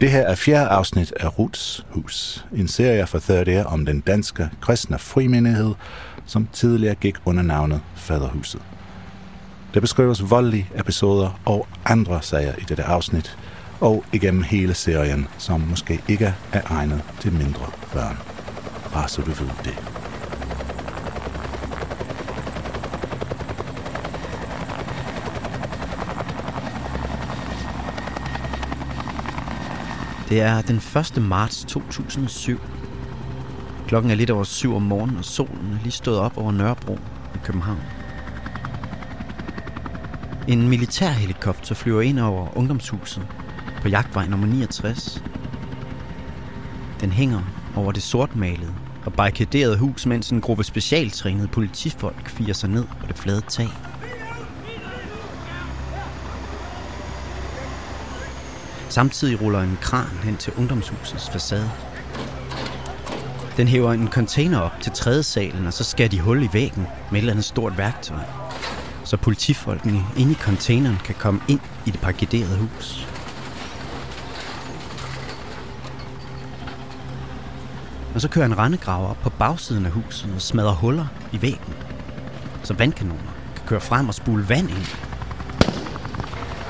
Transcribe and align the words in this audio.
Det 0.00 0.10
her 0.10 0.22
er 0.22 0.34
fjerde 0.34 0.68
afsnit 0.68 1.12
af 1.20 1.38
Ruts 1.38 1.86
Hus, 1.90 2.46
en 2.56 2.68
serie 2.68 3.06
for 3.06 3.18
Third 3.18 3.66
om 3.66 3.86
den 3.86 4.00
danske 4.00 4.50
kristne 4.60 4.98
frimenighed, 4.98 5.74
som 6.26 6.48
tidligere 6.52 6.94
gik 6.94 7.16
under 7.24 7.42
navnet 7.42 7.80
Faderhuset. 7.94 8.60
Der 9.74 9.80
beskrives 9.80 10.30
voldelige 10.30 10.70
episoder 10.78 11.40
og 11.44 11.66
andre 11.84 12.22
sager 12.22 12.54
i 12.58 12.64
dette 12.68 12.82
afsnit, 12.82 13.38
og 13.80 14.04
igennem 14.12 14.42
hele 14.42 14.74
serien, 14.74 15.28
som 15.38 15.60
måske 15.60 16.02
ikke 16.08 16.34
er 16.52 16.62
egnet 16.64 17.02
til 17.20 17.32
mindre 17.32 17.66
børn. 17.92 18.18
Bare 18.92 19.08
så 19.08 19.22
du 19.22 19.30
ved 19.30 19.50
det. 19.64 19.95
Det 30.28 30.40
er 30.40 30.62
den 30.62 30.76
1. 31.16 31.22
marts 31.22 31.64
2007. 31.64 32.60
Klokken 33.88 34.10
er 34.10 34.14
lidt 34.14 34.30
over 34.30 34.44
syv 34.44 34.74
om 34.74 34.82
morgenen, 34.82 35.16
og 35.16 35.24
solen 35.24 35.72
er 35.72 35.82
lige 35.82 35.92
stået 35.92 36.18
op 36.18 36.38
over 36.38 36.52
Nørrebro 36.52 36.98
i 37.34 37.38
København. 37.44 37.82
En 40.48 40.68
militærhelikopter 40.68 41.74
flyver 41.74 42.02
ind 42.02 42.20
over 42.20 42.58
ungdomshuset 42.58 43.26
på 43.82 43.88
jagtvej 43.88 44.26
nummer 44.26 44.46
69. 44.46 45.22
Den 47.00 47.12
hænger 47.12 47.40
over 47.76 47.92
det 47.92 48.02
sortmalede 48.02 48.74
og 49.04 49.12
barrikaderede 49.12 49.78
hus, 49.78 50.06
mens 50.06 50.30
en 50.30 50.40
gruppe 50.40 50.64
specialtrænede 50.64 51.48
politifolk 51.48 52.28
firer 52.28 52.54
sig 52.54 52.70
ned 52.70 52.84
på 53.00 53.06
det 53.06 53.18
flade 53.18 53.40
tag. 53.48 53.68
Samtidig 58.96 59.40
ruller 59.40 59.60
en 59.60 59.78
kran 59.80 60.06
hen 60.22 60.36
til 60.36 60.52
ungdomshusets 60.58 61.30
facade. 61.30 61.70
Den 63.56 63.68
hæver 63.68 63.92
en 63.92 64.08
container 64.08 64.58
op 64.58 64.72
til 64.80 64.92
tredje 64.92 65.22
salen, 65.22 65.66
og 65.66 65.72
så 65.72 65.84
skærer 65.84 66.08
de 66.08 66.20
hul 66.20 66.42
i 66.42 66.48
væggen 66.52 66.82
med 66.82 67.12
et 67.12 67.18
eller 67.18 67.32
andet 67.32 67.44
stort 67.44 67.78
værktøj. 67.78 68.18
Så 69.04 69.16
politifolkene 69.16 70.04
inde 70.16 70.32
i 70.32 70.34
containeren 70.34 70.98
kan 71.04 71.14
komme 71.14 71.40
ind 71.48 71.60
i 71.86 71.90
det 71.90 72.00
parkerede 72.00 72.56
hus. 72.58 73.08
Og 78.14 78.20
så 78.20 78.28
kører 78.28 78.46
en 78.46 78.58
rendegraver 78.58 79.08
op 79.08 79.18
på 79.22 79.30
bagsiden 79.30 79.86
af 79.86 79.92
huset 79.92 80.34
og 80.34 80.42
smadrer 80.42 80.74
huller 80.74 81.06
i 81.32 81.42
væggen, 81.42 81.74
så 82.62 82.74
vandkanoner 82.74 83.32
kan 83.56 83.66
køre 83.66 83.80
frem 83.80 84.08
og 84.08 84.14
spule 84.14 84.48
vand 84.48 84.70
ind. 84.70 84.86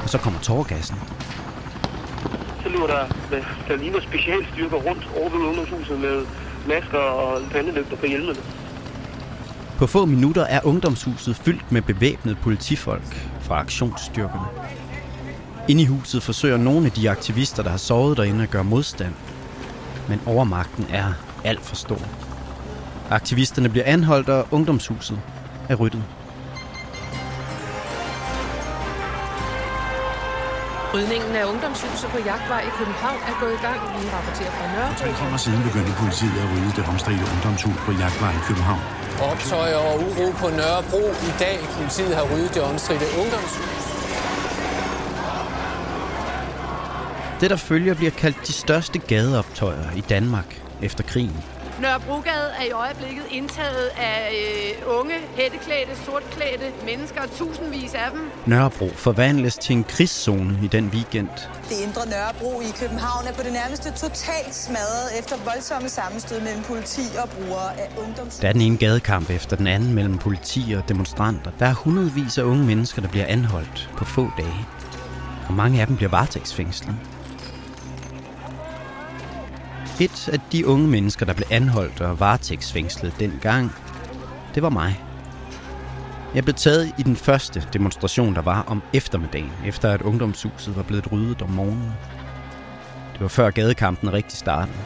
Og 0.03 0.09
så 0.09 0.19
kommer 0.19 0.41
tårgassen, 0.41 0.97
løber 2.77 2.87
der, 2.87 3.07
hvad 3.29 3.43
der 3.69 3.77
ligner 3.77 4.01
specialstyrker 4.01 4.77
rundt 4.77 5.09
over 5.17 5.31
ved 5.31 5.47
ungdomshuset 5.47 6.01
med 6.01 6.27
masker 6.69 6.99
og 6.99 7.43
pandelygter 7.51 7.97
på 7.97 8.07
hjelmene. 8.07 8.39
På 9.79 9.87
få 9.87 10.05
minutter 10.05 10.45
er 10.45 10.61
ungdomshuset 10.65 11.37
fyldt 11.37 11.73
med 11.73 11.83
bevæbnede 11.83 12.37
politifolk 12.43 13.29
fra 13.41 13.61
aktionsstyrkerne. 13.61 14.47
Inde 15.69 15.83
i 15.83 15.87
huset 15.87 16.23
forsøger 16.23 16.57
nogle 16.57 16.87
af 16.87 16.93
de 16.93 17.11
aktivister, 17.11 17.63
der 17.63 17.71
har 17.71 17.77
sovet 17.77 18.17
derinde, 18.17 18.43
at 18.43 18.51
gøre 18.51 18.65
modstand. 18.65 19.15
Men 20.09 20.21
overmagten 20.27 20.87
er 20.91 21.13
alt 21.45 21.61
for 21.61 21.77
stor. 21.77 22.01
Aktivisterne 23.11 23.69
bliver 23.69 23.85
anholdt, 23.87 24.29
og 24.29 24.49
ungdomshuset 24.51 25.21
er 25.69 25.75
ryddet. 25.75 26.03
Rydningen 30.95 31.33
af 31.41 31.45
ungdomshuset 31.53 32.09
på 32.15 32.19
Jagtvej 32.31 32.63
i 32.71 32.73
København 32.79 33.21
er 33.31 33.35
gået 33.41 33.55
i 33.59 33.61
gang. 33.67 33.79
Vi 34.01 34.09
rapporterer 34.17 34.53
fra 34.59 34.67
Nørrebro. 34.73 34.99
Tre 35.03 35.11
timer 35.21 35.41
siden 35.47 35.63
begyndte 35.69 35.93
politiet 36.03 36.37
at 36.43 36.47
rydde 36.53 36.73
det 36.77 36.85
omstridte 36.93 37.25
ungdomshus 37.33 37.79
på 37.87 37.93
Jagtvej 38.03 38.33
i 38.41 38.43
København. 38.49 38.83
Optøjer 39.31 39.81
og 39.91 39.95
uro 40.07 40.27
på 40.43 40.49
Nørrebro 40.59 41.03
i 41.31 41.33
dag. 41.45 41.59
Politiet 41.79 42.13
har 42.19 42.25
ryddet 42.33 42.55
det 42.55 42.63
omstridte 42.71 43.07
ungdomshus. 43.21 43.75
Det, 47.41 47.51
der 47.51 47.57
følger, 47.57 47.95
bliver 47.95 48.15
kaldt 48.23 48.47
de 48.47 48.53
største 48.53 48.99
gadeoptøjer 48.99 49.89
i 49.97 50.01
Danmark 50.01 50.63
efter 50.83 51.05
krigen. 51.05 51.45
Nørrebrogade 51.81 52.49
er 52.61 52.65
i 52.65 52.71
øjeblikket 52.71 53.25
indtaget 53.31 53.91
af 53.97 54.31
øh, 54.33 54.99
unge, 54.99 55.15
hætteklædte, 55.37 55.97
sortklædte 56.05 56.69
mennesker, 56.85 57.21
tusindvis 57.39 57.95
af 57.95 58.11
dem. 58.13 58.31
Nørrebro 58.47 58.89
forvandles 58.95 59.55
til 59.55 59.77
en 59.77 59.85
krigszone 59.85 60.59
i 60.63 60.67
den 60.67 60.87
weekend. 60.87 61.29
Det 61.69 61.77
indre 61.87 62.07
Nørrebro 62.07 62.61
i 62.61 62.71
København 62.81 63.27
er 63.27 63.33
på 63.33 63.43
det 63.43 63.53
nærmeste 63.53 63.91
totalt 63.93 64.55
smadret 64.55 65.19
efter 65.19 65.37
voldsomme 65.45 65.89
sammenstød 65.89 66.41
mellem 66.41 66.63
politi 66.63 67.07
og 67.23 67.29
brugere 67.29 67.81
af 67.81 67.89
ungdoms... 68.07 68.37
Der 68.37 68.49
er 68.49 68.53
den 68.53 68.61
ene 68.61 68.77
gadekamp 68.77 69.31
efter 69.31 69.57
den 69.57 69.67
anden 69.67 69.95
mellem 69.95 70.19
politi 70.19 70.75
og 70.79 70.89
demonstranter. 70.89 71.51
Der 71.59 71.67
er 71.67 71.75
hundredvis 71.75 72.39
af 72.39 72.43
unge 72.43 72.65
mennesker, 72.65 73.03
der 73.03 73.09
bliver 73.09 73.27
anholdt 73.27 73.91
på 73.97 74.05
få 74.05 74.31
dage. 74.37 74.67
Og 75.49 75.55
mange 75.55 75.81
af 75.81 75.87
dem 75.87 75.97
bliver 75.97 76.11
varetægtsfængslet. 76.11 76.95
Et 80.01 80.29
af 80.29 80.41
de 80.53 80.67
unge 80.67 80.89
mennesker, 80.89 81.27
der 81.27 81.33
blev 81.33 81.47
anholdt 81.51 82.01
og 82.01 82.21
varetægtsfængslet 82.21 83.13
dengang, 83.19 83.73
det 84.55 84.63
var 84.63 84.69
mig. 84.69 85.01
Jeg 86.35 86.45
blev 86.45 86.55
taget 86.55 86.93
i 86.99 87.03
den 87.03 87.17
første 87.17 87.69
demonstration, 87.73 88.35
der 88.35 88.43
var 88.43 88.65
om 88.67 88.83
eftermiddagen, 88.95 89.53
efter 89.67 89.91
at 89.91 90.03
ungdomshuset 90.03 90.77
var 90.77 90.83
blevet 90.83 91.13
ryddet 91.13 91.43
om 91.43 91.51
morgenen. 91.51 91.93
Det 93.13 93.21
var 93.21 93.29
før 93.29 93.51
gadekampen 93.51 94.13
rigtig 94.13 94.39
startede. 94.39 94.77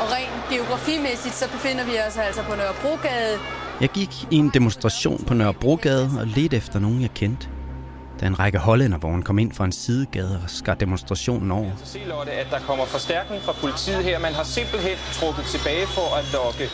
Og 0.00 0.12
rent 0.12 0.48
geografimæssigt, 0.50 1.34
så 1.34 1.50
befinder 1.50 1.84
vi 1.84 1.92
os 2.08 2.16
altså 2.16 2.42
på 2.42 2.56
Nørrebrogade. 2.56 3.38
Jeg 3.80 3.88
gik 3.88 4.22
i 4.30 4.36
en 4.36 4.50
demonstration 4.54 5.24
på 5.24 5.34
Nørrebrogade 5.34 6.10
og 6.20 6.26
ledte 6.26 6.56
efter 6.56 6.78
nogen, 6.78 7.02
jeg 7.02 7.10
kendte. 7.14 7.48
Da 8.20 8.26
en 8.26 8.38
række 8.38 8.58
hollændervogne 8.58 9.22
kom 9.22 9.38
ind 9.38 9.52
fra 9.52 9.64
en 9.64 9.72
sidegade 9.72 10.40
og 10.44 10.50
skar 10.50 10.74
demonstrationen 10.74 11.50
over. 11.50 11.70
Så 11.76 11.92
se, 11.92 11.98
Lotte, 12.06 12.32
at 12.32 12.46
der 12.50 12.58
kommer 12.58 12.84
forstærkning 12.84 13.42
fra 13.42 13.52
politiet 13.52 14.04
her. 14.04 14.18
Man 14.18 14.32
har 14.32 14.44
simpelthen 14.44 14.96
trukket 15.12 15.44
tilbage 15.44 15.86
for 15.86 16.16
at 16.18 16.24
lokke 16.32 16.64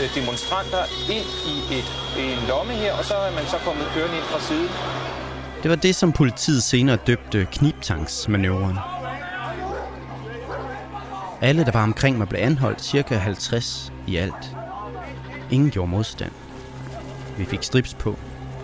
øh, 0.00 0.14
demonstranter 0.14 0.82
ind 1.16 1.28
i 1.52 1.54
et, 1.78 1.88
en 2.24 2.48
lomme 2.48 2.72
her, 2.72 2.92
og 2.92 3.04
så 3.04 3.14
er 3.14 3.32
man 3.34 3.46
så 3.46 3.56
kommet 3.64 3.86
kørende 3.94 4.16
ind 4.16 4.24
fra 4.24 4.40
siden. 4.40 4.70
Det 5.62 5.70
var 5.70 5.76
det, 5.76 5.94
som 5.96 6.12
politiet 6.12 6.62
senere 6.62 6.96
døbte 6.96 7.46
kniptangsmanøvren. 7.52 8.78
Alle, 11.40 11.64
der 11.64 11.72
var 11.72 11.82
omkring 11.82 12.18
mig, 12.18 12.28
blev 12.28 12.40
anholdt 12.42 12.82
cirka 12.82 13.16
50 13.16 13.92
i 14.06 14.16
alt. 14.16 14.56
Ingen 15.50 15.70
gjorde 15.70 15.90
modstand. 15.90 16.32
Vi 17.38 17.44
fik 17.44 17.62
strips 17.62 17.94
på, 17.94 18.16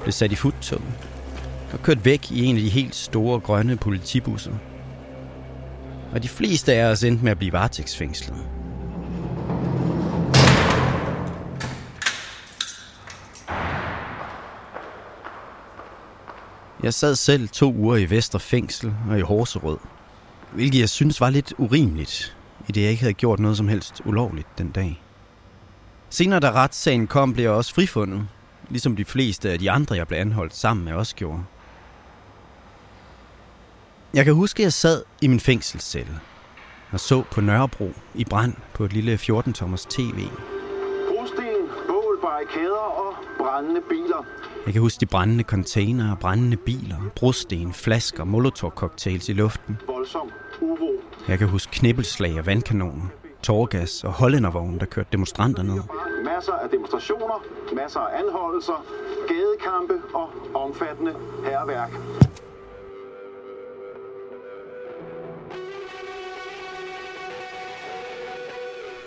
blev 0.03 0.13
sat 0.13 0.33
i 0.33 0.37
futtog 0.37 0.83
og 1.77 1.83
kørt 1.83 2.05
væk 2.05 2.31
i 2.33 2.45
en 2.45 2.57
af 2.57 2.63
de 2.63 2.69
helt 2.69 2.95
store 2.95 3.41
grønne 3.41 3.77
politibusser. 3.77 4.53
Og 6.13 6.23
de 6.23 6.29
fleste 6.29 6.73
af 6.73 6.85
os 6.85 7.05
endte 7.05 7.25
med 7.25 7.31
at 7.31 7.39
blive 7.39 7.53
varetægtsfængslet. 7.53 8.37
Jeg 16.83 16.95
sad 16.95 17.15
selv 17.15 17.49
to 17.49 17.73
uger 17.75 17.97
i 17.97 18.11
Vester 18.11 18.39
Fængsel 18.39 18.95
og 19.11 19.19
i 19.19 19.23
Horserød, 19.23 19.79
hvilket 20.53 20.81
jeg 20.81 20.89
synes 20.89 21.21
var 21.21 21.31
lidt 21.31 21.55
urimeligt, 21.59 22.37
i 22.69 22.73
det 22.73 22.83
jeg 22.83 22.91
ikke 22.91 23.03
havde 23.03 23.15
gjort 23.15 23.39
noget 23.39 23.57
som 23.57 23.69
helst 23.69 24.03
ulovligt 24.05 24.59
den 24.59 24.71
dag. 24.71 25.03
Senere 26.11 26.41
da 26.41 26.51
retssagen 26.51 27.07
kom, 27.07 27.33
blev 27.33 27.45
jeg 27.45 27.53
også 27.53 27.75
frifundet, 27.75 28.29
Ligesom 28.69 28.97
de 28.97 29.05
fleste 29.05 29.51
af 29.51 29.59
de 29.59 29.71
andre, 29.71 29.97
jeg 29.97 30.09
blev 30.09 30.19
anholdt 30.19 30.57
sammen 30.57 30.85
med 30.85 30.93
også 30.93 31.17
gjorde. 31.17 31.45
Jeg 34.17 34.25
kan 34.25 34.35
huske, 34.35 34.61
at 34.61 34.65
jeg 34.65 34.73
sad 34.73 35.03
i 35.23 35.27
min 35.27 35.41
fængselscelle 35.41 36.21
og 36.93 37.01
så 37.01 37.23
på 37.31 37.41
Nørrebro 37.41 37.91
i 38.15 38.25
brand 38.25 38.55
på 38.75 38.85
et 38.85 38.93
lille 38.93 39.15
14-tommers 39.15 39.87
tv. 39.89 40.21
Brosten, 41.11 41.57
bål, 41.89 42.19
barrikader 42.23 42.87
og 43.05 43.15
brændende 43.39 43.81
biler. 43.89 44.25
Jeg 44.67 44.73
kan 44.73 44.83
huske 44.83 45.01
de 45.01 45.07
brændende 45.07 45.45
container, 45.45 46.17
brændende 46.17 46.57
biler, 46.57 46.97
brosten, 47.17 47.73
flasker, 47.73 48.25
molotov-cocktails 48.25 49.29
i 49.29 49.33
luften. 49.33 49.81
Voldsom 49.87 50.31
uro. 50.61 50.91
Jeg 51.29 51.39
kan 51.39 51.49
huske 51.49 51.73
knibbelslag 51.73 52.39
og 52.39 52.47
vandkanoner, 52.47 53.07
tårgas 53.43 54.05
og 54.05 54.13
hollændervogne, 54.13 54.79
der 54.79 54.87
kørte 54.87 55.09
demonstranter 55.13 55.63
ned. 55.63 55.81
Masser 56.25 56.53
af 56.53 56.69
demonstrationer, 56.71 57.45
masser 57.75 58.01
af 58.01 58.19
anholdelser, 58.19 58.85
gadekampe 59.29 59.95
og 60.15 60.29
omfattende 60.55 61.15
herværk. 61.45 61.91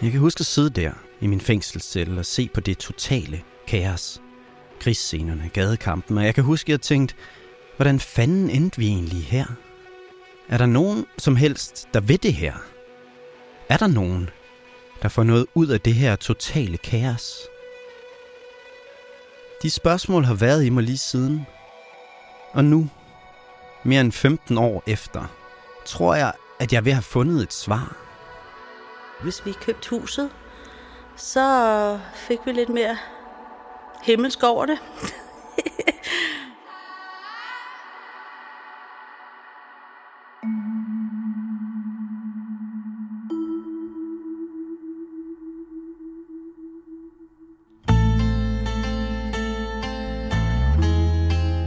Jeg 0.02 0.12
kan 0.12 0.20
huske 0.20 0.40
at 0.40 0.46
sidde 0.46 0.70
der 0.70 0.92
i 1.22 1.28
min 1.28 1.42
fængselscelle 1.42 2.20
og 2.20 2.26
se 2.26 2.50
på 2.54 2.60
det 2.60 2.78
totale 2.78 3.44
kaos. 3.68 4.22
Krigsscenerne, 4.80 5.50
gadekampen, 5.54 6.18
og 6.18 6.26
jeg 6.26 6.36
kan 6.36 6.44
huske, 6.44 6.68
at 6.68 6.72
jeg 6.72 6.82
tænkte, 6.82 7.16
hvordan 7.76 8.00
fanden 8.00 8.50
endte 8.50 8.78
vi 8.78 8.88
egentlig 8.88 9.24
her? 9.24 9.46
Er 10.50 10.58
der 10.58 10.66
nogen 10.66 11.06
som 11.18 11.36
helst, 11.36 11.88
der 11.94 12.00
ved 12.00 12.18
det 12.18 12.34
her? 12.34 12.54
Er 13.70 13.78
der 13.78 13.88
nogen, 13.88 14.30
der 15.02 15.10
får 15.10 15.24
noget 15.24 15.46
ud 15.54 15.68
af 15.68 15.82
det 15.82 15.94
her 15.94 16.16
totale 16.16 16.78
kaos? 16.78 17.38
De 19.64 19.70
spørgsmål 19.70 20.24
har 20.24 20.34
været 20.34 20.66
i 20.66 20.70
mig 20.70 20.84
lige 20.84 20.98
siden. 20.98 21.46
Og 22.54 22.66
nu, 22.66 22.90
mere 23.84 24.02
end 24.02 24.12
15 24.12 24.58
år 24.58 24.84
efter, 24.88 25.26
tror 25.86 26.16
jeg, 26.16 26.34
at 26.60 26.74
jeg 26.74 26.86
vil 26.86 26.94
have 26.94 27.04
fundet 27.04 27.44
et 27.44 27.54
svar. 27.54 28.09
Hvis 29.24 29.46
vi 29.46 29.52
købte 29.52 29.90
huset, 29.90 30.30
så 31.16 32.00
fik 32.14 32.40
vi 32.46 32.52
lidt 32.52 32.70
mere 32.70 32.98
himmelsk 34.04 34.44
over 34.44 34.66
det. 34.66 34.80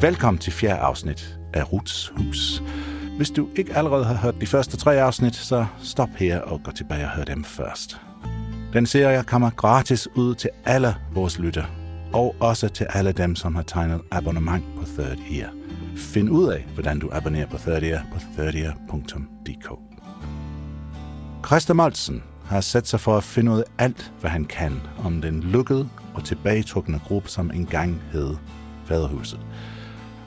Velkommen 0.03 0.39
til 0.39 0.53
fjerde 0.53 0.81
afsnit 0.81 1.39
af 1.55 1.73
Ruts 1.73 2.13
Hus. 2.17 2.63
Hvis 3.17 3.31
du 3.31 3.49
ikke 3.57 3.77
allerede 3.77 4.05
har 4.05 4.15
hørt 4.15 4.41
de 4.41 4.47
første 4.47 4.77
tre 4.77 5.01
afsnit, 5.01 5.35
så 5.35 5.67
stop 5.83 6.09
her 6.17 6.41
og 6.41 6.63
gå 6.63 6.71
tilbage 6.71 7.05
og 7.05 7.11
hør 7.11 7.25
dem 7.25 7.45
først. 7.45 8.01
Den 8.73 8.87
serie 8.87 9.23
kommer 9.23 9.51
gratis 9.51 10.09
ud 10.15 10.35
til 10.35 10.51
alle 10.65 10.95
vores 11.15 11.39
lytter, 11.39 11.65
og 12.13 12.37
også 12.41 12.69
til 12.69 12.87
alle 12.91 13.13
dem, 13.13 13.37
som 13.37 13.55
har 13.55 13.63
tegnet 13.63 14.01
abonnement 14.11 14.65
på 14.77 14.85
Third 14.85 15.19
Ear. 15.31 15.51
Find 15.97 16.31
ud 16.31 16.49
af, 16.49 16.67
hvordan 16.75 16.99
du 16.99 17.09
abonnerer 17.13 17.47
på 17.47 17.59
Third 17.59 17.83
Ear 17.83 18.03
på 18.13 18.19
thirdear.dk. 18.37 19.73
Christa 21.47 21.73
Moltsen 21.73 22.23
har 22.45 22.61
sat 22.61 22.89
sig 22.89 23.01
for 23.01 23.17
at 23.17 23.25
finde 23.25 23.53
ud 23.53 23.59
af 23.59 23.65
alt, 23.79 24.13
hvad 24.21 24.31
han 24.31 24.45
kan 24.45 24.81
om 25.05 25.23
den 25.23 25.41
lukkede 25.43 25.89
og 26.15 26.25
tilbagetrukne 26.25 27.01
gruppe, 27.07 27.29
som 27.29 27.51
engang 27.55 28.03
hed 28.13 28.37
Faderhuset 28.87 29.41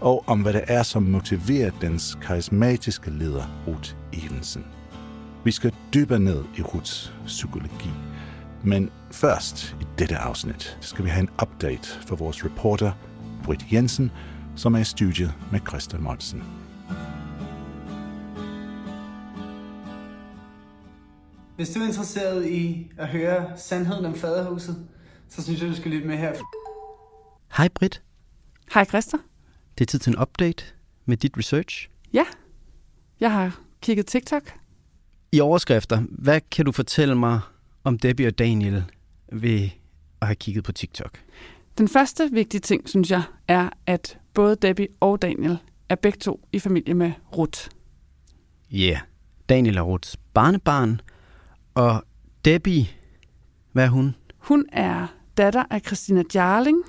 og 0.05 0.23
om 0.27 0.41
hvad 0.41 0.53
det 0.53 0.63
er, 0.67 0.83
som 0.83 1.03
motiverer 1.03 1.71
dens 1.81 2.17
karismatiske 2.21 3.11
leder, 3.11 3.63
Ruth 3.67 3.95
Evensen. 4.13 4.65
Vi 5.43 5.51
skal 5.51 5.73
dybere 5.93 6.19
ned 6.19 6.43
i 6.57 6.61
Ruths 6.61 7.13
psykologi. 7.25 7.89
Men 8.63 8.91
først 9.11 9.75
i 9.81 9.85
dette 9.99 10.17
afsnit 10.17 10.77
skal 10.81 11.05
vi 11.05 11.09
have 11.09 11.21
en 11.21 11.29
update 11.41 11.87
for 12.07 12.15
vores 12.15 12.45
reporter, 12.45 12.91
Britt 13.43 13.65
Jensen, 13.73 14.11
som 14.55 14.75
er 14.75 14.79
i 14.79 14.83
studiet 14.83 15.33
med 15.51 15.59
Christa 15.67 15.97
Monsen. 15.97 16.43
Hvis 21.55 21.69
du 21.69 21.79
er 21.79 21.85
interesseret 21.85 22.45
i 22.45 22.91
at 22.97 23.07
høre 23.07 23.57
sandheden 23.57 24.05
om 24.05 24.15
faderhuset, 24.15 24.87
så 25.29 25.43
synes 25.43 25.61
jeg, 25.61 25.69
du 25.69 25.75
skal 25.75 25.91
lytte 25.91 26.07
med 26.07 26.17
her. 26.17 26.33
Hej 27.57 27.67
Britt. 27.67 28.01
Hej 28.73 28.85
Christa. 28.85 29.17
Det 29.77 29.83
er 29.83 29.85
tid 29.85 29.99
til 29.99 30.09
en 30.09 30.21
update 30.21 30.65
med 31.05 31.17
dit 31.17 31.37
research. 31.37 31.89
Ja, 32.13 32.25
jeg 33.19 33.31
har 33.31 33.59
kigget 33.81 34.05
TikTok. 34.05 34.53
I 35.31 35.39
overskrifter, 35.39 36.03
hvad 36.09 36.41
kan 36.51 36.65
du 36.65 36.71
fortælle 36.71 37.15
mig 37.15 37.39
om 37.83 37.99
Debbie 37.99 38.27
og 38.27 38.39
Daniel 38.39 38.83
ved 39.31 39.69
at 40.21 40.27
have 40.27 40.35
kigget 40.35 40.63
på 40.63 40.71
TikTok? 40.71 41.19
Den 41.77 41.87
første 41.87 42.29
vigtige 42.31 42.61
ting, 42.61 42.89
synes 42.89 43.11
jeg, 43.11 43.23
er, 43.47 43.69
at 43.85 44.17
både 44.33 44.55
Debbie 44.55 44.87
og 44.99 45.21
Daniel 45.21 45.57
er 45.89 45.95
begge 45.95 46.17
to 46.17 46.47
i 46.51 46.59
familie 46.59 46.93
med 46.93 47.11
Ruth. 47.37 47.67
Ja, 48.71 48.77
yeah. 48.77 48.99
Daniel 49.49 49.77
er 49.77 49.81
Ruths 49.81 50.17
barnebarn, 50.33 51.01
og 51.73 52.03
Debbie, 52.45 52.87
hvad 53.71 53.83
er 53.85 53.89
hun? 53.89 54.15
Hun 54.37 54.65
er 54.71 55.07
datter 55.37 55.63
af 55.69 55.81
Christina 55.85 56.23
Jarling, 56.35 56.83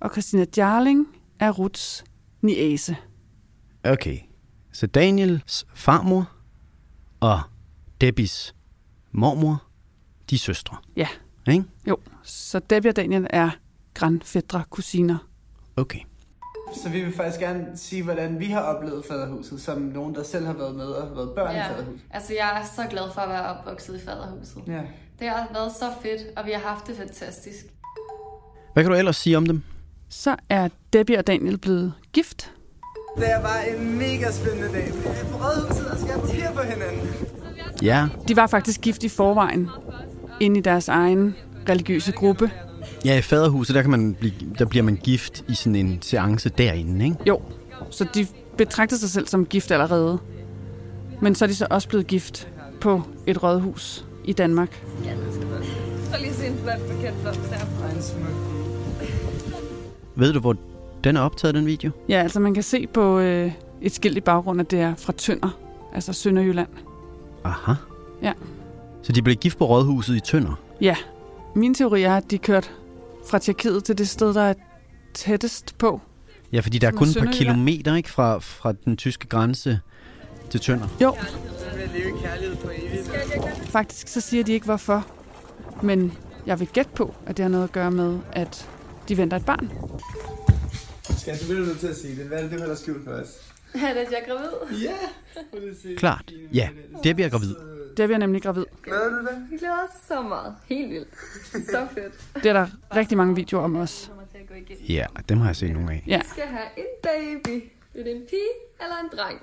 og 0.00 0.10
Christina 0.10 0.46
Jarling 0.56 1.15
er 1.40 1.50
Ruths 1.50 2.04
niese. 2.42 2.96
Okay, 3.84 4.18
så 4.72 4.86
Daniels 4.86 5.66
farmor 5.74 6.30
og 7.20 7.40
Debbies 8.00 8.54
mormor, 9.12 9.62
de 10.30 10.34
er 10.34 10.38
søstre. 10.38 10.76
Ja. 10.96 11.08
Ikke? 11.48 11.64
Jo, 11.88 11.98
så 12.22 12.58
Debbie 12.58 12.90
og 12.90 12.96
Daniel 12.96 13.26
er 13.30 13.50
grandfædre 13.94 14.64
kusiner. 14.70 15.18
Okay. 15.76 16.00
Så 16.74 16.88
vi 16.88 17.04
vil 17.04 17.12
faktisk 17.12 17.40
gerne 17.40 17.76
sige, 17.76 18.02
hvordan 18.02 18.38
vi 18.38 18.46
har 18.46 18.60
oplevet 18.60 19.04
faderhuset, 19.04 19.60
som 19.60 19.78
nogen, 19.78 20.14
der 20.14 20.22
selv 20.22 20.46
har 20.46 20.52
været 20.52 20.74
med 20.74 20.84
og 20.84 21.08
har 21.08 21.14
været 21.14 21.30
børn 21.34 21.54
ja. 21.54 21.66
i 21.66 21.74
faderhuset. 21.74 22.06
Altså, 22.10 22.34
jeg 22.34 22.60
er 22.60 22.64
så 22.76 22.90
glad 22.90 23.12
for 23.14 23.20
at 23.20 23.28
være 23.28 23.46
opvokset 23.46 23.96
i 23.96 24.04
faderhuset. 24.04 24.62
Ja. 24.66 24.82
Det 25.18 25.28
har 25.28 25.48
været 25.52 25.72
så 25.72 25.92
fedt, 26.02 26.38
og 26.38 26.46
vi 26.46 26.52
har 26.52 26.60
haft 26.60 26.86
det 26.86 26.96
fantastisk. 26.96 27.66
Hvad 28.72 28.84
kan 28.84 28.92
du 28.92 28.98
ellers 28.98 29.16
sige 29.16 29.36
om 29.36 29.46
dem? 29.46 29.62
Så 30.08 30.36
er 30.48 30.68
Debbie 30.92 31.18
og 31.18 31.26
Daniel 31.26 31.58
blevet 31.58 31.92
gift. 32.12 32.52
Det 33.16 33.30
er 33.32 33.42
bare 33.42 33.76
en 33.76 33.98
mega 33.98 34.32
spændende 34.32 34.68
dag. 34.72 34.88
Er 34.88 35.24
på 35.30 35.36
rådhuset 35.36 35.86
og 35.86 35.98
skal 35.98 36.34
til 36.34 36.44
på 36.54 36.62
hinanden. 36.62 37.08
Ja. 37.82 38.08
De 38.28 38.36
var 38.36 38.46
faktisk 38.46 38.80
gift 38.80 39.04
i 39.04 39.08
forvejen, 39.08 39.68
inde 40.40 40.58
i 40.58 40.62
deres 40.62 40.88
egen 40.88 41.34
religiøse 41.68 42.12
gruppe. 42.12 42.50
Ja, 43.04 43.18
i 43.18 43.22
faderhuset, 43.22 43.74
der, 43.74 43.82
kan 43.82 43.90
man 43.90 44.14
blive, 44.14 44.32
der 44.58 44.64
bliver 44.64 44.82
man 44.82 44.96
gift 44.96 45.44
i 45.48 45.54
sådan 45.54 45.76
en 45.76 46.02
seance 46.02 46.48
derinde, 46.48 47.04
ikke? 47.04 47.16
Jo, 47.26 47.40
så 47.90 48.06
de 48.14 48.26
betragter 48.56 48.96
sig 48.96 49.10
selv 49.10 49.26
som 49.28 49.46
gift 49.46 49.70
allerede. 49.70 50.18
Men 51.22 51.34
så 51.34 51.44
er 51.44 51.46
de 51.46 51.54
så 51.54 51.66
også 51.70 51.88
blevet 51.88 52.06
gift 52.06 52.48
på 52.80 53.02
et 53.26 53.42
rådhus 53.42 54.04
i 54.24 54.32
Danmark. 54.32 54.82
Ja, 55.04 55.12
Så 56.12 56.20
lige 56.20 56.34
se 56.34 56.46
en 56.46 56.58
flot 56.62 56.80
bekendt 56.88 57.20
blomst 57.22 57.40
Ved 60.16 60.32
du, 60.32 60.40
hvor 60.40 60.56
den 61.04 61.16
er 61.16 61.20
optaget, 61.20 61.54
den 61.54 61.66
video? 61.66 61.90
Ja, 62.08 62.22
altså 62.22 62.40
man 62.40 62.54
kan 62.54 62.62
se 62.62 62.86
på 62.86 63.18
øh, 63.18 63.52
et 63.80 63.92
skilt 63.92 64.16
i 64.16 64.20
baggrunden, 64.20 64.60
at 64.60 64.70
det 64.70 64.80
er 64.80 64.94
fra 64.94 65.12
Tønder, 65.12 65.58
altså 65.94 66.12
Sønderjylland. 66.12 66.68
Aha. 67.44 67.72
Ja. 68.22 68.32
Så 69.02 69.12
de 69.12 69.22
blev 69.22 69.36
gift 69.36 69.58
på 69.58 69.66
rådhuset 69.66 70.16
i 70.16 70.20
Tønder? 70.20 70.60
Ja. 70.80 70.96
Min 71.54 71.74
teori 71.74 72.02
er, 72.02 72.16
at 72.16 72.30
de 72.30 72.38
kørte 72.38 72.68
fra 73.28 73.38
Tjekkiet 73.38 73.84
til 73.84 73.98
det 73.98 74.08
sted, 74.08 74.34
der 74.34 74.42
er 74.42 74.54
tættest 75.14 75.78
på. 75.78 76.00
Ja, 76.52 76.60
fordi 76.60 76.78
der 76.78 76.86
er 76.86 76.92
kun 76.92 77.08
et 77.08 77.16
par 77.18 77.32
kilometer 77.32 77.94
ikke, 77.94 78.10
fra, 78.10 78.38
fra 78.38 78.72
den 78.84 78.96
tyske 78.96 79.26
grænse 79.26 79.80
til 80.50 80.60
Tønder. 80.60 80.88
Jo. 81.02 81.14
Faktisk 83.62 84.08
så 84.08 84.20
siger 84.20 84.44
de 84.44 84.52
ikke 84.52 84.66
hvorfor, 84.66 85.06
men 85.82 86.12
jeg 86.46 86.60
vil 86.60 86.68
gætte 86.68 86.90
på, 86.94 87.14
at 87.26 87.36
det 87.36 87.42
har 87.42 87.50
noget 87.50 87.64
at 87.64 87.72
gøre 87.72 87.90
med, 87.90 88.18
at 88.32 88.68
de 89.08 89.16
venter 89.16 89.36
et 89.36 89.44
barn. 89.46 89.70
Skal 91.18 91.38
du 91.40 91.44
vil 91.54 91.66
nødt 91.66 91.78
til 91.80 91.86
at 91.86 91.96
sige 91.96 92.16
det. 92.16 92.24
Hvad 92.26 92.38
er 92.38 92.42
det, 92.42 92.52
du 92.52 92.58
holder 92.58 92.74
skjult 92.74 93.04
for 93.04 93.12
os? 93.12 93.28
Er 93.74 93.92
det, 93.94 94.00
at 94.00 94.10
jeg 94.12 94.20
er 94.26 94.32
gravid? 94.34 94.78
Ja! 94.82 94.96
Klart. 95.96 96.32
Ja, 96.54 96.68
Debbie 97.04 97.24
er 97.24 97.28
gravid. 97.30 97.54
Debbie 97.96 98.14
er 98.14 98.18
nemlig 98.18 98.42
gravid. 98.42 98.64
Glæder 98.82 99.08
du 99.10 99.26
dig? 99.26 99.42
Jeg 99.50 99.58
glæder 99.58 99.74
os 99.74 100.06
så 100.08 100.22
meget. 100.22 100.54
Helt 100.66 100.90
vildt. 100.90 101.08
Så 101.70 101.86
fedt. 101.94 102.42
Det 102.42 102.46
er 102.46 102.52
der 102.52 102.66
rigtig 102.96 103.16
mange 103.18 103.34
videoer 103.36 103.62
om 103.64 103.76
os. 103.76 104.12
Ja, 104.88 105.06
dem 105.28 105.38
har 105.38 105.46
jeg 105.48 105.56
set 105.56 105.72
nogle 105.72 105.92
af. 105.92 106.04
Ja. 106.06 106.18
Vi 106.18 106.28
skal 106.28 106.44
have 106.44 106.66
en 106.76 106.84
baby. 107.02 107.64
Er 107.94 108.02
det 108.02 108.16
en 108.16 108.22
pige 108.30 108.52
eller 108.80 108.96
en 109.04 109.18
dreng? 109.18 109.42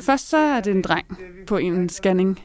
Først 0.00 0.28
så 0.28 0.36
er 0.36 0.60
det 0.60 0.70
en 0.76 0.82
dreng 0.82 1.18
på 1.46 1.56
en 1.56 1.88
scanning, 1.88 2.40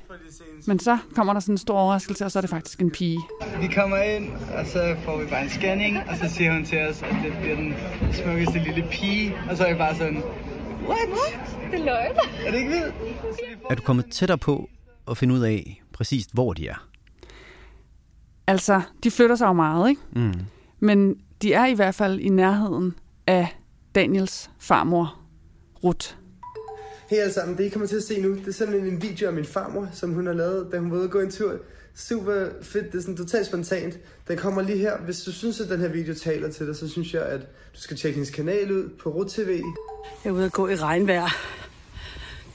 men 0.67 0.79
så 0.79 0.97
kommer 1.15 1.33
der 1.33 1.39
sådan 1.39 1.53
en 1.53 1.57
stor 1.57 1.77
overraskelse, 1.79 2.25
og 2.25 2.31
så 2.31 2.39
er 2.39 2.41
det 2.41 2.49
faktisk 2.49 2.81
en 2.81 2.91
pige. 2.91 3.19
Vi 3.61 3.67
kommer 3.67 3.97
ind, 3.97 4.29
og 4.57 4.65
så 4.65 4.95
får 5.05 5.17
vi 5.17 5.25
bare 5.29 5.43
en 5.43 5.49
scanning, 5.49 5.97
og 6.09 6.17
så 6.17 6.29
siger 6.29 6.53
hun 6.53 6.65
til 6.65 6.87
os, 6.87 7.03
at 7.03 7.15
det 7.23 7.33
bliver 7.41 7.55
den 7.55 7.73
smukkeste 8.11 8.59
lille 8.59 8.87
pige. 8.91 9.35
Og 9.49 9.57
så 9.57 9.63
er 9.63 9.67
jeg 9.67 9.77
bare 9.77 9.95
sådan, 9.95 10.23
what? 10.87 11.09
Det 11.71 11.79
er 11.79 11.85
løgn. 11.85 12.15
Er 12.45 12.51
det 12.51 12.57
ikke 12.57 12.71
vildt? 12.71 12.95
Er 13.69 13.75
du 13.75 13.81
kommet 13.81 14.05
tættere 14.11 14.37
på 14.37 14.69
at 15.07 15.17
finde 15.17 15.33
ud 15.33 15.39
af 15.39 15.81
præcis, 15.93 16.25
hvor 16.33 16.53
de 16.53 16.67
er? 16.67 16.87
Altså, 18.47 18.81
de 19.03 19.11
flytter 19.11 19.35
sig 19.35 19.45
jo 19.45 19.53
meget, 19.53 19.89
ikke? 19.89 20.01
Mm. 20.15 20.33
Men 20.79 21.15
de 21.41 21.53
er 21.53 21.65
i 21.65 21.73
hvert 21.73 21.95
fald 21.95 22.19
i 22.19 22.29
nærheden 22.29 22.95
af 23.27 23.57
Daniels 23.95 24.51
farmor, 24.59 25.19
Ruth. 25.83 26.15
Hej 27.09 27.19
alle 27.19 27.33
sammen, 27.33 27.57
det 27.57 27.63
I 27.63 27.69
kommer 27.69 27.87
til 27.87 27.95
at 27.95 28.03
se 28.03 28.21
nu, 28.21 28.35
det 28.35 28.47
er 28.47 28.51
sådan 28.51 28.73
en 28.73 29.01
video 29.01 29.27
af 29.27 29.33
min 29.33 29.45
farmor, 29.45 29.89
som 29.93 30.13
hun 30.13 30.25
har 30.27 30.33
lavet, 30.33 30.71
da 30.71 30.79
hun 30.79 30.91
var 30.91 30.97
ude 30.97 31.05
og 31.05 31.11
gå 31.11 31.19
en 31.19 31.31
tur. 31.31 31.53
Super 31.95 32.49
fedt, 32.61 32.91
det 32.91 32.97
er 32.97 33.01
sådan 33.01 33.17
totalt 33.17 33.45
spontant. 33.47 33.99
Den 34.27 34.37
kommer 34.37 34.61
lige 34.61 34.77
her. 34.77 34.97
Hvis 34.97 35.23
du 35.23 35.31
synes, 35.31 35.59
at 35.61 35.69
den 35.69 35.79
her 35.79 35.87
video 35.87 36.13
taler 36.15 36.51
til 36.51 36.67
dig, 36.67 36.75
så 36.75 36.89
synes 36.89 37.13
jeg, 37.13 37.21
at 37.25 37.39
du 37.75 37.79
skal 37.81 37.97
tjekke 37.97 38.15
hendes 38.15 38.29
kanal 38.29 38.71
ud 38.71 38.89
på 38.89 39.09
Rut 39.09 39.27
TV. 39.27 39.61
Jeg 40.23 40.29
er 40.29 40.33
ude 40.33 40.45
at 40.45 40.51
gå 40.51 40.67
i 40.67 40.75
regnvejr. 40.75 41.29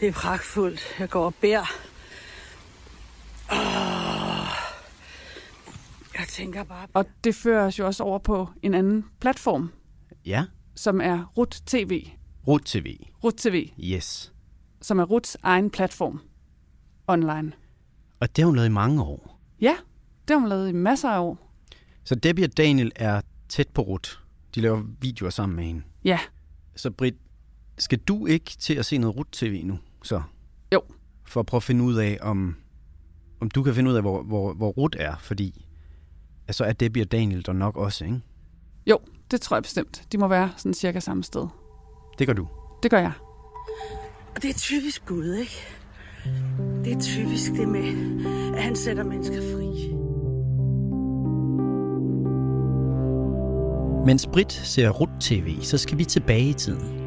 Det 0.00 0.09
er 0.09 0.12
pragtfuldt. 0.12 0.81
Jeg 0.99 1.09
går 1.09 1.25
og 1.25 1.35
beder. 1.40 1.73
Oh. 3.50 3.57
Jeg 6.19 6.26
tænker 6.28 6.64
bare... 6.64 6.87
Og 6.95 7.05
det 7.25 7.35
fører 7.35 7.67
os 7.67 7.78
jo 7.78 7.87
også 7.87 8.02
over 8.02 8.19
på 8.19 8.49
en 8.62 8.75
anden 8.75 9.05
platform, 9.21 9.71
Ja, 10.26 10.45
som 10.76 11.00
er 11.00 11.33
Rut 11.37 11.62
TV. 11.67 12.07
Rut 12.47 12.62
TV. 12.64 12.97
Rut 13.25 13.35
TV, 13.35 13.71
Yes. 13.81 14.33
Som 14.80 14.99
er 14.99 15.04
Ruts 15.04 15.37
egen 15.42 15.70
platform 15.70 16.20
online. 17.06 17.52
Og 18.20 18.37
det 18.37 18.42
har 18.42 18.47
hun 18.47 18.56
lavet 18.56 18.68
i 18.68 18.73
mange 18.73 19.02
år. 19.02 19.40
Ja, 19.61 19.76
det 20.28 20.35
har 20.35 20.40
hun 20.40 20.49
lavet 20.49 20.68
i 20.68 20.73
masser 20.73 21.08
af 21.11 21.20
år. 21.20 21.38
Så 22.04 22.14
Debbie 22.14 22.44
og 22.44 22.56
Daniel 22.56 22.92
er 22.97 23.20
tæt 23.49 23.68
på 23.68 23.82
Rut. 23.82 24.20
De 24.54 24.61
laver 24.61 24.82
videoer 25.00 25.30
sammen 25.30 25.56
med 25.56 25.64
hende. 25.64 25.82
Ja, 26.04 26.18
Så 26.76 26.90
Britt, 26.90 27.16
skal 27.78 27.99
du 27.99 28.26
ikke 28.26 28.44
til 28.58 28.75
at 28.75 28.87
se 28.87 28.99
noget 28.99 29.16
Rut 29.16 29.26
TV 29.32 29.62
nu? 29.64 29.78
Så? 30.02 30.23
Jo. 30.73 30.82
For 31.25 31.40
at 31.40 31.47
prøve 31.47 31.58
at 31.58 31.62
finde 31.62 31.85
ud 31.85 31.94
af, 31.94 32.18
om, 32.20 32.56
om 33.40 33.50
du 33.50 33.62
kan 33.62 33.75
finde 33.75 33.90
ud 33.90 33.97
af, 33.97 34.02
hvor, 34.02 34.23
hvor, 34.23 34.52
hvor 34.54 34.70
Rut 34.70 34.97
er. 34.99 35.16
Fordi 35.20 35.66
altså 36.49 36.64
er 36.64 36.73
Debbie 36.73 37.02
og 37.02 37.12
Daniel 37.12 37.47
der 37.47 37.52
nok 37.52 37.76
også, 37.76 38.04
ikke? 38.04 38.20
jo, 38.87 38.99
det 39.30 39.40
tror 39.40 39.56
jeg 39.56 39.62
bestemt. 39.62 40.06
De 40.12 40.18
må 40.18 40.28
være 40.28 40.50
sådan 40.56 40.75
cirka 40.75 41.00
samme 41.00 41.25
sted. 41.25 41.47
Det 42.18 42.26
gør 42.26 42.35
du. 42.35 42.49
Det 42.82 42.90
gør 42.90 42.99
jeg. 42.99 43.12
Og 44.38 44.42
det 44.42 44.50
er 44.50 44.59
typisk 44.59 45.07
Gud, 45.07 45.35
ikke? 45.35 45.66
Det 46.85 46.92
er 46.92 47.00
typisk 47.00 47.52
det 47.52 47.68
med, 47.68 48.25
at 48.54 48.62
han 48.62 48.76
sætter 48.76 49.04
mennesker 49.04 49.37
fri. 49.37 49.95
Mens 54.07 54.26
Brit 54.33 54.52
ser 54.52 54.90
Rut 54.90 55.09
TV, 55.21 55.62
så 55.62 55.78
skal 55.78 55.99
vi 55.99 56.04
tilbage 56.04 56.49
i 56.49 56.52
tiden. 56.52 56.99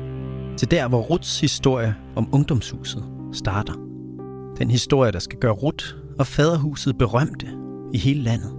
Til 0.57 0.71
der, 0.71 0.87
hvor 0.87 1.01
Ruts 1.01 1.39
historie 1.39 1.95
om 2.15 2.29
ungdomshuset 2.33 3.03
starter. 3.33 3.73
Den 4.57 4.71
historie, 4.71 5.11
der 5.11 5.19
skal 5.19 5.39
gøre 5.39 5.53
Rut 5.53 5.95
og 6.19 6.27
faderhuset 6.27 6.97
berømte 6.97 7.47
i 7.93 7.97
hele 7.97 8.21
landet. 8.21 8.51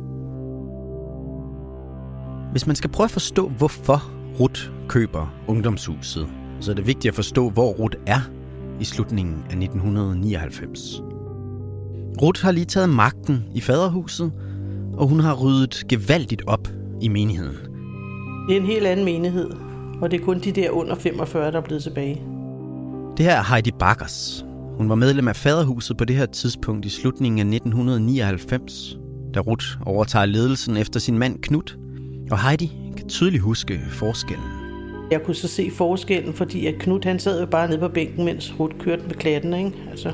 Hvis 2.50 2.67
man 2.67 2.76
skal 2.76 2.91
prøve 2.91 3.05
at 3.05 3.11
forstå, 3.11 3.49
hvorfor 3.49 4.12
Rut 4.41 4.73
køber 4.88 5.35
ungdomshuset, 5.49 6.29
så 6.61 6.71
er 6.71 6.75
det 6.75 6.87
vigtigt 6.87 7.11
at 7.11 7.14
forstå, 7.14 7.50
hvor 7.50 7.73
Rut 7.73 7.97
er 8.07 8.21
i 8.83 8.85
slutningen 8.85 9.45
af 9.51 9.57
1999. 9.57 11.03
Rut 12.23 12.41
har 12.41 12.53
lige 12.53 12.65
taget 12.65 12.89
magten 12.89 13.45
i 13.55 13.61
faderhuset, 13.61 14.33
og 14.95 15.09
hun 15.09 15.21
har 15.21 15.35
ryddet 15.35 15.85
gevaldigt 15.89 16.43
op 16.47 16.69
i 17.01 17.09
menigheden. 17.09 17.57
Det 18.49 18.57
er 18.57 18.61
en 18.61 18.67
helt 18.67 18.87
anden 18.87 19.05
menighed, 19.05 19.51
og 20.01 20.11
det 20.11 20.21
er 20.21 20.25
kun 20.25 20.41
de 20.41 20.53
der 20.53 20.71
under 20.71 20.95
45, 20.95 21.53
der 21.53 21.59
er 21.59 21.62
blevet 21.62 21.83
tilbage. 21.83 22.23
Det 23.17 23.25
her 23.25 23.35
er 23.35 23.55
Heidi 23.55 23.71
Bakkers. 23.79 24.45
Hun 24.77 24.89
var 24.89 24.95
medlem 24.95 25.29
af 25.29 25.37
faderhuset 25.37 25.97
på 25.97 26.05
det 26.05 26.17
her 26.17 26.27
tidspunkt 26.27 26.87
i 26.87 26.89
slutningen 26.89 27.39
af 27.39 27.55
1999, 27.55 28.99
da 29.35 29.41
Ruth 29.41 29.67
overtager 29.87 30.27
ledelsen 30.27 30.77
efter 30.77 31.01
sin 31.01 31.19
mand 31.19 31.39
Knut. 31.39 31.79
Og 32.31 32.49
Heidi 32.49 32.73
kan 32.97 33.09
tydeligt 33.09 33.43
huske 33.43 33.81
forskellen. 33.91 34.62
Jeg 35.12 35.23
kunne 35.23 35.35
så 35.35 35.49
se 35.49 35.71
forskellen, 35.71 36.35
fordi 36.35 36.66
at 36.66 36.75
Knut 36.78 37.04
han 37.04 37.19
sad 37.19 37.40
jo 37.40 37.47
bare 37.47 37.69
nede 37.69 37.78
på 37.78 37.88
bænken, 37.88 38.25
mens 38.25 38.54
Ruth 38.61 38.76
kørte 38.78 39.02
med 39.02 39.14
klatten, 39.14 39.54
ikke? 39.54 39.73
Altså, 39.90 40.12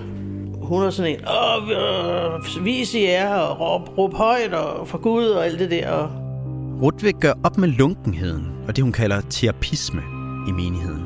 hun 0.62 0.82
var 0.82 0.90
sådan 0.90 1.12
en, 1.12 1.20
åh, 1.20 2.58
øh, 2.58 2.64
vis 2.64 2.94
i 2.94 3.04
jer, 3.04 3.34
og 3.36 3.60
råb, 3.60 3.98
råb 3.98 4.14
højt, 4.14 4.54
og 4.54 4.88
for 4.88 4.98
Gud, 4.98 5.26
og 5.26 5.46
alt 5.46 5.58
det 5.58 5.70
der. 5.70 5.90
Og 5.90 6.10
Ruth 6.82 7.04
vil 7.04 7.14
gøre 7.14 7.34
op 7.44 7.58
med 7.58 7.68
lunkenheden 7.68 8.46
og 8.68 8.76
det, 8.76 8.82
hun 8.82 8.92
kalder 8.92 9.20
terapisme 9.30 10.02
i 10.48 10.52
menigheden. 10.52 11.02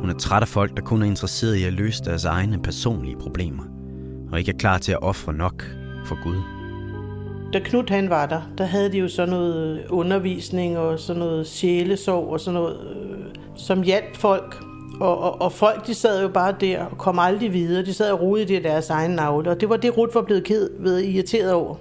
Hun 0.00 0.10
er 0.10 0.14
træt 0.18 0.42
af 0.42 0.48
folk, 0.48 0.76
der 0.76 0.82
kun 0.82 1.02
er 1.02 1.06
interesseret 1.06 1.56
i 1.56 1.64
at 1.64 1.72
løse 1.72 2.04
deres 2.04 2.24
egne 2.24 2.62
personlige 2.62 3.16
problemer, 3.16 3.62
og 4.32 4.38
ikke 4.38 4.52
er 4.52 4.56
klar 4.58 4.78
til 4.78 4.92
at 4.92 5.02
ofre 5.02 5.32
nok 5.32 5.64
for 6.06 6.22
Gud 6.22 6.61
da 7.52 7.58
Knud 7.58 7.90
han 7.90 8.10
var 8.10 8.26
der, 8.26 8.42
der 8.58 8.64
havde 8.64 8.92
de 8.92 8.98
jo 8.98 9.08
sådan 9.08 9.28
noget 9.28 9.78
øh, 9.78 9.84
undervisning 9.88 10.78
og 10.78 10.98
sådan 10.98 11.20
noget 11.20 11.46
sjælesorg 11.46 12.32
og 12.32 12.40
sådan 12.40 12.60
noget, 12.60 12.76
øh, 12.76 13.18
som 13.56 13.82
hjalp 13.82 14.16
folk. 14.16 14.64
Og, 15.00 15.18
og, 15.18 15.42
og 15.42 15.52
folk, 15.52 15.86
de 15.86 15.94
sad 15.94 16.22
jo 16.22 16.28
bare 16.28 16.54
der 16.60 16.84
og 16.84 16.98
kom 16.98 17.18
aldrig 17.18 17.52
videre. 17.52 17.84
De 17.84 17.92
sad 17.92 18.10
og 18.12 18.20
rode 18.20 18.42
i 18.42 18.62
deres 18.62 18.90
egen 18.90 19.10
navle, 19.10 19.50
og 19.50 19.60
det 19.60 19.68
var 19.68 19.76
det, 19.76 19.96
Ruth 19.96 20.14
var 20.14 20.22
blevet 20.22 20.44
ked 20.44 20.70
ved 20.78 21.02
irriteret 21.02 21.52
over. 21.52 21.76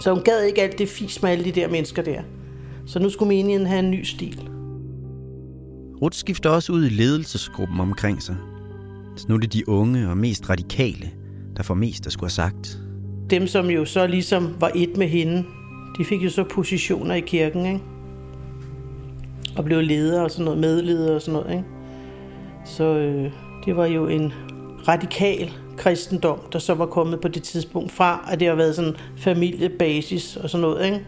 Så 0.00 0.12
hun 0.12 0.22
gad 0.22 0.42
ikke 0.42 0.62
alt 0.62 0.78
det 0.78 0.88
fis 0.88 1.22
med 1.22 1.30
alle 1.30 1.44
de 1.44 1.52
der 1.52 1.68
mennesker 1.68 2.02
der. 2.02 2.20
Så 2.86 2.98
nu 2.98 3.10
skulle 3.10 3.28
menigheden 3.28 3.66
have 3.66 3.78
en 3.78 3.90
ny 3.90 4.02
stil. 4.02 4.50
Ruth 6.02 6.16
skifter 6.16 6.50
også 6.50 6.72
ud 6.72 6.84
i 6.84 6.88
ledelsesgruppen 6.88 7.80
omkring 7.80 8.22
sig. 8.22 8.36
Så 9.16 9.26
nu 9.28 9.34
er 9.34 9.38
det 9.38 9.52
de 9.52 9.68
unge 9.68 10.08
og 10.08 10.16
mest 10.16 10.50
radikale, 10.50 11.10
der 11.56 11.62
får 11.62 11.74
mest 11.74 12.06
at 12.06 12.12
skulle 12.12 12.30
have 12.30 12.50
sagt. 12.50 12.85
Dem, 13.30 13.46
som 13.46 13.70
jo 13.70 13.84
så 13.84 14.06
ligesom 14.06 14.56
var 14.60 14.70
et 14.74 14.96
med 14.96 15.08
hende, 15.08 15.44
de 15.98 16.04
fik 16.04 16.24
jo 16.24 16.30
så 16.30 16.44
positioner 16.44 17.14
i 17.14 17.20
kirken, 17.20 17.66
ikke? 17.66 17.80
Og 19.56 19.64
blev 19.64 19.82
ledere 19.82 20.24
og 20.24 20.30
sådan 20.30 20.44
noget, 20.44 20.60
medledere 20.60 21.14
og 21.14 21.22
sådan 21.22 21.40
noget, 21.40 21.56
ikke? 21.56 21.64
Så 22.64 22.84
øh, 22.84 23.32
det 23.66 23.76
var 23.76 23.86
jo 23.86 24.06
en 24.06 24.32
radikal 24.88 25.50
kristendom, 25.76 26.38
der 26.52 26.58
så 26.58 26.74
var 26.74 26.86
kommet 26.86 27.20
på 27.20 27.28
det 27.28 27.42
tidspunkt 27.42 27.92
fra, 27.92 28.28
at 28.32 28.40
det 28.40 28.48
har 28.48 28.54
været 28.54 28.76
sådan 28.76 28.96
familiebasis 29.16 30.36
og 30.36 30.50
sådan 30.50 30.62
noget, 30.62 30.84
ikke? 30.84 31.04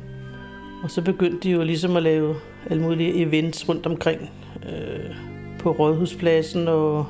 Og 0.83 0.91
så 0.91 1.03
begyndte 1.03 1.49
de 1.49 1.51
jo 1.51 1.63
ligesom 1.63 1.97
at 1.97 2.03
lave 2.03 2.35
alle 2.71 2.83
mulige 2.83 3.15
events 3.15 3.69
rundt 3.69 3.87
omkring 3.87 4.31
øh, 4.69 5.17
på 5.59 5.71
Rådhuspladsen 5.71 6.69
og 6.69 7.07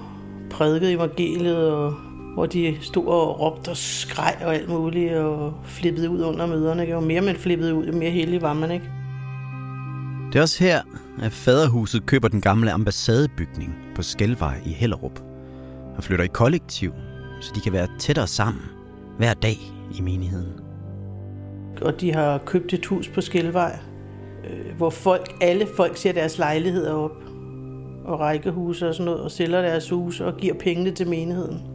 prædikede 0.50 0.92
evangeliet, 0.92 1.72
og, 1.72 1.94
hvor 2.38 2.46
de 2.46 2.78
stod 2.80 3.06
og 3.06 3.40
råbte 3.40 3.68
og 3.68 3.76
skreg 3.76 4.36
og 4.44 4.54
alt 4.54 4.68
muligt 4.68 5.14
og 5.14 5.54
flippede 5.64 6.10
ud 6.10 6.22
under 6.22 6.46
møderne. 6.46 6.82
Ikke? 6.82 6.96
Og 6.96 7.02
mere 7.02 7.20
man 7.20 7.36
flippede 7.36 7.74
ud, 7.74 7.86
jo 7.86 7.92
mere 7.92 8.10
heldig 8.10 8.42
var 8.42 8.52
man, 8.52 8.70
ikke? 8.70 8.90
Det 10.32 10.38
er 10.38 10.42
også 10.42 10.64
her, 10.64 10.82
at 11.22 11.32
faderhuset 11.32 12.06
køber 12.06 12.28
den 12.28 12.40
gamle 12.40 12.72
ambassadebygning 12.72 13.74
på 13.94 14.02
Skelvej 14.02 14.60
i 14.66 14.68
Hellerup 14.68 15.20
og 15.96 16.04
flytter 16.04 16.24
i 16.24 16.28
kollektiv, 16.28 16.92
så 17.40 17.52
de 17.54 17.60
kan 17.60 17.72
være 17.72 17.88
tættere 17.98 18.26
sammen 18.26 18.62
hver 19.18 19.34
dag 19.34 19.58
i 19.98 20.00
menigheden. 20.00 20.52
Og 21.82 22.00
de 22.00 22.12
har 22.12 22.38
købt 22.38 22.72
et 22.72 22.86
hus 22.86 23.08
på 23.08 23.20
Skelvej, 23.20 23.78
øh, 24.50 24.76
hvor 24.76 24.90
folk, 24.90 25.36
alle 25.40 25.66
folk 25.76 25.96
ser 25.96 26.12
deres 26.12 26.38
lejligheder 26.38 26.92
op 26.92 27.22
og 28.04 28.20
rækkehuse 28.20 28.88
og 28.88 28.94
sådan 28.94 29.04
noget, 29.04 29.20
og 29.20 29.30
sælger 29.30 29.62
deres 29.62 29.90
huse 29.90 30.26
og 30.26 30.36
giver 30.36 30.54
pengene 30.54 30.90
til 30.90 31.08
menigheden. 31.08 31.67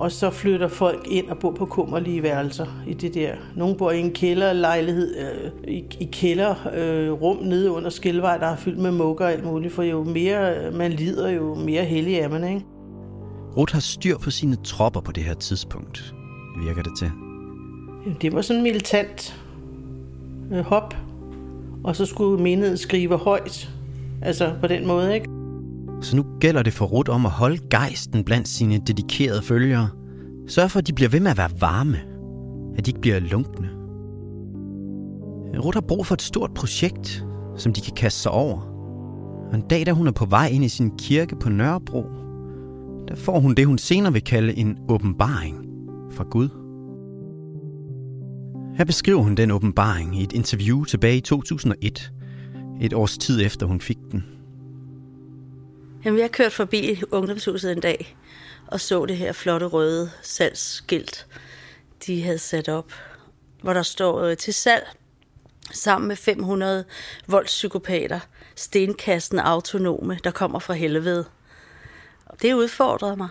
Og 0.00 0.12
så 0.12 0.30
flytter 0.30 0.68
folk 0.68 1.06
ind 1.10 1.28
og 1.28 1.38
bor 1.38 1.50
på 1.52 1.66
kummerlige 1.66 2.22
værelser 2.22 2.66
i 2.86 2.94
det 2.94 3.14
der. 3.14 3.34
Nogle 3.56 3.76
bor 3.76 3.90
i 3.90 4.00
en 4.00 4.12
kælderlejlighed, 4.12 5.16
øh, 5.16 5.50
i, 5.68 5.84
i 6.00 6.08
kælderrum 6.12 6.74
øh, 6.74 7.12
rum 7.12 7.36
nede 7.36 7.70
under 7.70 7.90
Skilvej, 7.90 8.36
der 8.36 8.46
er 8.46 8.56
fyldt 8.56 8.78
med 8.78 8.90
mugger 8.90 9.24
og 9.24 9.32
alt 9.32 9.44
muligt. 9.44 9.72
For 9.72 9.82
jo 9.82 10.04
mere 10.04 10.70
man 10.70 10.92
lider, 10.92 11.30
jo 11.30 11.54
mere 11.54 11.84
heldig 11.84 12.14
er 12.14 12.28
man, 12.28 12.44
ikke? 12.44 12.66
Ruth 13.56 13.72
har 13.72 13.80
styr 13.80 14.18
på 14.18 14.30
sine 14.30 14.56
tropper 14.56 15.00
på 15.00 15.12
det 15.12 15.22
her 15.22 15.34
tidspunkt, 15.34 16.14
virker 16.64 16.82
det 16.82 16.92
til. 16.98 17.10
Jamen, 18.04 18.16
det 18.22 18.32
var 18.32 18.42
sådan 18.42 18.58
en 18.58 18.62
militant 18.62 19.40
øh, 20.52 20.64
hop. 20.64 20.96
Og 21.84 21.96
så 21.96 22.06
skulle 22.06 22.42
menigheden 22.42 22.78
skrive 22.78 23.16
højt. 23.16 23.70
Altså 24.22 24.52
på 24.60 24.66
den 24.66 24.86
måde, 24.86 25.14
ikke? 25.14 25.39
Så 26.00 26.16
nu 26.16 26.24
gælder 26.40 26.62
det 26.62 26.72
for 26.72 26.86
Ruth 26.86 27.10
om 27.10 27.26
at 27.26 27.32
holde 27.32 27.58
gejsten 27.70 28.24
blandt 28.24 28.48
sine 28.48 28.78
dedikerede 28.86 29.42
følgere. 29.42 29.88
Sørg 30.46 30.70
for, 30.70 30.78
at 30.78 30.86
de 30.86 30.92
bliver 30.92 31.08
ved 31.08 31.20
med 31.20 31.30
at 31.30 31.38
være 31.38 31.60
varme. 31.60 31.98
At 32.76 32.86
de 32.86 32.90
ikke 32.90 33.00
bliver 33.00 33.18
lunkne. 33.18 33.68
Ruth 35.58 35.76
har 35.76 35.80
brug 35.88 36.06
for 36.06 36.14
et 36.14 36.22
stort 36.22 36.54
projekt, 36.54 37.24
som 37.56 37.72
de 37.72 37.80
kan 37.80 37.94
kaste 37.94 38.20
sig 38.20 38.32
over. 38.32 38.60
Og 39.50 39.54
en 39.54 39.60
dag, 39.70 39.86
da 39.86 39.92
hun 39.92 40.06
er 40.06 40.12
på 40.12 40.24
vej 40.24 40.46
ind 40.46 40.64
i 40.64 40.68
sin 40.68 40.90
kirke 40.98 41.36
på 41.36 41.48
Nørrebro, 41.48 42.04
der 43.08 43.16
får 43.16 43.40
hun 43.40 43.54
det, 43.54 43.66
hun 43.66 43.78
senere 43.78 44.12
vil 44.12 44.24
kalde 44.24 44.58
en 44.58 44.78
åbenbaring 44.88 45.56
fra 46.10 46.24
Gud. 46.24 46.48
Her 48.76 48.84
beskriver 48.84 49.22
hun 49.22 49.34
den 49.34 49.50
åbenbaring 49.50 50.20
i 50.20 50.22
et 50.22 50.32
interview 50.32 50.84
tilbage 50.84 51.16
i 51.16 51.20
2001, 51.20 52.12
et 52.80 52.92
års 52.92 53.18
tid 53.18 53.44
efter 53.44 53.66
hun 53.66 53.80
fik 53.80 53.98
den. 54.12 54.24
Jamen, 56.04 56.20
jeg 56.20 56.30
kørte 56.30 56.50
forbi 56.50 57.02
ungdomshuset 57.10 57.72
en 57.72 57.80
dag 57.80 58.16
og 58.70 58.80
så 58.80 59.06
det 59.06 59.16
her 59.16 59.32
flotte 59.32 59.66
røde 59.66 60.10
salgsskilt, 60.22 61.26
de 62.06 62.22
havde 62.22 62.38
sat 62.38 62.68
op, 62.68 62.92
hvor 63.62 63.72
der 63.72 63.82
står 63.82 64.20
øh, 64.20 64.36
til 64.36 64.54
salg 64.54 64.86
sammen 65.72 66.08
med 66.08 66.16
500 66.16 66.84
voldspsykopater, 67.26 68.20
stenkasten 68.56 69.38
autonome, 69.38 70.18
der 70.24 70.30
kommer 70.30 70.58
fra 70.58 70.74
helvede. 70.74 71.24
Og 72.26 72.42
det 72.42 72.52
udfordrede 72.52 73.16
mig 73.16 73.28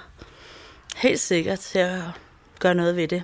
helt 0.95 1.19
sikkert 1.19 1.59
til 1.59 1.79
at 1.79 2.01
gøre 2.59 2.75
noget 2.75 2.95
ved 2.95 3.07
det. 3.07 3.23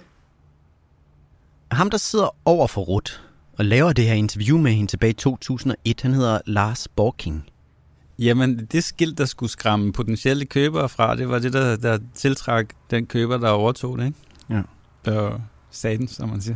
Ham, 1.72 1.90
der 1.90 1.98
sidder 1.98 2.36
over 2.46 2.68
for 2.68 2.82
Rut 2.82 3.22
og 3.58 3.66
laver 3.66 3.94
det 3.94 4.06
her 4.06 4.14
interview 4.14 4.58
med 4.58 4.72
hende 4.72 4.92
tilbage 4.92 5.10
i 5.10 5.14
2001, 5.14 6.02
han 6.02 6.14
hedder 6.14 6.40
Lars 6.46 6.88
Borking. 6.88 7.50
Jamen, 8.20 8.66
det 8.66 8.84
skilt, 8.84 9.18
der 9.18 9.26
skulle 9.26 9.52
skræmme 9.52 9.94
potentielle 9.94 10.46
købere 10.46 10.90
fra, 10.90 11.16
det 11.16 11.30
var 11.30 11.40
det, 11.40 11.54
der, 11.54 11.76
der 11.76 12.00
tiltrak 12.14 12.66
den 12.92 13.06
køber, 13.06 13.38
der 13.38 13.50
overtog 13.50 13.98
det, 13.98 14.06
ikke? 14.06 14.18
Ja. 14.50 14.62
Og 15.12 15.42
saten, 15.72 16.08
som 16.08 16.30
man 16.30 16.42
siger. 16.42 16.56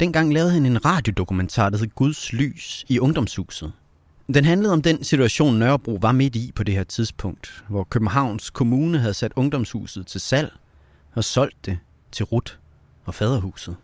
Dengang 0.00 0.34
lavede 0.34 0.50
han 0.50 0.66
en 0.66 0.84
radiodokumentar, 0.84 1.70
der 1.70 1.78
hed 1.78 1.86
Guds 1.94 2.32
Lys 2.32 2.84
i 2.88 2.98
ungdomshuset. 2.98 3.72
Den 4.34 4.44
handlede 4.44 4.72
om 4.72 4.82
den 4.82 5.04
situation, 5.04 5.58
Nørrebro 5.58 5.98
var 6.02 6.12
midt 6.12 6.36
i 6.36 6.52
på 6.54 6.62
det 6.62 6.74
her 6.74 6.84
tidspunkt, 6.84 7.64
hvor 7.68 7.84
Københavns 7.84 8.50
Kommune 8.50 8.98
havde 8.98 9.14
sat 9.14 9.32
ungdomshuset 9.36 10.06
til 10.06 10.20
salg 10.20 10.52
og 11.14 11.24
solgt 11.24 11.66
det 11.66 11.78
til 12.12 12.24
Rut 12.24 12.58
og 13.04 13.14
Faderhuset. 13.14 13.76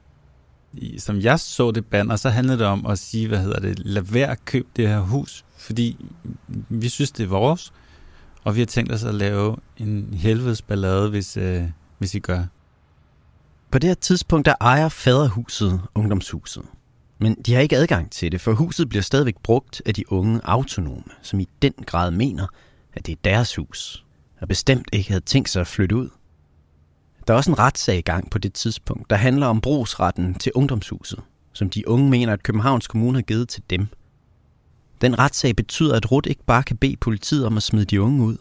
I, 0.72 0.98
som 0.98 1.20
jeg 1.20 1.40
så 1.40 1.70
det 1.70 1.86
banner, 1.86 2.16
så 2.16 2.30
handlede 2.30 2.58
det 2.58 2.66
om 2.66 2.86
at 2.86 2.98
sige, 2.98 3.28
hvad 3.28 3.38
hedder 3.38 3.60
det, 3.60 3.78
lad 3.78 4.02
være 4.02 4.30
at 4.30 4.44
købe 4.44 4.68
det 4.76 4.88
her 4.88 5.00
hus, 5.00 5.44
fordi 5.62 6.06
vi 6.68 6.88
synes, 6.88 7.12
det 7.12 7.24
er 7.24 7.28
vores, 7.28 7.72
og 8.44 8.54
vi 8.54 8.60
har 8.60 8.66
tænkt 8.66 8.92
os 8.92 9.04
at 9.04 9.14
lave 9.14 9.56
en 9.76 10.14
helvedes 10.14 10.62
ballade, 10.62 11.10
hvis, 11.10 11.36
øh, 11.36 11.64
hvis 11.98 12.14
I 12.14 12.18
gør. 12.18 12.44
På 13.70 13.78
det 13.78 13.88
her 13.88 13.94
tidspunkt, 13.94 14.46
der 14.46 14.54
ejer 14.60 14.88
faderhuset 14.88 15.80
ungdomshuset. 15.94 16.62
Men 17.18 17.36
de 17.46 17.54
har 17.54 17.60
ikke 17.60 17.76
adgang 17.76 18.10
til 18.10 18.32
det, 18.32 18.40
for 18.40 18.52
huset 18.52 18.88
bliver 18.88 19.02
stadigvæk 19.02 19.36
brugt 19.42 19.82
af 19.86 19.94
de 19.94 20.12
unge 20.12 20.40
autonome, 20.44 21.04
som 21.22 21.40
i 21.40 21.48
den 21.62 21.72
grad 21.86 22.10
mener, 22.10 22.46
at 22.94 23.06
det 23.06 23.12
er 23.12 23.16
deres 23.24 23.56
hus, 23.56 24.04
og 24.40 24.48
bestemt 24.48 24.88
ikke 24.92 25.08
havde 25.08 25.24
tænkt 25.24 25.50
sig 25.50 25.60
at 25.60 25.66
flytte 25.66 25.96
ud. 25.96 26.08
Der 27.26 27.32
er 27.32 27.36
også 27.36 27.50
en 27.50 27.58
retssag 27.58 27.98
i 27.98 28.00
gang 28.00 28.30
på 28.30 28.38
det 28.38 28.52
tidspunkt, 28.52 29.10
der 29.10 29.16
handler 29.16 29.46
om 29.46 29.60
brugsretten 29.60 30.34
til 30.34 30.52
ungdomshuset, 30.54 31.20
som 31.52 31.70
de 31.70 31.88
unge 31.88 32.10
mener, 32.10 32.32
at 32.32 32.42
Københavns 32.42 32.86
Kommune 32.86 33.18
har 33.18 33.22
givet 33.22 33.48
til 33.48 33.62
dem. 33.70 33.88
Den 35.02 35.18
retssag 35.18 35.56
betyder, 35.56 35.96
at 35.96 36.12
Rut 36.12 36.26
ikke 36.26 36.44
bare 36.44 36.62
kan 36.62 36.76
bede 36.76 36.96
politiet 36.96 37.46
om 37.46 37.56
at 37.56 37.62
smide 37.62 37.84
de 37.84 38.02
unge 38.02 38.24
ud, 38.24 38.36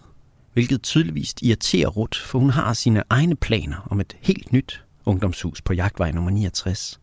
hvilket 0.53 0.82
tydeligvis 0.82 1.34
irriterer 1.41 1.89
Rut, 1.89 2.15
for 2.15 2.39
hun 2.39 2.50
har 2.50 2.74
sine 2.74 3.03
egne 3.10 3.36
planer 3.36 3.88
om 3.91 4.00
et 4.00 4.18
helt 4.22 4.53
nyt 4.53 4.84
ungdomshus 5.06 5.62
på 5.62 5.74
jagtvej 5.74 6.12
nummer 6.12 6.32
69. 6.32 7.00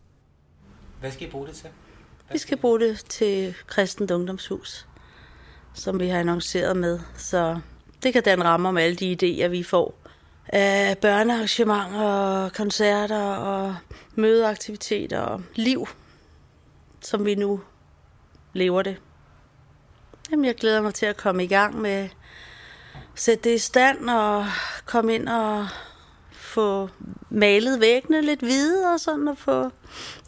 Hvad 1.01 1.11
skal 1.13 1.29
I 1.29 1.31
bruge 1.31 1.47
det 1.47 1.55
til? 1.55 1.69
Vi 2.33 2.39
skal 2.39 2.59
bruge 2.59 2.81
det 2.81 3.05
til 3.09 3.55
Kristent 3.67 4.11
Ungdomshus, 4.11 4.87
som 5.75 6.01
vi 6.01 6.09
har 6.09 6.21
annonceret 6.21 6.77
med. 6.77 7.01
Så 7.17 7.61
det 8.03 8.13
kan 8.13 8.23
danne 8.23 8.45
ramme 8.45 8.69
om 8.69 8.77
alle 8.77 8.97
de 8.97 9.13
idéer, 9.23 9.49
vi 9.49 9.63
får 9.63 9.99
af 10.47 10.99
børnearrangementer, 10.99 12.49
koncerter 12.49 13.23
og 13.27 13.77
mødeaktiviteter 14.15 15.19
og 15.19 15.43
liv, 15.55 15.89
som 17.01 17.25
vi 17.25 17.35
nu 17.35 17.61
lever 18.53 18.83
det. 18.83 18.97
Jamen, 20.31 20.45
jeg 20.45 20.55
glæder 20.55 20.83
mig 20.83 20.95
til 20.95 21.07
at 21.07 21.17
komme 21.17 21.45
i 21.45 21.47
gang 21.47 21.81
med 21.81 21.91
at 21.91 22.11
sætte 23.15 23.51
det 23.51 23.55
i 23.55 23.59
stand 23.59 24.11
og 24.11 24.47
komme 24.87 25.15
ind 25.15 25.29
og 25.29 25.67
få 26.33 26.89
malet 27.31 27.81
væggene 27.81 28.23
lidt 28.23 28.41
hvide 28.41 28.93
og 28.93 29.01
sådan, 29.01 29.29
og 29.29 29.39
få 29.39 29.71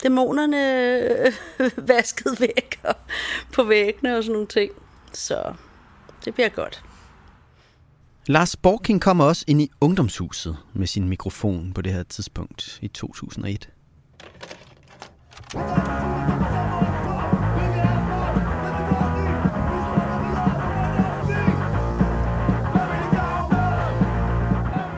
dæmonerne 0.03 0.93
øh, 0.99 1.33
vasket 1.89 2.41
væk 2.41 2.81
og 2.83 2.95
på 3.53 3.65
væggene 3.65 4.17
og 4.17 4.23
sådan 4.23 4.33
nogle 4.33 4.47
ting. 4.47 4.73
Så 5.13 5.55
det 6.25 6.35
bliver 6.35 6.49
godt. 6.49 6.85
Lars 8.27 8.57
Borking 8.57 9.01
kommer 9.01 9.25
også 9.25 9.45
ind 9.49 9.63
i 9.63 9.71
ungdomshuset 9.81 10.57
med 10.73 10.87
sin 10.87 11.09
mikrofon 11.09 11.73
på 11.73 11.81
det 11.81 11.93
her 11.93 12.03
tidspunkt 12.03 12.79
i 12.83 12.89
2001. 12.89 13.69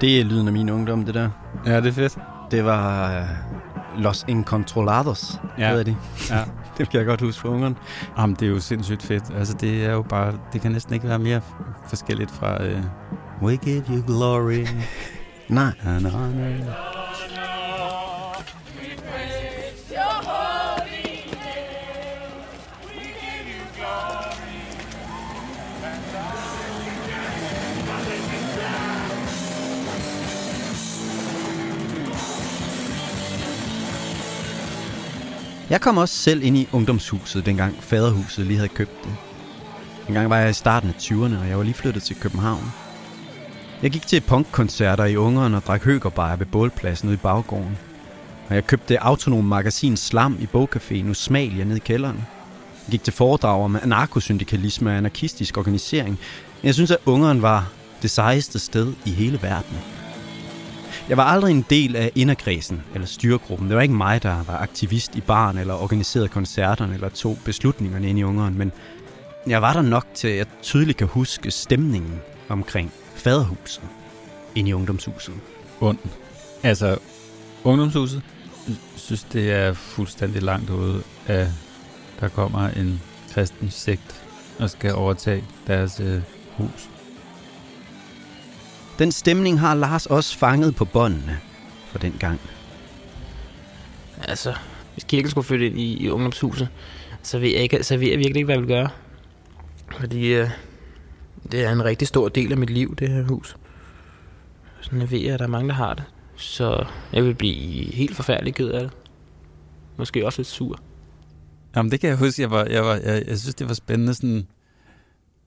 Det 0.02 0.20
er 0.20 0.24
lyden 0.24 0.46
af 0.46 0.52
min 0.52 0.70
ungdom, 0.70 1.04
det 1.04 1.14
der. 1.14 1.30
Ja, 1.66 1.76
det 1.76 1.86
er 1.86 1.92
fedt. 1.92 2.18
Det 2.50 2.64
var 2.64 3.20
uh, 3.20 4.00
Los 4.02 4.24
Incontrolados, 4.28 5.40
Ja. 5.58 5.68
hedder 5.68 5.84
de. 5.84 5.96
Ja. 6.30 6.40
det 6.78 6.90
kan 6.90 6.98
jeg 6.98 7.06
godt 7.06 7.20
huske 7.20 7.40
for 7.40 7.48
ungerne. 7.48 7.74
Jamen, 8.18 8.36
det 8.40 8.46
er 8.46 8.50
jo 8.50 8.60
sindssygt 8.60 9.02
fedt. 9.02 9.24
Altså, 9.38 9.54
det 9.54 9.84
er 9.86 9.92
jo 9.92 10.02
bare... 10.02 10.32
Det 10.52 10.60
kan 10.60 10.72
næsten 10.72 10.94
ikke 10.94 11.08
være 11.08 11.18
mere 11.18 11.40
forskelligt 11.88 12.30
fra... 12.30 12.56
Uh, 12.64 12.80
We 13.48 13.56
give 13.56 13.82
you 13.88 14.02
glory. 14.06 14.66
Nej. 15.48 15.72
And 15.86 16.06
honor. 16.06 17.01
Jeg 35.72 35.80
kom 35.80 35.98
også 35.98 36.14
selv 36.14 36.42
ind 36.42 36.56
i 36.56 36.68
ungdomshuset, 36.72 37.46
dengang 37.46 37.76
faderhuset 37.80 38.46
lige 38.46 38.56
havde 38.56 38.68
købt 38.68 39.04
det. 39.04 39.16
En 40.08 40.14
gang 40.14 40.30
var 40.30 40.38
jeg 40.38 40.50
i 40.50 40.52
starten 40.52 40.88
af 40.88 40.94
20'erne, 40.94 41.40
og 41.40 41.48
jeg 41.48 41.58
var 41.58 41.62
lige 41.62 41.74
flyttet 41.74 42.02
til 42.02 42.16
København. 42.16 42.72
Jeg 43.82 43.90
gik 43.90 44.06
til 44.06 44.20
punkkoncerter 44.20 45.04
i 45.04 45.16
Ungeren 45.16 45.54
og 45.54 45.62
drak 45.62 45.84
høgerbajer 45.84 46.36
ved 46.36 46.46
bålpladsen 46.46 47.08
ude 47.08 47.14
i 47.14 47.18
baggården. 47.18 47.78
Og 48.48 48.54
jeg 48.54 48.66
købte 48.66 49.02
autonom 49.02 49.44
magasin 49.44 49.96
Slam 49.96 50.38
i 50.40 50.48
bogcaféen 50.54 51.10
Usmalia 51.10 51.64
nede 51.64 51.76
i 51.76 51.80
kælderen. 51.80 52.16
Jeg 52.86 52.90
gik 52.90 53.04
til 53.04 53.12
foredrag 53.12 53.64
om 53.64 53.76
anarkosyndikalisme 53.82 54.90
og 54.90 54.96
anarkistisk 54.96 55.58
organisering. 55.58 56.18
Jeg 56.62 56.74
synes, 56.74 56.90
at 56.90 56.98
Ungeren 57.06 57.42
var 57.42 57.68
det 58.02 58.10
sejeste 58.10 58.58
sted 58.58 58.92
i 59.04 59.10
hele 59.10 59.42
verden. 59.42 59.76
Jeg 61.08 61.16
var 61.16 61.24
aldrig 61.24 61.50
en 61.50 61.64
del 61.70 61.96
af 61.96 62.12
inderkredsen 62.14 62.82
eller 62.94 63.06
styregruppen. 63.06 63.68
Det 63.68 63.76
var 63.76 63.82
ikke 63.82 63.94
mig, 63.94 64.22
der 64.22 64.44
var 64.44 64.58
aktivist 64.58 65.14
i 65.16 65.20
baren 65.20 65.58
eller 65.58 65.74
organiserede 65.74 66.28
koncerterne 66.28 66.94
eller 66.94 67.08
tog 67.08 67.38
beslutningerne 67.44 68.08
ind 68.08 68.18
i 68.18 68.22
Ungeren, 68.22 68.58
men 68.58 68.72
jeg 69.46 69.62
var 69.62 69.72
der 69.72 69.82
nok 69.82 70.06
til, 70.14 70.28
at 70.28 70.36
jeg 70.36 70.46
tydeligt 70.62 70.98
kan 70.98 71.06
huske 71.06 71.50
stemningen 71.50 72.20
omkring 72.48 72.92
faderhuset 73.14 73.82
ind 74.54 74.68
i 74.68 74.72
ungdomshuset. 74.72 75.34
Und. 75.80 75.98
Altså, 76.62 76.98
ungdomshuset 77.64 78.22
synes, 78.96 79.22
det 79.22 79.52
er 79.52 79.72
fuldstændig 79.72 80.42
langt 80.42 80.70
ude 80.70 81.02
at 81.26 81.48
der 82.20 82.28
kommer 82.28 82.68
en 82.68 83.02
kristen 83.34 83.70
sekt 83.70 84.22
og 84.58 84.70
skal 84.70 84.94
overtage 84.94 85.44
deres 85.66 86.00
øh, 86.00 86.22
hus. 86.56 86.91
Den 88.98 89.12
stemning 89.12 89.60
har 89.60 89.74
Lars 89.74 90.06
også 90.06 90.38
fanget 90.38 90.76
på 90.76 90.84
båndene 90.84 91.40
for 91.86 91.98
den 91.98 92.16
gang. 92.20 92.40
Altså, 94.22 94.54
hvis 94.92 95.04
kirken 95.04 95.30
skulle 95.30 95.44
flytte 95.44 95.66
ind 95.66 95.78
i, 95.78 95.96
i 95.96 96.10
ungdomshuset, 96.10 96.68
så 97.22 97.38
ved, 97.38 97.48
jeg 97.48 97.62
ikke, 97.62 97.82
så 97.82 97.96
ved 97.96 98.08
jeg 98.08 98.18
virkelig 98.18 98.36
ikke, 98.36 98.44
hvad 98.44 98.54
jeg 98.54 98.62
vil 98.62 98.68
gøre. 98.68 98.88
Fordi 100.00 100.34
øh, 100.34 100.50
det 101.52 101.64
er 101.64 101.72
en 101.72 101.84
rigtig 101.84 102.08
stor 102.08 102.28
del 102.28 102.52
af 102.52 102.58
mit 102.58 102.70
liv, 102.70 102.96
det 102.96 103.08
her 103.08 103.22
hus. 103.22 103.56
Sådan 104.80 105.00
jeg 105.00 105.10
ved, 105.10 105.26
at 105.26 105.38
der 105.38 105.44
er 105.44 105.50
mange, 105.50 105.68
der 105.68 105.74
har 105.74 105.94
det. 105.94 106.04
Så 106.36 106.84
jeg 107.12 107.24
vil 107.24 107.34
blive 107.34 107.92
helt 107.94 108.16
forfærdelig 108.16 108.54
ked 108.54 108.68
af 108.68 108.80
det. 108.80 108.90
Måske 109.96 110.26
også 110.26 110.38
lidt 110.38 110.48
sur. 110.48 110.78
Jamen, 111.76 111.92
det 111.92 112.00
kan 112.00 112.08
jeg 112.10 112.18
huske. 112.18 112.42
Jeg, 112.42 112.50
var, 112.50 112.64
jeg, 112.64 112.84
var, 112.84 112.94
jeg, 112.94 113.24
jeg 113.28 113.38
synes, 113.38 113.54
det 113.54 113.68
var 113.68 113.74
spændende 113.74 114.14
sådan, 114.14 114.46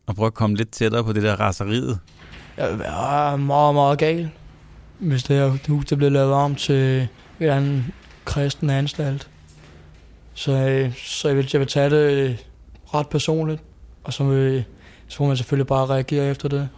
at 0.07 0.15
prøve 0.15 0.27
at 0.27 0.33
komme 0.33 0.55
lidt 0.55 0.71
tættere 0.71 1.03
på 1.03 1.13
det 1.13 1.23
der 1.23 1.35
raseriet. 1.35 1.99
Jeg 2.57 2.71
vil 2.71 2.79
være 2.79 3.37
meget, 3.37 3.75
meget 3.75 3.99
gal, 3.99 4.29
hvis 4.99 5.23
det 5.23 5.35
her 5.35 5.57
hus 5.67 5.85
det 5.85 5.97
bliver 5.97 6.11
lavet 6.11 6.33
om 6.33 6.55
til 6.55 7.01
en 7.01 7.07
eller 7.39 7.55
anden 7.55 7.93
kristen 8.25 8.69
anstalt. 8.69 9.29
Så, 10.33 10.51
øh, 10.51 10.93
så 10.97 11.27
jeg, 11.27 11.37
vil, 11.37 11.49
jeg 11.53 11.59
vil 11.59 11.67
tage 11.67 11.89
det 11.89 12.11
øh, 12.11 12.37
ret 12.93 13.09
personligt, 13.09 13.61
og 14.03 14.13
så, 14.13 14.23
vil, 14.23 14.63
så 15.07 15.23
må 15.23 15.27
man 15.27 15.37
selvfølgelig 15.37 15.67
bare 15.67 15.85
reagere 15.85 16.29
efter 16.29 16.49
det. 16.49 16.69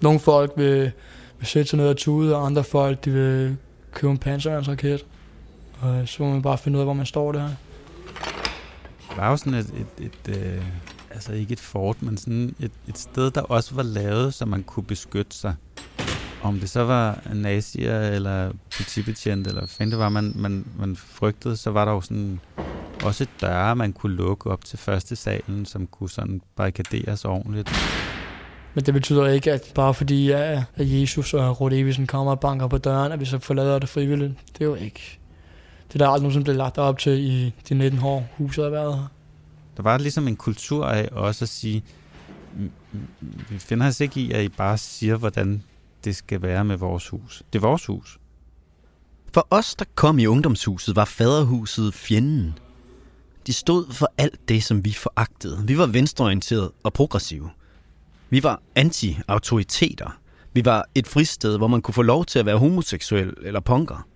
Nogle 0.00 0.20
folk 0.20 0.52
vil, 0.56 0.92
vil 1.38 1.46
sætte 1.46 1.70
sig 1.70 1.76
ned 1.76 1.88
og 1.88 1.96
tude, 1.96 2.36
og 2.36 2.46
andre 2.46 2.64
folk, 2.64 3.04
de 3.04 3.10
vil 3.10 3.56
købe 3.92 4.10
en 4.10 4.18
panserværnsraket. 4.18 5.04
Og 5.80 6.08
så 6.08 6.22
må 6.22 6.30
man 6.30 6.42
bare 6.42 6.58
finde 6.58 6.76
ud 6.76 6.80
af, 6.80 6.86
hvor 6.86 6.94
man 6.94 7.06
står 7.06 7.32
der. 7.32 7.48
Det 9.08 9.16
var 9.16 9.30
jo 9.30 9.36
sådan 9.36 9.54
et, 9.54 9.66
et, 9.98 10.04
et, 10.04 10.36
et 10.36 10.62
altså 11.18 11.32
ikke 11.32 11.52
et 11.52 11.60
fort, 11.60 12.02
men 12.02 12.16
sådan 12.16 12.54
et, 12.60 12.70
et 12.88 12.98
sted, 12.98 13.30
der 13.30 13.40
også 13.40 13.74
var 13.74 13.82
lavet, 13.82 14.34
så 14.34 14.46
man 14.46 14.62
kunne 14.62 14.84
beskytte 14.84 15.36
sig. 15.36 15.54
Om 16.42 16.60
det 16.60 16.70
så 16.70 16.84
var 16.84 17.22
nazier 17.34 18.00
eller 18.00 18.52
politibetjent, 18.76 19.46
eller 19.46 19.66
hvad 19.76 19.86
det 19.86 19.98
var, 19.98 20.08
man, 20.08 20.32
man, 20.34 20.64
man 20.78 20.96
frygtede, 20.96 21.56
så 21.56 21.70
var 21.70 21.84
der 21.84 21.92
jo 21.92 22.00
sådan 22.00 22.40
også 23.02 23.26
døre, 23.40 23.76
man 23.76 23.92
kunne 23.92 24.16
lukke 24.16 24.50
op 24.50 24.64
til 24.64 24.78
første 24.78 25.16
salen, 25.16 25.66
som 25.66 25.86
kunne 25.86 26.10
sådan 26.10 26.40
barrikaderes 26.56 27.24
ordentligt. 27.24 27.70
Men 28.74 28.84
det 28.84 28.94
betyder 28.94 29.26
ikke, 29.26 29.52
at 29.52 29.72
bare 29.74 29.94
fordi 29.94 30.30
at 30.30 30.62
Jesus 30.76 31.34
og 31.34 31.60
Rode 31.60 31.78
Evisen 31.78 32.06
kommer 32.06 32.32
og 32.32 32.40
banker 32.40 32.66
på 32.66 32.78
døren, 32.78 33.12
at 33.12 33.20
vi 33.20 33.24
så 33.24 33.38
forlader 33.38 33.78
det 33.78 33.88
frivilligt. 33.88 34.32
Det 34.52 34.60
er 34.60 34.64
jo 34.64 34.74
ikke... 34.74 35.18
Det 35.88 35.94
er 35.94 35.98
der 35.98 36.06
aldrig 36.06 36.22
nogen, 36.22 36.34
som 36.34 36.42
bliver 36.42 36.56
lagt 36.56 36.78
op 36.78 36.98
til 36.98 37.12
i 37.12 37.54
de 37.68 37.74
19 37.74 38.00
år, 38.02 38.28
huset 38.36 38.64
har 38.64 38.70
været 38.70 38.94
her. 38.94 39.17
Der 39.78 39.82
var 39.82 39.98
ligesom 39.98 40.28
en 40.28 40.36
kultur 40.36 40.86
af 40.86 41.08
også 41.12 41.44
at 41.44 41.48
sige, 41.48 41.84
vi 43.50 43.58
finder 43.58 43.86
os 43.86 44.00
ikke 44.00 44.20
i, 44.20 44.32
at 44.32 44.44
I 44.44 44.48
bare 44.48 44.78
siger, 44.78 45.16
hvordan 45.16 45.62
det 46.04 46.16
skal 46.16 46.42
være 46.42 46.64
med 46.64 46.76
vores 46.76 47.08
hus. 47.08 47.42
Det 47.52 47.58
er 47.58 47.62
vores 47.62 47.86
hus. 47.86 48.18
For 49.32 49.46
os, 49.50 49.74
der 49.74 49.84
kom 49.94 50.18
i 50.18 50.26
ungdomshuset, 50.26 50.96
var 50.96 51.04
faderhuset 51.04 51.94
fjenden. 51.94 52.58
De 53.46 53.52
stod 53.52 53.92
for 53.92 54.12
alt 54.18 54.48
det, 54.48 54.62
som 54.62 54.84
vi 54.84 54.92
foragtede. 54.92 55.62
Vi 55.66 55.78
var 55.78 55.86
venstreorienterede 55.86 56.72
og 56.82 56.92
progressive. 56.92 57.50
Vi 58.30 58.42
var 58.42 58.62
anti-autoriteter. 58.74 60.18
Vi 60.52 60.64
var 60.64 60.88
et 60.94 61.06
fristed, 61.06 61.56
hvor 61.56 61.68
man 61.68 61.82
kunne 61.82 61.94
få 61.94 62.02
lov 62.02 62.24
til 62.24 62.38
at 62.38 62.46
være 62.46 62.58
homoseksuel 62.58 63.34
eller 63.42 63.60
punker. 63.60 64.06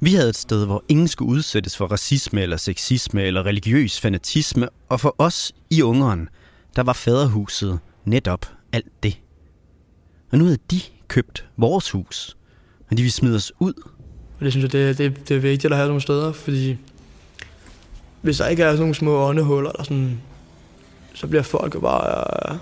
Vi 0.00 0.14
havde 0.14 0.28
et 0.28 0.36
sted, 0.36 0.66
hvor 0.66 0.84
ingen 0.88 1.08
skulle 1.08 1.30
udsættes 1.30 1.76
for 1.76 1.86
racisme 1.86 2.42
eller 2.42 2.56
sexisme 2.56 3.22
eller 3.22 3.46
religiøs 3.46 4.00
fanatisme, 4.00 4.68
og 4.88 5.00
for 5.00 5.14
os 5.18 5.52
i 5.70 5.82
Ungeren, 5.82 6.28
der 6.76 6.82
var 6.82 6.92
faderhuset 6.92 7.78
netop 8.04 8.46
alt 8.72 9.02
det. 9.02 9.20
Og 10.32 10.38
nu 10.38 10.44
havde 10.44 10.58
de 10.70 10.80
købt 11.08 11.44
vores 11.56 11.90
hus, 11.90 12.36
og 12.90 12.96
de 12.96 13.02
vil 13.02 13.12
smide 13.12 13.36
os 13.36 13.52
ud. 13.58 13.74
Og 14.38 14.44
det 14.44 14.52
synes 14.52 14.62
jeg, 14.62 14.72
det, 14.72 14.98
det, 14.98 15.28
det 15.28 15.36
er 15.36 15.40
vigtigt 15.40 15.72
at 15.72 15.76
have 15.76 15.88
nogle 15.88 16.02
steder, 16.02 16.32
fordi 16.32 16.76
hvis 18.22 18.36
der 18.36 18.46
ikke 18.46 18.62
er 18.62 18.70
sådan 18.70 18.80
nogle 18.80 18.94
små 18.94 19.28
åndehuller, 19.28 19.70
eller 19.70 19.84
sådan, 19.84 20.20
så 21.14 21.26
bliver 21.26 21.42
folk 21.42 21.74
jo 21.74 21.80
bare 21.80 22.54
uh, 22.54 22.58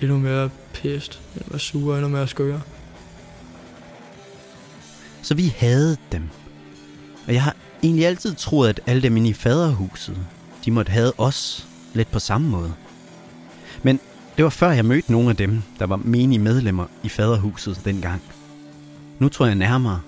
endnu 0.00 0.18
mere 0.18 0.50
pist, 0.72 1.20
endnu 1.34 1.50
mere 1.50 1.58
sure, 1.58 1.96
endnu 1.96 2.08
mere 2.08 2.28
skøre. 2.28 2.60
Så 5.22 5.34
vi 5.34 5.54
havde 5.56 5.96
dem. 6.12 6.28
Og 7.28 7.34
jeg 7.34 7.42
har 7.42 7.56
egentlig 7.82 8.06
altid 8.06 8.34
troet, 8.34 8.68
at 8.68 8.80
alle 8.86 9.02
dem 9.02 9.16
inde 9.16 9.28
i 9.28 9.32
faderhuset, 9.32 10.16
de 10.64 10.70
måtte 10.70 10.92
have 10.92 11.12
os 11.18 11.66
lidt 11.94 12.10
på 12.10 12.18
samme 12.18 12.48
måde. 12.48 12.74
Men 13.82 14.00
det 14.36 14.44
var 14.44 14.50
før 14.50 14.70
jeg 14.70 14.84
mødte 14.84 15.12
nogle 15.12 15.30
af 15.30 15.36
dem, 15.36 15.62
der 15.78 15.86
var 15.86 15.96
menige 15.96 16.38
medlemmer 16.38 16.86
i 17.02 17.08
faderhuset 17.08 17.80
dengang. 17.84 18.22
Nu 19.18 19.28
tror 19.28 19.46
jeg 19.46 19.54
nærmere, 19.54 20.00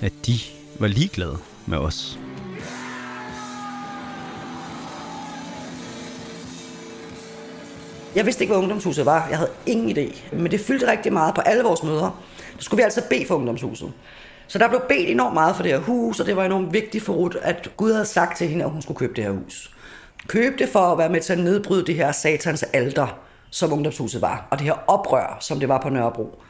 at 0.00 0.12
de 0.26 0.38
var 0.78 0.86
ligeglade 0.86 1.38
med 1.66 1.78
os. 1.78 2.18
Jeg 8.14 8.26
vidste 8.26 8.44
ikke, 8.44 8.52
hvad 8.52 8.62
ungdomshuset 8.62 9.06
var. 9.06 9.28
Jeg 9.28 9.38
havde 9.38 9.50
ingen 9.66 9.98
idé. 9.98 10.34
Men 10.36 10.50
det 10.50 10.60
fyldte 10.60 10.90
rigtig 10.90 11.12
meget 11.12 11.34
på 11.34 11.40
alle 11.40 11.62
vores 11.62 11.82
møder. 11.82 12.22
Der 12.56 12.62
skulle 12.62 12.78
vi 12.78 12.84
altså 12.84 13.02
bede 13.10 13.26
for 13.26 13.34
ungdomshuset. 13.34 13.92
Så 14.52 14.58
der 14.58 14.68
blev 14.68 14.80
bedt 14.88 15.10
enormt 15.10 15.34
meget 15.34 15.56
for 15.56 15.62
det 15.62 15.72
her 15.72 15.78
hus, 15.78 16.20
og 16.20 16.26
det 16.26 16.36
var 16.36 16.44
enormt 16.44 16.72
vigtigt 16.72 17.04
for 17.04 17.12
Ruth, 17.12 17.36
at 17.42 17.72
Gud 17.76 17.92
havde 17.92 18.06
sagt 18.06 18.38
til 18.38 18.48
hende, 18.48 18.64
at 18.64 18.70
hun 18.70 18.82
skulle 18.82 18.98
købe 18.98 19.14
det 19.14 19.24
her 19.24 19.30
hus. 19.30 19.76
Købe 20.26 20.56
det 20.58 20.68
for 20.68 20.78
at 20.78 20.98
være 20.98 21.08
med 21.08 21.20
til 21.20 21.32
at 21.32 21.38
nedbryde 21.38 21.86
det 21.86 21.94
her 21.94 22.12
satans 22.12 22.62
alter, 22.62 23.18
som 23.50 23.72
ungdomshuset 23.72 24.22
var, 24.22 24.48
og 24.50 24.58
det 24.58 24.66
her 24.66 24.72
oprør, 24.72 25.38
som 25.40 25.60
det 25.60 25.68
var 25.68 25.80
på 25.80 25.88
Nørrebro. 25.88 26.42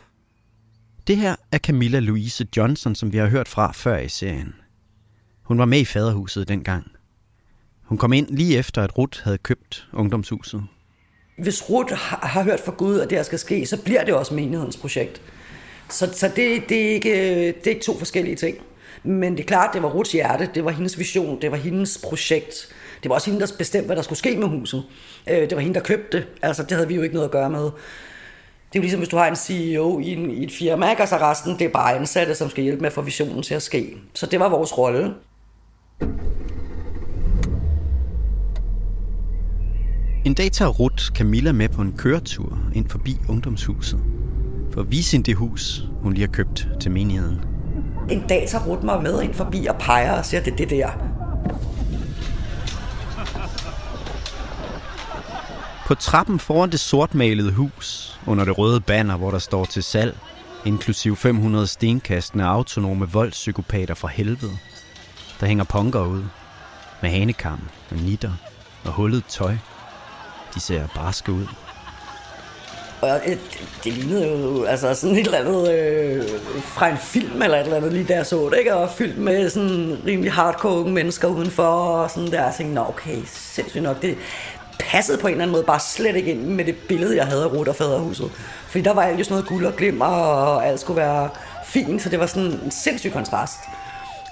Det 1.07 1.17
her 1.17 1.37
er 1.53 1.59
Camilla 1.59 1.99
Louise 1.99 2.47
Johnson, 2.57 2.95
som 2.95 3.13
vi 3.13 3.19
har 3.19 3.27
hørt 3.27 3.49
fra 3.49 3.73
før 3.73 3.99
i 3.99 4.09
serien. 4.09 4.55
Hun 5.43 5.59
var 5.59 5.65
med 5.65 5.79
i 5.79 5.85
faderhuset 5.85 6.49
dengang. 6.49 6.91
Hun 7.83 7.99
kom 7.99 8.13
ind 8.13 8.27
lige 8.31 8.59
efter, 8.59 8.83
at 8.83 8.99
Ruth 8.99 9.25
havde 9.25 9.39
købt 9.39 9.89
ungdomshuset. 9.93 10.65
Hvis 11.39 11.71
Ruth 11.71 11.93
har 11.95 12.43
hørt 12.43 12.61
fra 12.61 12.73
Gud, 12.73 13.01
at 13.01 13.11
det 13.11 13.19
her 13.19 13.23
skal 13.23 13.39
ske, 13.39 13.67
så 13.67 13.83
bliver 13.83 14.05
det 14.05 14.15
også 14.15 14.35
menighedens 14.35 14.77
projekt. 14.77 15.23
Så, 15.93 16.09
så 16.13 16.29
det, 16.37 16.69
det, 16.69 16.87
er 16.87 16.91
ikke, 16.91 17.47
det 17.47 17.67
er 17.67 17.71
ikke 17.71 17.83
to 17.83 17.99
forskellige 17.99 18.37
ting. 18.37 18.57
Men 19.05 19.33
det 19.33 19.41
er 19.41 19.47
klart, 19.47 19.71
det 19.75 19.83
var 19.83 19.89
Ruths 19.89 20.13
hjerte, 20.13 20.49
det 20.55 20.65
var 20.65 20.71
hendes 20.71 20.99
vision, 20.99 21.41
det 21.41 21.51
var 21.51 21.57
hendes 21.57 21.99
projekt. 22.05 22.69
Det 23.03 23.09
var 23.09 23.15
også 23.15 23.31
hende, 23.31 23.47
der 23.47 23.53
bestemte, 23.59 23.87
hvad 23.87 23.97
der 23.97 24.03
skulle 24.03 24.19
ske 24.19 24.37
med 24.37 24.49
huset. 24.49 24.85
Øh, 25.31 25.41
det 25.41 25.55
var 25.55 25.61
hende, 25.61 25.75
der 25.75 25.81
købte 25.81 26.19
det. 26.19 26.27
Altså, 26.43 26.63
det 26.63 26.73
havde 26.73 26.89
vi 26.89 26.95
jo 26.95 27.03
ikke 27.03 27.15
noget 27.15 27.29
at 27.29 27.33
gøre 27.33 27.51
med. 27.51 27.63
Det 27.63 28.79
er 28.79 28.81
jo 28.81 28.81
ligesom, 28.81 29.01
hvis 29.01 29.09
du 29.09 29.17
har 29.17 29.27
en 29.27 29.37
CEO 29.37 30.01
i, 30.01 30.13
en, 30.13 30.31
i 30.31 30.45
et 30.45 30.53
firma, 30.53 30.91
ikke? 30.91 31.07
så 31.07 31.17
resten, 31.17 31.59
det 31.59 31.65
er 31.65 31.69
bare 31.69 31.97
ansatte, 31.97 32.35
som 32.35 32.51
skal 32.51 32.65
hjælpe 32.65 32.81
med 32.81 32.87
at 32.87 32.93
få 32.93 33.03
visionen 33.03 33.43
til 33.43 33.55
at 33.55 33.63
ske. 33.63 33.97
Så 34.15 34.27
det 34.27 34.41
var 34.41 34.49
vores 34.49 34.79
rolle. 34.79 35.15
En 40.25 40.35
dag 40.35 40.53
tager 40.53 40.69
Ruth 40.71 41.05
Camilla 41.05 41.53
med 41.53 41.69
på 41.69 41.83
en 41.83 41.93
køretur 41.99 42.59
ind 42.75 42.89
forbi 42.89 43.17
ungdomshuset 43.29 44.01
for 44.73 44.81
at 44.81 44.91
vise 44.91 45.13
hende 45.13 45.27
det 45.27 45.37
hus, 45.37 45.83
hun 46.03 46.13
lige 46.13 46.27
har 46.27 46.33
købt 46.33 46.69
til 46.81 46.91
menigheden. 46.91 47.41
En 48.11 48.25
dag 48.29 48.47
tager 48.49 48.65
Ruth 48.65 48.85
mig 48.85 49.03
med 49.03 49.23
ind 49.23 49.35
forbi 49.35 49.67
og 49.67 49.77
peger 49.77 50.19
og 50.19 50.25
siger, 50.25 50.41
det 50.43 50.53
er 50.53 50.57
det 50.57 50.71
der. 50.71 50.91
På 55.87 55.95
trappen 55.95 56.39
foran 56.39 56.71
det 56.71 56.81
sortmalede 56.81 57.53
hus, 57.53 58.19
under 58.27 58.45
det 58.45 58.59
røde 58.59 58.81
banner, 58.81 59.17
hvor 59.17 59.31
der 59.31 59.39
står 59.39 59.65
til 59.65 59.83
salg, 59.83 60.17
inklusiv 60.65 61.17
500 61.17 61.67
stenkastende 61.67 62.45
autonome 62.45 63.09
voldspsykopater 63.09 63.95
fra 63.95 64.09
helvede, 64.09 64.59
der 65.41 65.47
hænger 65.47 65.65
punker 65.65 66.07
ud, 66.07 66.25
med 67.03 67.11
hanekam 67.11 67.61
og 67.91 67.97
nitter 67.97 68.33
og 68.85 68.93
hullet 68.93 69.25
tøj. 69.29 69.57
De 70.55 70.61
ser 70.61 70.87
barske 70.95 71.33
ud. 71.33 71.47
Og 73.03 73.21
det, 73.27 73.39
det 73.85 73.93
lignede 73.93 74.29
jo 74.29 74.65
altså 74.65 74.95
sådan 74.95 75.17
et 75.17 75.27
eller 75.27 75.39
andet 75.39 75.73
øh, 75.73 76.25
fra 76.63 76.89
en 76.89 76.97
film 76.97 77.43
eller 77.43 77.57
et 77.57 77.65
eller 77.65 77.77
andet, 77.77 77.93
lige 77.93 78.09
der 78.09 78.23
så 78.23 78.49
det, 78.49 78.59
ikke? 78.59 78.77
Og 78.77 78.91
fyldt 78.91 79.19
med 79.19 79.51
sådan 79.51 79.99
rimelig 80.07 80.33
hardcore 80.33 80.73
unge 80.73 80.93
mennesker 80.93 81.29
udenfor, 81.29 81.63
og 81.63 82.11
sådan 82.11 82.31
der. 82.31 82.45
Jeg 82.45 82.55
tænkte, 82.57 82.75
nå 82.75 82.85
okay, 82.89 83.19
sindssygt 83.27 83.83
nok. 83.83 84.03
Det 84.03 84.17
passede 84.79 85.19
på 85.19 85.27
en 85.27 85.33
eller 85.33 85.43
anden 85.43 85.53
måde 85.53 85.65
bare 85.65 85.81
slet 85.81 86.17
ikke 86.17 86.31
ind 86.31 86.41
med 86.41 86.65
det 86.65 86.77
billede, 86.89 87.17
jeg 87.17 87.27
havde 87.27 87.43
af 87.43 87.53
Rut 87.53 87.69
og 87.69 87.77
Faderhuset. 87.77 88.31
Fordi 88.69 88.85
der 88.85 88.95
var 88.95 89.03
alt 89.03 89.19
jo 89.19 89.25
sådan 89.25 89.35
noget 89.35 89.49
guld 89.49 89.67
og 89.67 89.77
glimmer, 89.77 90.07
og 90.07 90.67
alt 90.67 90.81
skulle 90.81 90.97
være 90.97 91.29
fint, 91.65 92.03
så 92.03 92.09
det 92.09 92.21
var 92.21 92.27
sådan 92.27 92.49
en 92.65 92.71
sindssyg 92.71 93.13
kontrast. 93.13 93.59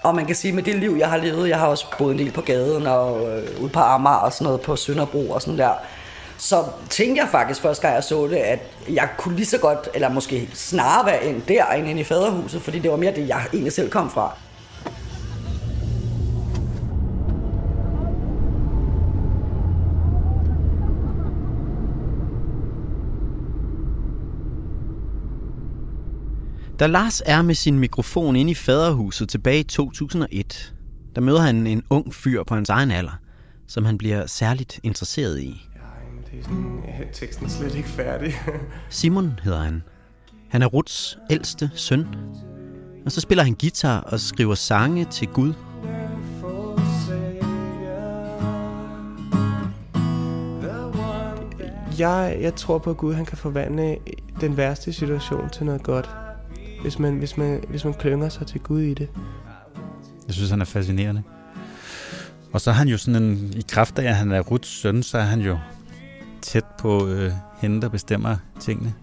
Og 0.03 0.15
man 0.15 0.27
kan 0.27 0.35
sige, 0.35 0.53
med 0.53 0.63
det 0.63 0.75
liv, 0.75 0.97
jeg 0.99 1.11
har 1.11 1.17
levet, 1.17 1.49
jeg 1.49 1.59
har 1.59 1.67
også 1.67 1.87
boet 1.99 2.13
en 2.13 2.19
del 2.19 2.31
på 2.31 2.41
gaden 2.41 2.87
og 2.87 3.39
øh, 3.39 3.63
ude 3.63 3.69
på 3.69 3.81
Amager 3.81 4.17
og 4.17 4.33
sådan 4.33 4.45
noget 4.45 4.61
på 4.61 4.77
Sønderbro 4.77 5.31
og 5.31 5.43
sådan 5.43 5.59
der 5.59 5.73
så 6.40 6.64
tænkte 6.90 7.22
jeg 7.22 7.29
faktisk 7.31 7.61
første 7.61 7.83
gang 7.83 7.94
jeg 7.94 8.05
så 8.05 8.26
det, 8.26 8.37
at 8.37 8.61
jeg 8.88 9.09
kunne 9.18 9.37
lige 9.37 9.46
så 9.46 9.59
godt, 9.59 9.88
eller 9.94 10.09
måske 10.09 10.50
snarere 10.55 11.07
være 11.07 11.24
end 11.24 11.42
der, 11.48 11.66
end 11.66 12.00
i 12.00 12.05
faderhuset, 12.05 12.62
fordi 12.62 12.79
det 12.79 12.90
var 12.90 12.96
mere 12.96 13.14
det, 13.14 13.29
jeg 13.29 13.46
egentlig 13.53 13.72
selv 13.72 13.90
kom 13.90 14.11
fra. 14.11 14.37
Da 26.81 26.87
Lars 26.87 27.22
er 27.26 27.42
med 27.42 27.55
sin 27.55 27.79
mikrofon 27.79 28.37
inde 28.37 28.50
i 28.50 28.55
faderhuset 28.55 29.29
tilbage 29.29 29.61
i 29.61 29.62
2001, 29.62 30.74
der 31.14 31.20
møder 31.20 31.40
han 31.40 31.66
en 31.66 31.83
ung 31.90 32.14
fyr 32.14 32.42
på 32.44 32.55
hans 32.55 32.68
egen 32.68 32.90
alder, 32.90 33.20
som 33.66 33.85
han 33.85 33.98
bliver 33.98 34.26
særligt 34.26 34.81
interesseret 34.83 35.40
i 35.40 35.70
det 36.31 36.38
er 36.38 36.43
sådan, 36.43 36.83
ja, 36.87 37.05
teksten 37.12 37.47
er 37.47 37.51
slet 37.51 37.75
ikke 37.75 37.88
færdig. 37.88 38.35
Simon 38.88 39.38
hedder 39.43 39.61
han. 39.62 39.83
Han 40.49 40.62
er 40.62 40.66
Ruts 40.66 41.19
ældste 41.31 41.71
søn. 41.75 42.07
Og 43.05 43.12
så 43.12 43.21
spiller 43.21 43.45
han 43.45 43.55
guitar 43.61 44.01
og 44.01 44.21
skriver 44.21 44.55
sange 44.55 45.05
til 45.05 45.29
Gud. 45.29 45.53
Jeg, 51.99 52.38
jeg 52.40 52.55
tror 52.55 52.79
på, 52.79 52.90
at 52.90 52.97
Gud 52.97 53.14
han 53.14 53.25
kan 53.25 53.38
forvandle 53.38 53.97
den 54.40 54.57
værste 54.57 54.93
situation 54.93 55.51
til 55.51 55.66
noget 55.66 55.83
godt, 55.83 56.11
hvis 56.83 56.99
man, 56.99 57.19
hvis 57.19 57.37
man, 57.37 57.64
hvis 57.69 57.85
man 57.85 57.95
klynger 57.95 58.29
sig 58.29 58.47
til 58.47 58.61
Gud 58.61 58.81
i 58.81 58.95
det. 58.95 59.09
Jeg 60.27 60.35
synes, 60.35 60.51
han 60.51 60.61
er 60.61 60.64
fascinerende. 60.64 61.23
Og 62.53 62.61
så 62.61 62.71
er 62.71 62.75
han 62.75 62.88
jo 62.88 62.99
sådan 62.99 63.23
en, 63.23 63.53
i 63.57 63.64
kraft 63.69 63.99
af, 63.99 64.09
at 64.09 64.16
han 64.16 64.33
er 64.33 64.40
Ruts 64.40 64.69
søn, 64.69 65.03
så 65.03 65.19
er 65.19 65.23
han 65.23 65.40
jo 65.40 65.59
tæt 66.42 66.64
på 66.79 67.07
øh, 67.07 67.33
hende, 67.59 67.83
der 67.83 67.88
bestemmer 67.88 68.37
tingene. 68.61 68.94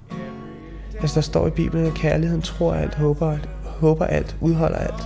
Altså, 1.00 1.16
der 1.16 1.22
står 1.22 1.48
i 1.48 1.50
Bibelen, 1.50 1.86
at 1.86 1.94
kærligheden 1.94 2.42
tror 2.42 2.74
alt, 2.74 2.96
håber 2.96 3.32
alt, 3.32 3.50
håber 3.64 4.06
alt, 4.06 4.38
udholder 4.42 4.78
alt. 4.78 5.04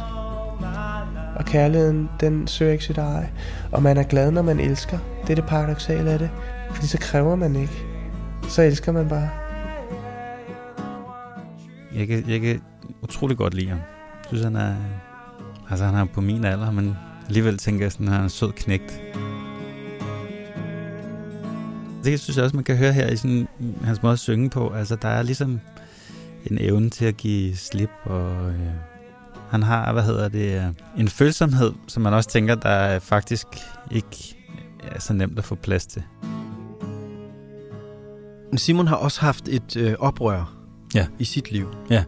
Og 1.35 1.45
kærligheden, 1.45 2.09
den 2.19 2.47
søger 2.47 2.71
ikke 2.71 2.83
sit 2.83 2.97
eje. 2.97 3.31
Og 3.71 3.83
man 3.83 3.97
er 3.97 4.03
glad, 4.03 4.31
når 4.31 4.41
man 4.41 4.59
elsker. 4.59 4.97
Det 5.21 5.29
er 5.29 5.35
det 5.35 5.45
paradoxale 5.45 6.11
af 6.11 6.19
det. 6.19 6.29
Fordi 6.71 6.87
så 6.87 6.97
kræver 6.97 7.35
man 7.35 7.55
ikke. 7.55 7.83
Så 8.49 8.61
elsker 8.61 8.91
man 8.91 9.09
bare. 9.09 9.29
Jeg 11.95 12.07
kan, 12.07 12.29
jeg 12.29 12.41
kan 12.41 12.61
utrolig 13.01 13.37
godt 13.37 13.53
lide 13.53 13.69
ham. 13.69 13.79
Jeg 14.17 14.27
synes, 14.27 14.43
han 14.43 14.55
er... 14.55 14.75
Altså, 15.69 15.85
han 15.85 15.95
er 15.95 16.05
på 16.05 16.21
min 16.21 16.45
alder, 16.45 16.71
men 16.71 16.95
alligevel 17.27 17.57
tænker 17.57 17.85
jeg 17.85 17.91
sådan, 17.91 18.07
at 18.07 18.11
han 18.13 18.19
er 18.19 18.23
en 18.23 18.29
sød 18.29 18.51
knægt. 18.51 19.01
Det 22.03 22.19
synes 22.19 22.37
jeg 22.37 22.43
også, 22.43 22.55
man 22.55 22.63
kan 22.63 22.77
høre 22.77 22.93
her 22.93 23.07
i 23.07 23.15
sådan, 23.15 23.47
hans 23.83 24.01
måde 24.01 24.13
at 24.13 24.19
synge 24.19 24.49
på. 24.49 24.69
Altså, 24.69 24.95
der 24.95 25.07
er 25.07 25.23
ligesom 25.23 25.59
en 26.45 26.57
evne 26.61 26.89
til 26.89 27.05
at 27.05 27.17
give 27.17 27.55
slip, 27.55 27.89
og 28.03 28.49
øh, 28.49 28.59
han 29.49 29.63
har, 29.63 29.93
hvad 29.93 30.03
hedder 30.03 30.29
det, 30.29 30.57
øh, 30.57 30.63
en 30.97 31.07
følsomhed, 31.07 31.73
som 31.87 32.03
man 32.03 32.13
også 32.13 32.29
tænker, 32.29 32.55
der 32.55 32.69
er 32.69 32.99
faktisk 32.99 33.47
ikke 33.91 34.35
er 34.83 34.99
så 34.99 35.13
nemt 35.13 35.37
at 35.37 35.45
få 35.45 35.55
plads 35.55 35.85
til. 35.85 36.03
Simon 38.57 38.87
har 38.87 38.95
også 38.95 39.21
haft 39.21 39.47
et 39.47 39.77
øh, 39.77 39.93
oprør 39.99 40.53
ja. 40.95 41.07
i 41.19 41.23
sit 41.23 41.51
liv. 41.51 41.67
Ja. 41.89 42.03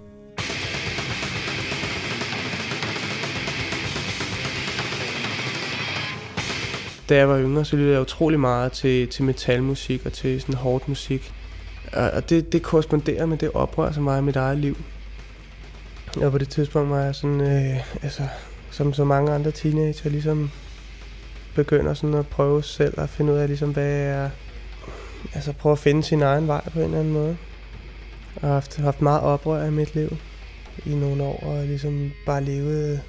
Da 7.14 7.18
jeg 7.18 7.30
var 7.30 7.40
yngre, 7.40 7.66
så 7.66 7.76
lyttede 7.76 7.94
jeg 7.94 8.02
utrolig 8.02 8.40
meget 8.40 8.72
til, 8.72 9.08
til 9.08 9.24
metalmusik 9.24 10.06
og 10.06 10.14
til 10.14 10.42
sådan 10.42 10.56
hårdt 10.56 10.88
musik. 10.88 11.34
Og, 11.94 12.12
og 12.12 12.30
det, 12.30 12.54
det 12.54 12.64
korresponderer 12.64 13.26
med 13.26 13.38
det 13.38 13.52
oprør, 13.54 13.92
som 13.92 14.06
var 14.06 14.18
i 14.18 14.22
mit 14.22 14.36
eget 14.36 14.58
liv. 14.58 14.78
Og 16.22 16.32
på 16.32 16.38
det 16.38 16.50
tidspunkt 16.50 16.90
var 16.90 17.00
jeg 17.00 17.16
sådan, 17.16 17.42
øh, 17.42 18.04
altså, 18.04 18.24
som 18.72 18.94
så 18.94 19.04
mange 19.04 19.32
andre 19.32 19.52
teenager, 19.52 20.10
ligesom 20.10 20.52
begynder 21.56 21.94
sådan 21.94 22.16
at 22.16 22.28
prøve 22.28 22.64
selv 22.64 23.00
at 23.00 23.10
finde 23.10 23.34
ud 23.34 23.38
af, 23.38 23.48
ligesom, 23.48 23.74
hvad 23.74 23.90
jeg 23.90 24.30
altså 25.34 25.54
prøve 25.54 25.74
at 25.74 25.80
finde 25.80 26.04
sin 26.04 26.22
egen 26.22 26.48
vej 26.48 26.70
på 26.70 26.80
en 26.80 26.86
eller 26.86 27.00
anden 27.00 27.14
måde. 27.14 27.38
Og 28.36 28.42
har 28.42 28.54
haft, 28.54 28.78
haft 28.78 29.02
meget 29.02 29.22
oprør 29.22 29.66
i 29.66 29.72
mit 29.72 29.96
liv 29.96 30.18
i 30.86 30.96
nogle 30.96 31.24
år, 31.24 31.44
og 31.44 31.66
ligesom 31.66 32.12
bare 32.26 32.44
levet, 32.44 33.02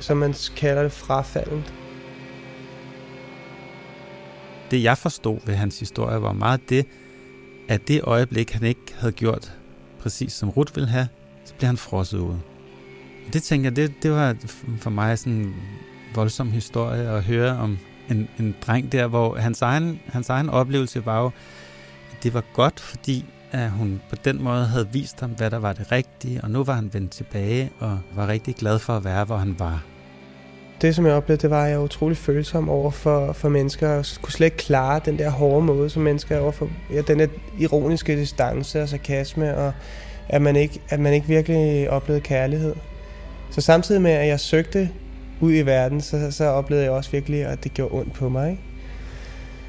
som 0.00 0.16
man 0.16 0.34
kalder 0.56 0.82
det, 0.82 0.92
frafaldent. 0.92 1.79
Det 4.70 4.82
jeg 4.82 4.98
forstod 4.98 5.38
ved 5.46 5.54
hans 5.54 5.80
historie 5.80 6.22
var 6.22 6.32
meget 6.32 6.60
det, 6.68 6.86
at 7.68 7.88
det 7.88 8.00
øjeblik, 8.02 8.50
han 8.50 8.62
ikke 8.62 8.94
havde 8.98 9.12
gjort 9.12 9.52
præcis 10.00 10.32
som 10.32 10.50
Ruth 10.50 10.76
ville 10.76 10.88
have, 10.88 11.08
så 11.44 11.54
blev 11.54 11.66
han 11.66 11.76
frosset 11.76 12.18
ud. 12.18 12.36
Det 13.32 13.42
tænker 13.42 13.70
jeg, 13.70 13.76
det, 13.76 13.94
det 14.02 14.10
var 14.10 14.36
for 14.78 14.90
mig 14.90 15.18
sådan 15.18 15.32
en 15.32 15.54
voldsom 16.14 16.50
historie 16.50 17.08
at 17.08 17.22
høre 17.22 17.58
om 17.58 17.78
en, 18.10 18.28
en 18.38 18.54
dreng 18.66 18.92
der, 18.92 19.06
hvor 19.06 19.36
hans 19.36 19.62
egen, 19.62 20.00
hans 20.06 20.28
egen 20.28 20.48
oplevelse 20.48 21.06
var 21.06 21.20
jo, 21.20 21.30
at 22.12 22.22
det 22.22 22.34
var 22.34 22.44
godt, 22.54 22.80
fordi 22.80 23.24
at 23.52 23.70
hun 23.70 24.00
på 24.10 24.16
den 24.24 24.42
måde 24.42 24.66
havde 24.66 24.88
vist 24.92 25.20
ham, 25.20 25.30
hvad 25.30 25.50
der 25.50 25.58
var 25.58 25.72
det 25.72 25.92
rigtige, 25.92 26.40
og 26.42 26.50
nu 26.50 26.64
var 26.64 26.74
han 26.74 26.90
vendt 26.94 27.10
tilbage 27.10 27.70
og 27.78 27.98
var 28.14 28.28
rigtig 28.28 28.54
glad 28.54 28.78
for 28.78 28.96
at 28.96 29.04
være, 29.04 29.24
hvor 29.24 29.36
han 29.36 29.58
var. 29.58 29.82
Det, 30.80 30.94
som 30.94 31.06
jeg 31.06 31.14
oplevede, 31.14 31.42
det 31.42 31.50
var, 31.50 31.64
at 31.64 31.70
jeg 31.70 31.78
var 31.78 31.84
utrolig 31.84 32.16
følsom 32.16 32.68
over 32.68 32.90
for, 32.90 33.32
for 33.32 33.48
mennesker, 33.48 33.88
og 33.88 34.04
kunne 34.22 34.32
slet 34.32 34.46
ikke 34.46 34.56
klare 34.56 35.00
den 35.04 35.18
der 35.18 35.30
hårde 35.30 35.66
måde, 35.66 35.90
som 35.90 36.02
mennesker 36.02 36.36
er 36.36 36.40
over 36.40 36.52
for. 36.52 36.68
Ja, 36.92 37.00
den 37.00 37.18
der 37.18 37.26
ironiske 37.58 38.16
distance 38.16 38.82
og 38.82 38.88
sarkasme, 38.88 39.56
og 39.56 39.72
at 40.28 40.42
man 40.42 40.56
ikke, 40.56 40.80
at 40.88 41.00
man 41.00 41.12
ikke 41.12 41.26
virkelig 41.26 41.90
oplevede 41.90 42.20
kærlighed. 42.20 42.74
Så 43.50 43.60
samtidig 43.60 44.02
med, 44.02 44.10
at 44.10 44.28
jeg 44.28 44.40
søgte 44.40 44.90
ud 45.40 45.52
i 45.52 45.62
verden, 45.62 46.00
så, 46.00 46.30
så 46.30 46.44
oplevede 46.44 46.84
jeg 46.84 46.92
også 46.92 47.10
virkelig, 47.10 47.44
at 47.44 47.64
det 47.64 47.74
gjorde 47.74 47.94
ondt 47.94 48.12
på 48.12 48.28
mig. 48.28 48.50
Ikke? 48.50 48.62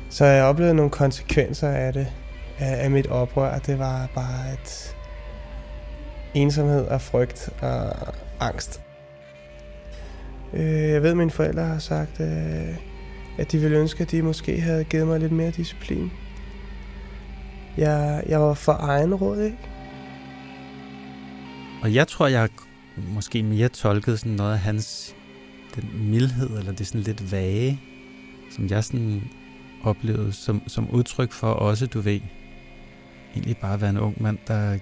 Så 0.09 0.25
jeg 0.25 0.43
oplevede 0.43 0.75
nogle 0.75 0.91
konsekvenser 0.91 1.69
af 1.69 1.93
det, 1.93 2.07
af, 2.59 2.83
af 2.83 2.91
mit 2.91 3.07
oprør. 3.07 3.57
Det 3.57 3.79
var 3.79 4.09
bare 4.15 4.53
et 4.53 4.95
ensomhed 6.33 6.85
og 6.85 7.01
frygt 7.01 7.49
og 7.61 7.93
angst. 8.39 8.81
Øh, 10.53 10.89
jeg 10.89 11.03
ved, 11.03 11.09
at 11.09 11.17
mine 11.17 11.31
forældre 11.31 11.63
har 11.63 11.79
sagt, 11.79 12.19
øh, 12.19 12.75
at 13.37 13.51
de 13.51 13.57
ville 13.57 13.77
ønske, 13.77 14.01
at 14.03 14.11
de 14.11 14.21
måske 14.21 14.61
havde 14.61 14.83
givet 14.83 15.07
mig 15.07 15.19
lidt 15.19 15.31
mere 15.31 15.51
disciplin. 15.51 16.11
Jeg, 17.77 18.23
jeg 18.27 18.41
var 18.41 18.53
for 18.53 18.77
egen 18.79 19.15
råd, 19.15 19.41
ikke? 19.41 19.57
Og 21.81 21.93
jeg 21.93 22.07
tror, 22.07 22.27
jeg 22.27 22.49
måske 23.13 23.43
mere 23.43 23.69
tolket 23.69 24.19
sådan 24.19 24.31
noget 24.31 24.53
af 24.53 24.59
hans 24.59 25.15
den 25.75 26.09
mildhed, 26.09 26.57
eller 26.57 26.71
det 26.71 26.87
sådan 26.87 27.01
lidt 27.01 27.31
vage, 27.31 27.79
som 28.51 28.67
jeg 28.67 28.83
sådan 28.83 29.21
oplevede 29.83 30.33
som, 30.33 30.61
som 30.67 30.89
udtryk 30.89 31.31
for 31.31 31.47
også, 31.47 31.85
du 31.85 31.99
ved, 31.99 32.19
egentlig 33.35 33.57
bare 33.57 33.81
være 33.81 33.89
en 33.89 33.97
ung 33.97 34.21
mand, 34.21 34.37
der 34.47 34.77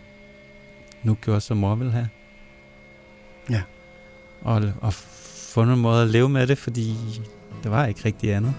nu 1.03 1.17
gjorde, 1.21 1.41
som 1.41 1.57
mor 1.57 1.75
ville 1.75 1.91
have. 1.91 2.09
Ja. 3.49 3.61
Og, 4.41 4.61
og 4.81 4.93
fundet 5.59 5.75
en 5.75 5.81
måde 5.81 6.01
at 6.01 6.09
leve 6.09 6.29
med 6.29 6.47
det, 6.47 6.57
fordi 6.57 6.95
der 7.63 7.69
var 7.69 7.85
ikke 7.85 8.01
rigtig 8.05 8.33
andet. 8.33 8.53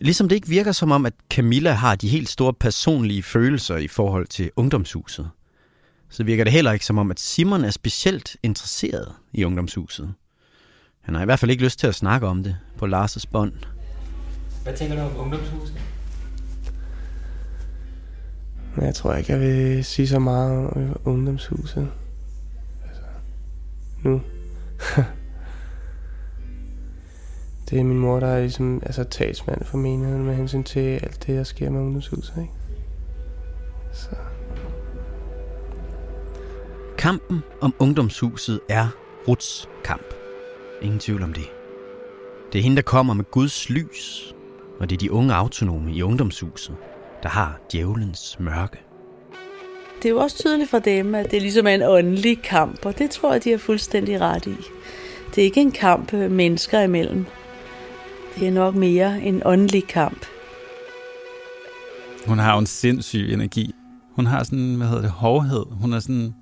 Ligesom 0.00 0.28
det 0.28 0.36
ikke 0.36 0.48
virker 0.48 0.72
som 0.72 0.90
om, 0.90 1.06
at 1.06 1.12
Camilla 1.30 1.72
har 1.72 1.94
de 1.94 2.08
helt 2.08 2.28
store 2.28 2.52
personlige 2.52 3.22
følelser 3.22 3.76
i 3.76 3.88
forhold 3.88 4.26
til 4.26 4.50
ungdomshuset, 4.56 5.30
så 6.08 6.24
virker 6.24 6.44
det 6.44 6.52
heller 6.52 6.72
ikke 6.72 6.86
som 6.86 6.98
om, 6.98 7.10
at 7.10 7.20
Simon 7.20 7.64
er 7.64 7.70
specielt 7.70 8.36
interesseret 8.42 9.12
i 9.32 9.44
ungdomshuset. 9.44 10.14
Han 11.08 11.14
har 11.14 11.22
i 11.22 11.24
hvert 11.24 11.38
fald 11.38 11.50
ikke 11.50 11.64
lyst 11.64 11.78
til 11.78 11.86
at 11.86 11.94
snakke 11.94 12.26
om 12.26 12.42
det 12.42 12.56
på 12.78 12.86
Lars' 12.86 13.24
bånd. 13.32 13.52
Hvad 14.62 14.76
tænker 14.76 14.96
du 14.96 15.02
om 15.02 15.16
ungdomshuset? 15.16 15.82
Jeg 18.80 18.94
tror 18.94 19.14
ikke, 19.14 19.32
jeg 19.32 19.40
vil 19.40 19.84
sige 19.84 20.08
så 20.08 20.18
meget 20.18 20.70
om 20.70 21.00
ungdomshuset. 21.04 21.88
Altså, 22.84 23.02
nu. 24.02 24.20
det 27.70 27.80
er 27.80 27.84
min 27.84 27.98
mor, 27.98 28.20
der 28.20 28.26
er 28.26 28.40
ligesom, 28.40 28.82
altså, 28.86 29.04
talsmand 29.04 29.64
for 29.64 29.78
menigheden 29.78 30.24
med 30.24 30.34
hensyn 30.34 30.64
til 30.64 30.80
alt 30.80 31.26
det, 31.26 31.36
der 31.36 31.44
sker 31.44 31.70
med 31.70 31.80
ungdomshuset. 31.80 32.34
Ikke? 32.38 32.52
Så. 33.92 34.10
Kampen 36.98 37.40
om 37.60 37.74
ungdomshuset 37.78 38.60
er 38.68 38.88
Ruts 39.28 39.68
kamp. 39.84 40.17
Ingen 40.82 40.98
tvivl 40.98 41.22
om 41.22 41.32
det. 41.32 41.50
Det 42.52 42.58
er 42.58 42.62
hende, 42.62 42.76
der 42.76 42.82
kommer 42.82 43.14
med 43.14 43.24
Guds 43.30 43.70
lys, 43.70 44.34
og 44.80 44.90
det 44.90 44.96
er 44.96 44.98
de 44.98 45.12
unge 45.12 45.34
autonome 45.34 45.92
i 45.92 46.02
ungdomshuset, 46.02 46.76
der 47.22 47.28
har 47.28 47.58
djævelens 47.72 48.36
mørke. 48.40 48.78
Det 49.96 50.04
er 50.04 50.10
jo 50.10 50.18
også 50.18 50.38
tydeligt 50.38 50.70
for 50.70 50.78
dem, 50.78 51.14
at 51.14 51.30
det 51.30 51.42
ligesom 51.42 51.66
er 51.66 51.70
en 51.70 51.82
åndelig 51.82 52.42
kamp, 52.42 52.86
og 52.86 52.98
det 52.98 53.10
tror 53.10 53.32
jeg, 53.32 53.44
de 53.44 53.50
har 53.50 53.58
fuldstændig 53.58 54.20
ret 54.20 54.46
i. 54.46 54.56
Det 55.34 55.38
er 55.38 55.44
ikke 55.44 55.60
en 55.60 55.72
kamp 55.72 56.14
øh, 56.14 56.30
mennesker 56.30 56.80
imellem. 56.80 57.26
Det 58.36 58.48
er 58.48 58.52
nok 58.52 58.74
mere 58.74 59.22
en 59.22 59.42
åndelig 59.44 59.86
kamp. 59.86 60.26
Hun 62.26 62.38
har 62.38 62.52
jo 62.52 62.58
en 62.58 62.66
sindssyg 62.66 63.32
energi. 63.32 63.74
Hun 64.12 64.26
har 64.26 64.42
sådan, 64.42 64.74
hvad 64.74 64.86
hedder 64.86 65.02
det, 65.02 65.10
hårdhed. 65.10 65.64
Hun 65.70 65.92
er 65.92 66.00
sådan... 66.00 66.34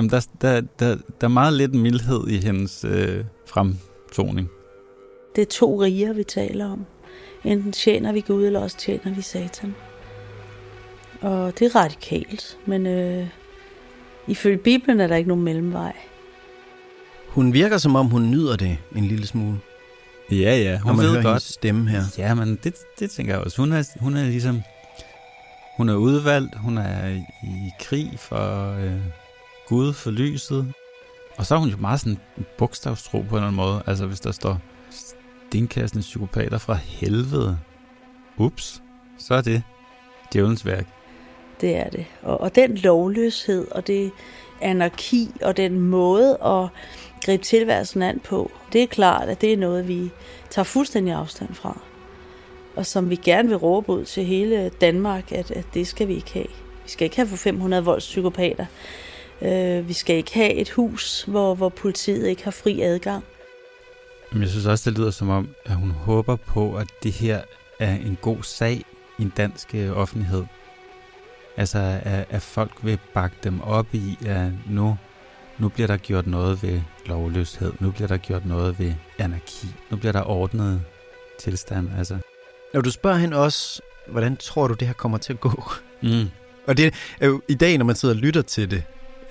Jamen, 0.00 0.10
der, 0.10 0.26
der, 0.40 0.60
der, 0.78 0.96
der 1.20 1.26
er 1.26 1.28
meget 1.28 1.52
lidt 1.52 1.74
mildhed 1.74 2.28
i 2.28 2.38
hendes 2.38 2.84
øh, 2.84 3.24
fremtoning. 3.46 4.48
Det 5.36 5.42
er 5.42 5.46
to 5.46 5.82
riger, 5.82 6.12
vi 6.12 6.24
taler 6.24 6.72
om. 6.72 6.86
Enten 7.44 7.72
tjener 7.72 8.12
vi 8.12 8.20
Gud, 8.20 8.46
eller 8.46 8.60
også 8.60 8.76
tjener 8.76 9.14
vi 9.14 9.22
Satan. 9.22 9.74
Og 11.20 11.58
det 11.58 11.66
er 11.66 11.76
radikalt, 11.76 12.58
men 12.66 12.86
øh, 12.86 13.26
ifølge 14.26 14.58
Bibelen 14.58 15.00
er 15.00 15.06
der 15.06 15.16
ikke 15.16 15.28
nogen 15.28 15.44
mellemvej. 15.44 15.96
Hun 17.28 17.52
virker 17.52 17.78
som 17.78 17.96
om, 17.96 18.06
hun 18.06 18.30
nyder 18.30 18.56
det 18.56 18.78
en 18.96 19.04
lille 19.04 19.26
smule. 19.26 19.58
Ja, 20.30 20.56
ja. 20.56 20.78
Hun 20.78 20.96
man 20.96 21.04
ved 21.04 21.10
hører 21.10 21.22
godt. 21.22 21.32
hendes 21.32 21.42
stemme 21.42 21.88
her. 21.88 22.02
Ja, 22.18 22.34
men 22.34 22.58
det, 22.64 22.74
det 22.98 23.10
tænker 23.10 23.32
jeg 23.34 23.42
også. 23.44 23.56
Hun 23.62 23.72
er, 23.72 23.82
hun 24.00 24.16
er 24.16 24.24
ligesom... 24.24 24.62
Hun 25.76 25.88
er 25.88 25.94
udvalgt. 25.94 26.54
Hun 26.58 26.78
er 26.78 27.08
i 27.42 27.70
krig 27.80 28.12
for 28.18 28.74
øh, 28.80 29.00
Gud, 29.70 29.92
for 29.92 30.10
lyset. 30.10 30.72
Og 31.36 31.46
så 31.46 31.54
er 31.54 31.58
hun 31.58 31.68
jo 31.68 31.76
meget 31.76 32.00
sådan 32.00 32.18
en 32.38 32.46
bogstavstro 32.58 33.18
på 33.18 33.28
en 33.28 33.34
eller 33.34 33.46
anden 33.46 33.56
måde. 33.56 33.82
Altså, 33.86 34.06
hvis 34.06 34.20
der 34.20 34.32
står 34.32 34.58
stenkastende 35.48 36.02
psykopater 36.02 36.58
fra 36.58 36.74
helvede. 36.74 37.58
Ups, 38.36 38.82
så 39.18 39.34
er 39.34 39.40
det 39.40 39.62
djævelens 40.32 40.66
værk. 40.66 40.86
Det 41.60 41.76
er 41.76 41.90
det. 41.90 42.06
Og, 42.22 42.40
og 42.40 42.54
den 42.54 42.76
lovløshed, 42.76 43.66
og 43.70 43.86
det 43.86 44.10
anarki, 44.60 45.30
og 45.42 45.56
den 45.56 45.80
måde 45.80 46.38
at 46.44 46.68
gribe 47.24 47.42
tilværelsen 47.42 48.02
an 48.02 48.20
på, 48.24 48.50
det 48.72 48.82
er 48.82 48.86
klart, 48.86 49.28
at 49.28 49.40
det 49.40 49.52
er 49.52 49.56
noget, 49.56 49.88
vi 49.88 50.10
tager 50.50 50.64
fuldstændig 50.64 51.14
afstand 51.14 51.54
fra. 51.54 51.80
Og 52.76 52.86
som 52.86 53.10
vi 53.10 53.16
gerne 53.16 53.48
vil 53.48 53.56
råbe 53.56 53.92
ud 53.92 54.04
til 54.04 54.24
hele 54.24 54.68
Danmark, 54.68 55.32
at, 55.32 55.50
at 55.50 55.66
det 55.74 55.86
skal 55.86 56.08
vi 56.08 56.14
ikke 56.14 56.32
have. 56.32 56.50
Vi 56.84 56.90
skal 56.90 57.04
ikke 57.04 57.16
have 57.16 57.28
for 57.28 57.36
500 57.36 57.84
voldspsykopater. 57.84 58.66
Øh, 59.42 59.88
vi 59.88 59.92
skal 59.92 60.16
ikke 60.16 60.34
have 60.34 60.52
et 60.52 60.70
hus, 60.70 61.22
hvor, 61.22 61.54
hvor 61.54 61.68
politiet 61.68 62.28
ikke 62.28 62.44
har 62.44 62.50
fri 62.50 62.80
adgang. 62.80 63.24
Men 64.32 64.42
jeg 64.42 64.50
synes 64.50 64.66
også, 64.66 64.90
det 64.90 64.98
lyder 64.98 65.10
som 65.10 65.28
om, 65.28 65.48
at 65.64 65.74
hun 65.74 65.90
håber 65.90 66.36
på, 66.36 66.76
at 66.76 66.86
det 67.02 67.12
her 67.12 67.40
er 67.78 67.94
en 67.94 68.18
god 68.22 68.42
sag 68.42 68.84
i 69.18 69.22
en 69.22 69.32
dansk 69.36 69.74
øh, 69.74 69.96
offentlighed. 69.96 70.44
Altså, 71.56 72.00
at, 72.02 72.26
at 72.30 72.42
folk 72.42 72.70
vil 72.82 72.98
bakke 73.14 73.36
dem 73.44 73.60
op 73.60 73.86
i, 73.92 74.18
at 74.26 74.52
nu, 74.68 74.98
nu 75.58 75.68
bliver 75.68 75.86
der 75.86 75.96
gjort 75.96 76.26
noget 76.26 76.62
ved 76.62 76.80
lovløshed. 77.06 77.72
Nu 77.80 77.90
bliver 77.90 78.08
der 78.08 78.16
gjort 78.16 78.46
noget 78.46 78.78
ved 78.78 78.94
anarki. 79.18 79.66
Nu 79.90 79.96
bliver 79.96 80.12
der 80.12 80.22
ordnet 80.22 80.82
tilstand. 81.38 81.88
Altså. 81.98 82.18
Når 82.74 82.80
du 82.80 82.90
spørger 82.90 83.16
hende 83.16 83.36
også, 83.36 83.82
hvordan 84.08 84.36
tror 84.36 84.68
du, 84.68 84.74
det 84.74 84.88
her 84.88 84.94
kommer 84.94 85.18
til 85.18 85.32
at 85.32 85.40
gå? 85.40 85.62
Mm. 86.02 86.30
Og 86.66 86.76
det 86.76 86.94
er 87.20 87.26
jo 87.26 87.42
i 87.48 87.54
dag, 87.54 87.78
når 87.78 87.84
man 87.84 87.96
sidder 87.96 88.14
og 88.14 88.20
lytter 88.20 88.42
til 88.42 88.70
det, 88.70 88.82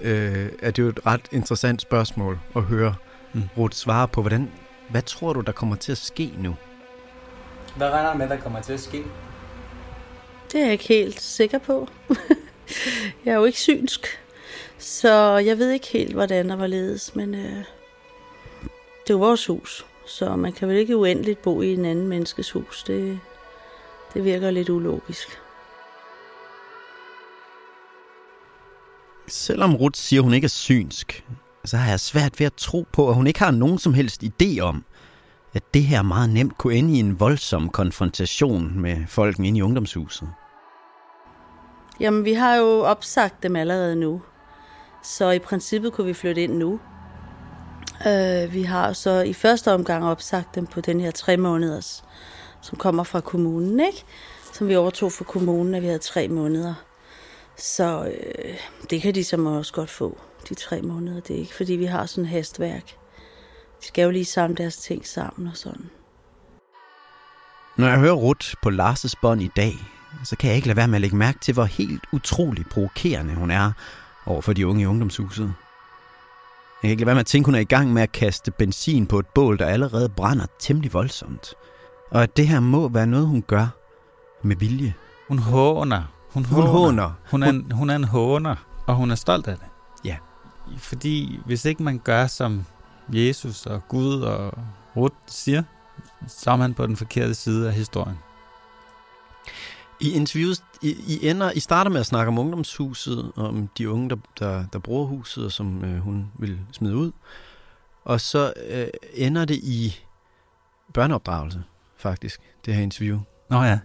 øh, 0.02 0.50
er 0.62 0.72
det 0.72 0.84
jo 0.84 0.88
et 0.88 1.06
ret 1.06 1.28
interessant 1.32 1.82
spørgsmål 1.82 2.40
at 2.56 2.62
høre 2.62 2.96
mm. 3.34 3.44
Ruth 3.58 3.76
svare 3.76 4.08
på. 4.08 4.22
Hvordan, 4.22 4.52
hvad 4.90 5.02
tror 5.02 5.34
du, 5.34 5.42
der 5.42 5.52
kommer 5.52 5.76
til 5.76 5.92
at 5.92 5.98
ske 5.98 6.34
nu? 6.38 6.56
Hvad 7.78 7.90
regner 7.90 8.14
med, 8.14 8.30
der 8.30 8.38
kommer 8.38 8.62
til 8.62 8.74
at 8.74 8.80
ske? 8.80 9.04
Det 10.52 10.60
er 10.60 10.64
jeg 10.64 10.72
ikke 10.72 10.88
helt 10.88 11.22
sikker 11.22 11.58
på. 11.58 11.88
jeg 13.26 13.32
er 13.32 13.36
jo 13.36 13.46
ikke 13.46 13.60
synsk, 13.60 14.08
så 14.78 15.38
jeg 15.38 15.58
ved 15.58 15.72
ikke 15.72 15.88
helt, 15.88 16.14
hvordan 16.14 16.50
der 16.50 16.56
var 16.56 16.68
ledes, 16.68 17.16
men 17.16 17.36
øh, 17.36 17.64
det 19.04 19.10
er 19.10 19.14
jo 19.14 19.18
vores 19.18 19.46
hus, 19.46 19.86
så 20.06 20.36
man 20.36 20.54
kan 20.54 20.68
vel 20.68 20.78
ikke 20.78 20.98
uendeligt 20.98 21.42
bo 21.42 21.62
i 21.62 21.74
en 21.74 21.86
anden 21.86 22.08
menneskes 22.08 22.52
hus. 22.52 22.84
Det, 22.84 23.20
det 24.14 24.24
virker 24.24 24.52
lidt 24.52 24.70
ulogisk. 24.70 25.40
Selvom 29.30 29.76
Ruth 29.76 30.00
siger, 30.00 30.22
hun 30.22 30.34
ikke 30.34 30.46
er 30.46 30.50
synsk, 30.50 31.26
så 31.66 31.78
har 31.78 31.90
jeg 31.90 32.00
svært 32.00 32.40
ved 32.40 32.46
at 32.46 32.54
tro 32.54 32.86
på, 32.94 33.10
at 33.10 33.16
hun 33.16 33.28
ikke 33.28 33.40
har 33.40 33.52
nogen 33.52 33.78
som 33.80 33.94
helst 33.94 34.24
idé 34.24 34.60
om, 34.60 34.84
at 35.54 35.64
det 35.74 35.84
her 35.84 36.02
meget 36.02 36.30
nemt 36.30 36.58
kunne 36.58 36.76
ende 36.76 36.96
i 36.96 37.00
en 37.00 37.20
voldsom 37.20 37.70
konfrontation 37.70 38.80
med 38.80 38.98
folken 39.08 39.46
inde 39.46 39.60
i 39.60 39.62
ungdomshuset. 39.62 40.30
Jamen, 42.00 42.26
vi 42.26 42.34
har 42.34 42.56
jo 42.56 42.80
opsagt 42.80 43.44
dem 43.44 43.56
allerede 43.56 43.96
nu. 43.96 44.22
Så 45.04 45.32
i 45.32 45.40
princippet 45.40 45.94
kunne 45.94 46.08
vi 46.08 46.14
flytte 46.14 46.44
ind 46.44 46.54
nu. 46.54 46.80
Øh, 48.08 48.54
vi 48.54 48.64
har 48.64 48.94
så 48.94 49.22
i 49.22 49.34
første 49.34 49.74
omgang 49.74 50.06
opsagt 50.06 50.56
dem 50.56 50.68
på 50.68 50.82
den 50.82 51.02
her 51.02 51.12
tre 51.12 51.38
måneders, 51.38 52.04
som 52.62 52.78
kommer 52.78 53.04
fra 53.04 53.22
kommunen, 53.22 53.80
ikke? 53.80 54.04
Som 54.54 54.68
vi 54.68 54.76
overtog 54.76 55.12
fra 55.12 55.24
kommunen, 55.24 55.76
at 55.76 55.82
vi 55.82 55.88
havde 55.88 56.00
tre 56.00 56.28
måneder. 56.28 56.74
Så 57.60 58.06
øh, 58.06 58.56
det 58.90 59.02
kan 59.02 59.16
de 59.16 59.24
som 59.24 59.46
også 59.46 59.74
godt 59.74 59.90
få, 59.90 60.18
de 60.50 60.56
tre 60.56 60.82
måneder. 60.82 61.20
Det 61.20 61.36
er 61.36 61.40
ikke, 61.40 61.56
fordi 61.56 61.74
vi 61.74 61.86
har 61.86 62.06
sådan 62.06 62.24
et 62.24 62.30
hastværk. 62.30 62.86
De 63.82 63.86
skal 63.86 64.04
jo 64.04 64.10
lige 64.10 64.26
samle 64.26 64.56
deres 64.56 64.78
ting 64.78 65.08
sammen 65.08 65.48
og 65.48 65.58
sådan. 65.58 65.90
Når 67.78 67.88
jeg 67.88 68.00
hører 68.00 68.14
Ruth 68.14 68.54
på 68.62 68.70
Lars' 68.70 69.14
bånd 69.22 69.42
i 69.42 69.52
dag, 69.56 69.74
så 70.24 70.36
kan 70.36 70.48
jeg 70.48 70.56
ikke 70.56 70.68
lade 70.68 70.78
være 70.78 70.88
med 70.88 70.96
at 70.96 71.02
lægge 71.02 71.16
mærke 71.16 71.40
til, 71.40 71.54
hvor 71.54 71.66
helt 71.66 72.04
utrolig 72.12 72.66
provokerende 72.72 73.36
hun 73.36 73.52
er 73.52 73.72
over 74.26 74.42
for 74.42 74.54
de 74.54 74.68
unge 74.68 74.82
i 74.82 74.86
ungdomshuset. 74.86 75.44
Jeg 75.44 76.82
kan 76.82 76.90
ikke 76.90 77.02
lade 77.02 77.08
være 77.08 77.16
med 77.16 77.20
at 77.20 77.26
tænke, 77.26 77.46
hun 77.46 77.56
er 77.56 77.60
i 77.60 77.64
gang 77.64 77.94
med 77.94 78.02
at 78.02 78.12
kaste 78.12 78.52
benzin 78.52 79.08
på 79.08 79.20
et 79.20 79.28
bål, 79.28 79.60
der 79.60 79.66
allerede 79.66 80.10
brænder 80.10 80.46
temmelig 80.60 80.94
voldsomt. 80.94 81.54
Og 82.12 82.24
at 82.24 82.38
det 82.38 82.48
her 82.48 82.60
må 82.60 82.88
være 82.88 83.08
noget, 83.08 83.28
hun 83.28 83.42
gør 83.42 83.68
med 84.44 84.56
vilje. 84.56 84.94
Hun 85.28 85.40
håner. 85.40 86.19
Hun, 86.34 86.46
Hun 86.46 86.68
håner. 86.68 87.12
Hun 87.32 87.44
er, 87.44 87.50
en, 87.50 87.72
hun 87.72 87.90
er 87.90 87.96
en 87.96 88.04
håner, 88.04 88.56
og 88.88 88.96
hun 88.96 89.12
er 89.12 89.16
stolt 89.16 89.48
af 89.48 89.58
det. 89.58 89.66
Ja. 90.06 90.18
Fordi 90.78 91.40
hvis 91.46 91.66
ikke 91.66 91.84
man 91.84 92.00
gør, 92.00 92.28
som 92.28 92.66
Jesus 93.14 93.66
og 93.66 93.88
Gud 93.88 94.22
og 94.22 94.54
Ruth 94.96 95.16
siger, 95.28 95.64
så 96.28 96.52
er 96.52 96.56
man 96.56 96.74
på 96.74 96.88
den 96.88 96.96
forkerte 96.96 97.34
side 97.34 97.68
af 97.68 97.74
historien. 97.74 98.18
I 100.00 100.12
interviewet, 100.12 100.64
I, 100.82 100.96
I, 101.08 101.28
ender, 101.28 101.52
I 101.52 101.60
starter 101.60 101.92
med 101.92 102.00
at 102.00 102.06
snakke 102.06 102.28
om 102.28 102.40
ungdomshuset, 102.40 103.32
om 103.36 103.70
de 103.78 103.90
unge, 103.90 104.10
der, 104.10 104.16
der, 104.40 104.66
der 104.74 104.80
bruger 104.80 105.06
huset, 105.06 105.46
og 105.46 105.52
som 105.52 105.84
øh, 105.84 106.00
hun 106.00 106.32
vil 106.40 106.60
smide 106.72 106.96
ud. 106.96 107.12
Og 108.04 108.22
så 108.22 108.54
øh, 108.70 108.88
ender 109.14 109.46
det 109.46 109.56
i 109.56 110.00
børneopdragelse, 110.94 111.64
faktisk, 111.98 112.42
det 112.66 112.76
her 112.76 112.84
interview. 112.84 113.20
Nå 113.50 113.64
ja. 113.64 113.80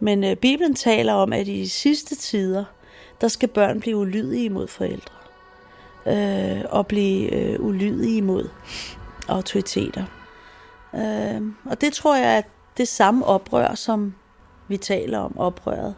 Men 0.00 0.24
øh, 0.24 0.36
Bibelen 0.36 0.74
taler 0.74 1.12
om, 1.12 1.32
at 1.32 1.48
i 1.48 1.60
de 1.60 1.68
sidste 1.68 2.16
tider, 2.16 2.64
der 3.20 3.28
skal 3.28 3.48
børn 3.48 3.80
blive 3.80 3.96
ulydige 3.96 4.50
mod 4.50 4.66
forældre. 4.66 5.14
Øh, 6.06 6.64
og 6.70 6.86
blive 6.86 7.34
øh, 7.34 7.60
ulydige 7.60 8.22
mod 8.22 8.48
autoriteter. 9.28 10.04
Øh, 10.94 11.42
og 11.64 11.80
det 11.80 11.92
tror 11.92 12.16
jeg 12.16 12.38
at 12.38 12.46
det 12.76 12.88
samme 12.88 13.26
oprør, 13.26 13.74
som 13.74 14.14
vi 14.68 14.76
taler 14.76 15.18
om, 15.18 15.38
oprøret. 15.38 15.94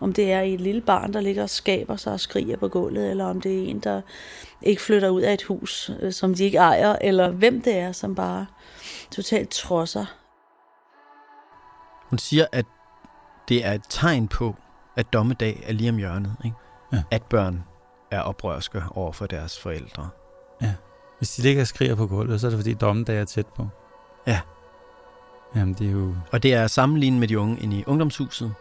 Om 0.00 0.12
det 0.12 0.32
er 0.32 0.40
et 0.40 0.60
lille 0.60 0.80
barn, 0.80 1.12
der 1.12 1.20
ligger 1.20 1.42
og 1.42 1.50
skaber 1.50 1.96
sig 1.96 2.12
og 2.12 2.20
skriger 2.20 2.56
på 2.56 2.68
gulvet, 2.68 3.10
eller 3.10 3.24
om 3.24 3.40
det 3.40 3.58
er 3.58 3.68
en, 3.70 3.78
der 3.78 4.00
ikke 4.62 4.82
flytter 4.82 5.08
ud 5.08 5.20
af 5.22 5.32
et 5.32 5.42
hus, 5.42 5.90
øh, 6.00 6.12
som 6.12 6.34
de 6.34 6.44
ikke 6.44 6.58
ejer, 6.58 6.96
eller 7.00 7.30
hvem 7.30 7.62
det 7.62 7.78
er, 7.78 7.92
som 7.92 8.14
bare 8.14 8.46
totalt 9.10 9.50
trodser. 9.50 10.04
Hun 12.10 12.18
siger, 12.18 12.46
at 12.52 12.66
det 13.48 13.64
er 13.66 13.72
et 13.72 13.82
tegn 13.88 14.28
på, 14.28 14.56
at 14.96 15.12
dommedag 15.12 15.62
er 15.66 15.72
lige 15.72 15.90
om 15.90 15.96
hjørnet. 15.96 16.36
Ikke? 16.44 16.56
Ja. 16.92 17.02
At 17.10 17.22
børn 17.22 17.64
er 18.10 18.20
oprørske 18.20 18.82
over 18.90 19.12
for 19.12 19.26
deres 19.26 19.58
forældre. 19.60 20.08
Ja. 20.62 20.74
Hvis 21.18 21.30
de 21.30 21.42
ligger 21.42 21.60
og 21.60 21.66
skriger 21.66 21.94
på 21.94 22.06
gulvet, 22.06 22.40
så 22.40 22.46
er 22.46 22.50
det 22.50 22.58
fordi 22.58 22.74
dommedag 22.74 23.20
er 23.20 23.24
tæt 23.24 23.46
på. 23.46 23.68
Ja. 24.26 24.40
Jamen, 25.56 25.74
det 25.74 25.86
er 25.86 25.92
jo... 25.92 26.14
Og 26.32 26.42
det 26.42 26.54
er 26.54 26.66
sammenlignet 26.66 27.20
med 27.20 27.28
de 27.28 27.38
unge 27.38 27.60
inde 27.60 27.78
i 27.78 27.84
ungdomshuset, 27.86 28.54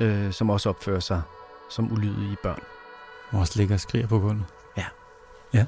øh, 0.00 0.32
som 0.32 0.50
også 0.50 0.68
opfører 0.68 1.00
sig 1.00 1.22
som 1.70 1.92
ulydige 1.92 2.36
børn. 2.42 2.62
Og 3.30 3.40
også 3.40 3.58
ligger 3.58 3.74
og 3.74 3.80
skriger 3.80 4.06
på 4.06 4.18
gulvet. 4.18 4.44
Ja. 4.76 4.84
Ja. 5.54 5.66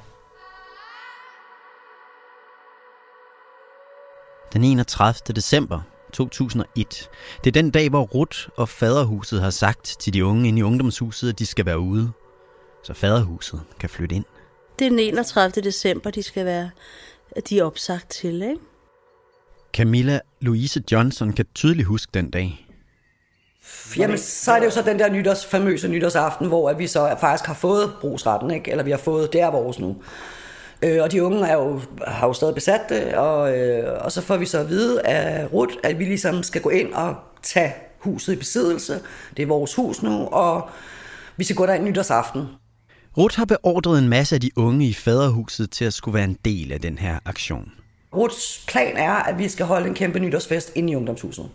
Den 4.52 4.64
31. 4.64 5.34
december 5.34 5.80
2001. 6.14 7.10
Det 7.44 7.56
er 7.56 7.62
den 7.62 7.70
dag, 7.70 7.88
hvor 7.90 8.02
Rut 8.02 8.48
og 8.56 8.68
faderhuset 8.68 9.42
har 9.42 9.50
sagt 9.50 9.96
til 10.00 10.14
de 10.14 10.24
unge 10.24 10.48
inde 10.48 10.58
i 10.58 10.62
ungdomshuset, 10.62 11.28
at 11.28 11.38
de 11.38 11.46
skal 11.46 11.66
være 11.66 11.78
ude. 11.78 12.10
Så 12.84 12.94
faderhuset 12.94 13.60
kan 13.80 13.88
flytte 13.88 14.14
ind. 14.14 14.24
Det 14.78 14.84
er 14.84 14.90
den 14.90 14.98
31. 14.98 15.62
december, 15.62 16.10
de 16.10 16.22
skal 16.22 16.44
være 16.44 16.70
de 17.48 17.58
er 17.58 17.64
opsagt 17.64 18.10
til, 18.10 18.42
ikke? 18.42 18.56
Camilla 19.72 20.20
Louise 20.40 20.82
Johnson 20.92 21.32
kan 21.32 21.46
tydeligt 21.54 21.88
huske 21.88 22.10
den 22.14 22.30
dag. 22.30 22.66
Jamen, 23.96 24.18
så 24.18 24.52
er 24.52 24.58
det 24.58 24.66
jo 24.66 24.70
så 24.70 24.82
den 24.82 24.98
der 24.98 25.12
nytårs, 25.12 25.46
famøse 25.46 25.88
nytårsaften, 25.88 26.48
hvor 26.48 26.70
at 26.70 26.78
vi 26.78 26.86
så 26.86 27.16
faktisk 27.20 27.46
har 27.46 27.54
fået 27.54 27.92
brugsretten, 28.00 28.50
ikke? 28.50 28.70
eller 28.70 28.84
vi 28.84 28.90
har 28.90 28.98
fået, 28.98 29.32
det 29.32 29.40
er 29.40 29.50
vores 29.50 29.78
nu. 29.78 29.96
Øh, 30.82 31.02
og 31.02 31.12
de 31.12 31.24
unge 31.24 31.46
er 31.46 31.54
jo, 31.54 31.80
har 32.06 32.26
jo 32.26 32.32
stadig 32.32 32.54
besat 32.54 32.80
det, 32.88 33.14
og, 33.14 33.58
øh, 33.58 34.04
og 34.04 34.12
så 34.12 34.20
får 34.20 34.36
vi 34.36 34.46
så 34.46 34.58
at 34.58 34.68
vide 34.68 35.06
af 35.06 35.52
Rut, 35.52 35.70
at 35.82 35.98
vi 35.98 36.04
ligesom 36.04 36.42
skal 36.42 36.62
gå 36.62 36.68
ind 36.70 36.94
og 36.94 37.16
tage 37.42 37.74
huset 37.98 38.32
i 38.32 38.36
besiddelse. 38.36 39.00
Det 39.36 39.42
er 39.42 39.46
vores 39.46 39.74
hus 39.74 40.02
nu, 40.02 40.26
og 40.26 40.68
vi 41.36 41.44
skal 41.44 41.56
gå 41.56 41.66
derind 41.66 41.84
nytårsaften. 41.84 42.42
Ruth 43.16 43.36
har 43.36 43.44
beordret 43.44 43.98
en 43.98 44.08
masse 44.08 44.34
af 44.34 44.40
de 44.40 44.50
unge 44.56 44.86
i 44.86 44.92
faderhuset 44.94 45.70
til 45.70 45.84
at 45.84 45.94
skulle 45.94 46.14
være 46.14 46.24
en 46.24 46.38
del 46.44 46.72
af 46.72 46.80
den 46.80 46.98
her 46.98 47.18
aktion. 47.24 47.72
Ruts 48.14 48.64
plan 48.68 48.96
er, 48.96 49.12
at 49.12 49.38
vi 49.38 49.48
skal 49.48 49.66
holde 49.66 49.88
en 49.88 49.94
kæmpe 49.94 50.18
nytårsfest 50.18 50.72
inde 50.74 50.92
i 50.92 50.96
ungdomshuset. 50.96 51.48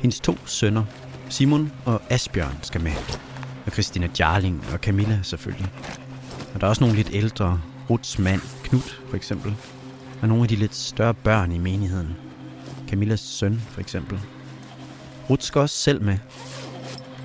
Hendes 0.00 0.20
to 0.20 0.34
sønner, 0.46 0.84
Simon 1.28 1.72
og 1.84 2.02
Asbjørn, 2.10 2.58
skal 2.62 2.80
med. 2.80 3.29
Og 3.70 3.74
Christina 3.74 4.08
Jarling 4.18 4.64
og 4.72 4.78
Camilla 4.78 5.18
selvfølgelig. 5.22 5.72
Og 6.54 6.60
der 6.60 6.66
er 6.66 6.68
også 6.68 6.84
nogle 6.84 6.96
lidt 6.96 7.10
ældre, 7.12 7.60
Ruts 7.90 8.18
mand, 8.18 8.40
Knut 8.64 9.00
for 9.08 9.16
eksempel. 9.16 9.54
Og 10.22 10.28
nogle 10.28 10.42
af 10.42 10.48
de 10.48 10.56
lidt 10.56 10.74
større 10.74 11.14
børn 11.14 11.52
i 11.52 11.58
menigheden. 11.58 12.16
Camillas 12.88 13.20
søn 13.20 13.60
for 13.70 13.80
eksempel. 13.80 14.20
Ruts 15.30 15.44
skal 15.46 15.60
også 15.60 15.76
selv 15.76 16.02
med. 16.02 16.18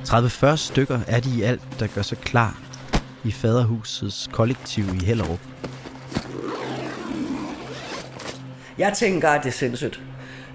30-40 0.04 0.56
stykker 0.56 1.00
er 1.08 1.20
de 1.20 1.38
i 1.38 1.42
alt, 1.42 1.80
der 1.80 1.88
gør 1.88 2.02
sig 2.02 2.18
klar 2.18 2.60
i 3.24 3.32
faderhusets 3.32 4.30
kollektiv 4.32 4.86
i 5.02 5.06
Hellerup. 5.06 5.42
Jeg 8.78 8.94
tænker, 8.94 9.30
at 9.30 9.44
det 9.44 9.50
er 9.50 9.54
sindssygt. 9.54 10.02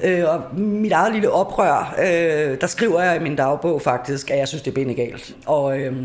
Øh, 0.05 0.25
og 0.29 0.59
mit 0.59 0.93
eget 0.93 1.13
lille 1.13 1.31
oprør, 1.31 1.95
øh, 1.99 2.61
der 2.61 2.67
skriver 2.67 3.03
jeg 3.03 3.17
i 3.17 3.23
min 3.23 3.37
dagbog 3.37 3.83
faktisk, 3.83 4.31
at 4.31 4.39
jeg 4.39 4.49
synes, 4.49 4.63
det 4.63 4.71
er 4.71 4.75
benegalt. 4.75 5.37
Og 5.47 5.79
øh, 5.79 5.97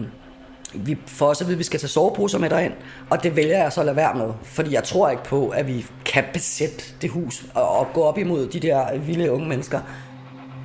vi 0.73 0.97
får 1.07 1.27
også 1.27 1.43
at 1.43 1.47
vide, 1.47 1.55
at 1.55 1.59
vi 1.59 1.63
skal 1.63 1.79
tage 1.79 1.89
soveposer 1.89 2.39
med 2.39 2.49
derind, 2.49 2.73
og 3.09 3.23
det 3.23 3.35
vælger 3.35 3.57
jeg 3.57 3.73
så 3.73 3.79
at 3.79 3.85
lade 3.85 3.95
være 3.95 4.15
med, 4.15 4.29
fordi 4.43 4.73
jeg 4.73 4.83
tror 4.83 5.09
ikke 5.09 5.23
på, 5.23 5.47
at 5.47 5.67
vi 5.67 5.85
kan 6.05 6.23
besætte 6.33 6.83
det 7.01 7.09
hus 7.09 7.45
og, 7.53 7.69
og 7.79 7.87
gå 7.93 8.01
op 8.03 8.17
imod 8.17 8.47
de 8.47 8.59
der 8.59 8.97
vilde 8.97 9.31
unge 9.31 9.47
mennesker. 9.47 9.79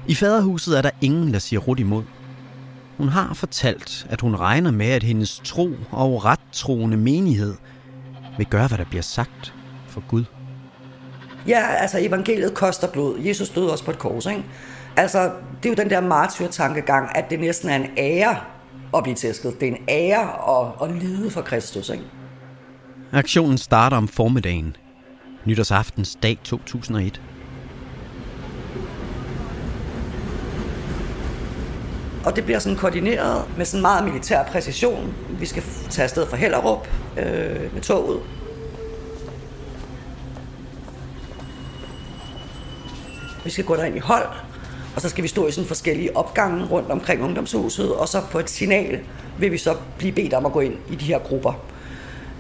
I 0.08 0.14
faderhuset 0.14 0.78
er 0.78 0.82
der 0.82 0.90
ingen, 1.00 1.32
der 1.32 1.38
siger 1.38 1.60
rut 1.60 1.80
imod. 1.80 2.02
Hun 2.96 3.08
har 3.08 3.34
fortalt, 3.34 4.06
at 4.10 4.20
hun 4.20 4.36
regner 4.36 4.70
med, 4.70 4.86
at 4.86 5.02
hendes 5.02 5.40
tro 5.44 5.70
og 5.90 6.24
rettroende 6.24 6.96
menighed 6.96 7.54
vil 8.36 8.46
gøre, 8.46 8.68
hvad 8.68 8.78
der 8.78 8.84
bliver 8.84 9.02
sagt 9.02 9.54
for 9.88 10.02
Gud. 10.08 10.24
Ja, 11.50 11.66
altså 11.74 11.98
evangeliet 12.00 12.54
koster 12.54 12.88
blod. 12.88 13.18
Jesus 13.18 13.48
døde 13.50 13.72
også 13.72 13.84
på 13.84 13.90
et 13.90 13.98
kors, 13.98 14.26
ikke? 14.26 14.44
Altså, 14.96 15.22
det 15.62 15.68
er 15.68 15.70
jo 15.70 15.74
den 15.74 15.90
der 15.90 16.00
martyrtankegang, 16.00 17.16
at 17.16 17.30
det 17.30 17.40
næsten 17.40 17.68
er 17.68 17.76
en 17.76 17.86
ære 17.96 18.36
at 18.96 19.02
blive 19.02 19.14
tæsket. 19.14 19.60
Det 19.60 19.68
er 19.68 19.72
en 19.72 19.82
ære 19.88 20.60
at, 20.60 20.88
at 20.88 20.96
lide 21.02 21.30
for 21.30 21.40
Kristus, 21.42 21.88
ikke? 21.88 22.04
Aktionen 23.12 23.58
starter 23.58 23.96
om 23.96 24.08
formiddagen. 24.08 24.76
Nytårsaftens 25.44 26.18
dag 26.22 26.38
2001. 26.44 27.22
Og 32.24 32.36
det 32.36 32.44
bliver 32.44 32.58
sådan 32.58 32.78
koordineret 32.78 33.44
med 33.56 33.64
sådan 33.64 33.82
meget 33.82 34.04
militær 34.04 34.44
præcision. 34.44 35.14
Vi 35.30 35.46
skal 35.46 35.62
tage 35.90 36.04
afsted 36.04 36.26
fra 36.26 36.36
Hellerup 36.36 36.88
øh, 37.18 37.74
med 37.74 37.80
toget. 37.82 38.20
Vi 43.44 43.50
skal 43.50 43.64
gå 43.64 43.76
derind 43.76 43.96
i 43.96 43.98
hold, 43.98 44.26
og 44.94 45.00
så 45.00 45.08
skal 45.08 45.22
vi 45.22 45.28
stå 45.28 45.46
i 45.46 45.52
sådan 45.52 45.68
forskellige 45.68 46.16
opgange 46.16 46.64
rundt 46.64 46.90
omkring 46.90 47.22
ungdomshuset, 47.22 47.94
og 47.94 48.08
så 48.08 48.22
på 48.30 48.38
et 48.38 48.50
signal 48.50 49.00
vil 49.38 49.52
vi 49.52 49.58
så 49.58 49.76
blive 49.98 50.12
bedt 50.12 50.34
om 50.34 50.46
at 50.46 50.52
gå 50.52 50.60
ind 50.60 50.74
i 50.90 50.94
de 50.94 51.04
her 51.04 51.18
grupper. 51.18 51.52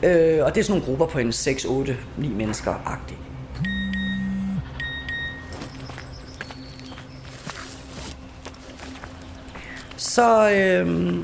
Øh, 0.02 0.44
og 0.44 0.54
det 0.54 0.60
er 0.60 0.64
sådan 0.64 0.68
nogle 0.68 0.84
grupper 0.84 1.06
på 1.06 1.18
en 1.18 1.32
6, 1.32 1.64
8, 1.64 1.96
9 2.18 2.28
mennesker-agtigt. 2.28 3.20
Så 9.96 10.50
øh, 10.50 11.16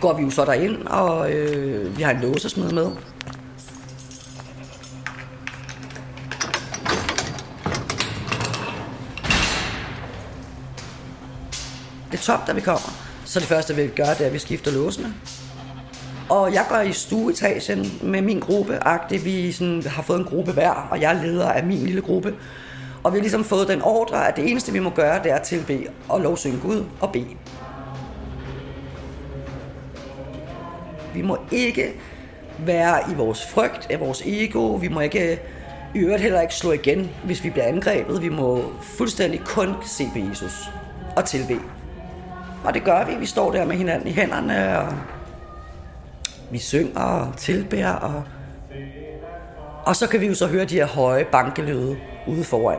går 0.00 0.12
vi 0.12 0.22
jo 0.22 0.30
så 0.30 0.44
derind, 0.44 0.86
og 0.86 1.32
øh, 1.32 1.98
vi 1.98 2.02
har 2.02 2.10
en 2.10 2.20
låsesmed 2.20 2.72
med. 2.72 2.90
Top, 12.24 12.46
da 12.46 12.52
vi 12.52 12.60
kommer. 12.60 12.92
Så 13.24 13.40
det 13.40 13.48
første, 13.48 13.76
vi 13.76 13.86
gør, 13.86 14.04
det 14.04 14.20
er, 14.20 14.26
at 14.26 14.32
vi 14.32 14.38
skifter 14.38 14.72
låsene. 14.72 15.14
Og 16.28 16.54
jeg 16.54 16.64
går 16.68 16.80
i 16.80 16.92
stueetagen 16.92 17.98
med 18.02 18.22
min 18.22 18.40
gruppe. 18.40 18.78
-agtigt. 18.86 19.24
Vi 19.24 19.52
sådan, 19.52 19.82
har 19.86 20.02
fået 20.02 20.18
en 20.18 20.24
gruppe 20.24 20.52
hver, 20.52 20.88
og 20.90 21.00
jeg 21.00 21.16
er 21.16 21.22
leder 21.22 21.48
af 21.48 21.64
min 21.64 21.78
lille 21.78 22.00
gruppe. 22.00 22.34
Og 23.02 23.12
vi 23.12 23.18
har 23.18 23.22
ligesom 23.22 23.44
fået 23.44 23.68
den 23.68 23.82
ordre, 23.82 24.28
at 24.28 24.36
det 24.36 24.50
eneste, 24.50 24.72
vi 24.72 24.78
må 24.78 24.90
gøre, 24.90 25.22
det 25.22 25.30
er 25.30 25.36
at 25.36 25.42
tilbe 25.42 25.86
og 26.08 26.20
lovsynge 26.20 26.60
Gud 26.60 26.84
og 27.00 27.12
bede. 27.12 27.36
Vi 31.14 31.22
må 31.22 31.38
ikke 31.52 31.92
være 32.58 32.98
i 33.10 33.14
vores 33.14 33.46
frygt 33.46 33.86
af 33.90 34.00
vores 34.00 34.22
ego. 34.26 34.74
Vi 34.74 34.88
må 34.88 35.00
ikke 35.00 35.40
i 35.94 35.98
øvrigt 35.98 36.22
heller 36.22 36.40
ikke 36.40 36.54
slå 36.54 36.72
igen, 36.72 37.10
hvis 37.24 37.44
vi 37.44 37.50
bliver 37.50 37.66
angrebet. 37.66 38.22
Vi 38.22 38.28
må 38.28 38.72
fuldstændig 38.82 39.40
kun 39.40 39.74
se 39.86 40.08
på 40.12 40.18
Jesus 40.18 40.70
og 41.16 41.24
tilbe. 41.24 41.60
Og 42.64 42.74
det 42.74 42.84
gør 42.84 43.04
vi. 43.04 43.14
Vi 43.14 43.26
står 43.26 43.52
der 43.52 43.64
med 43.64 43.76
hinanden 43.76 44.08
i 44.08 44.12
hænderne, 44.12 44.78
og 44.78 44.94
vi 46.50 46.58
synger 46.58 47.00
og 47.00 47.36
tilbærer. 47.36 47.94
Og, 47.94 48.22
og 49.86 49.96
så 49.96 50.08
kan 50.08 50.20
vi 50.20 50.26
jo 50.26 50.34
så 50.34 50.46
høre 50.46 50.64
de 50.64 50.74
her 50.74 50.86
høje 50.86 51.24
bankelyde 51.32 51.96
ude 52.26 52.44
foran. 52.44 52.78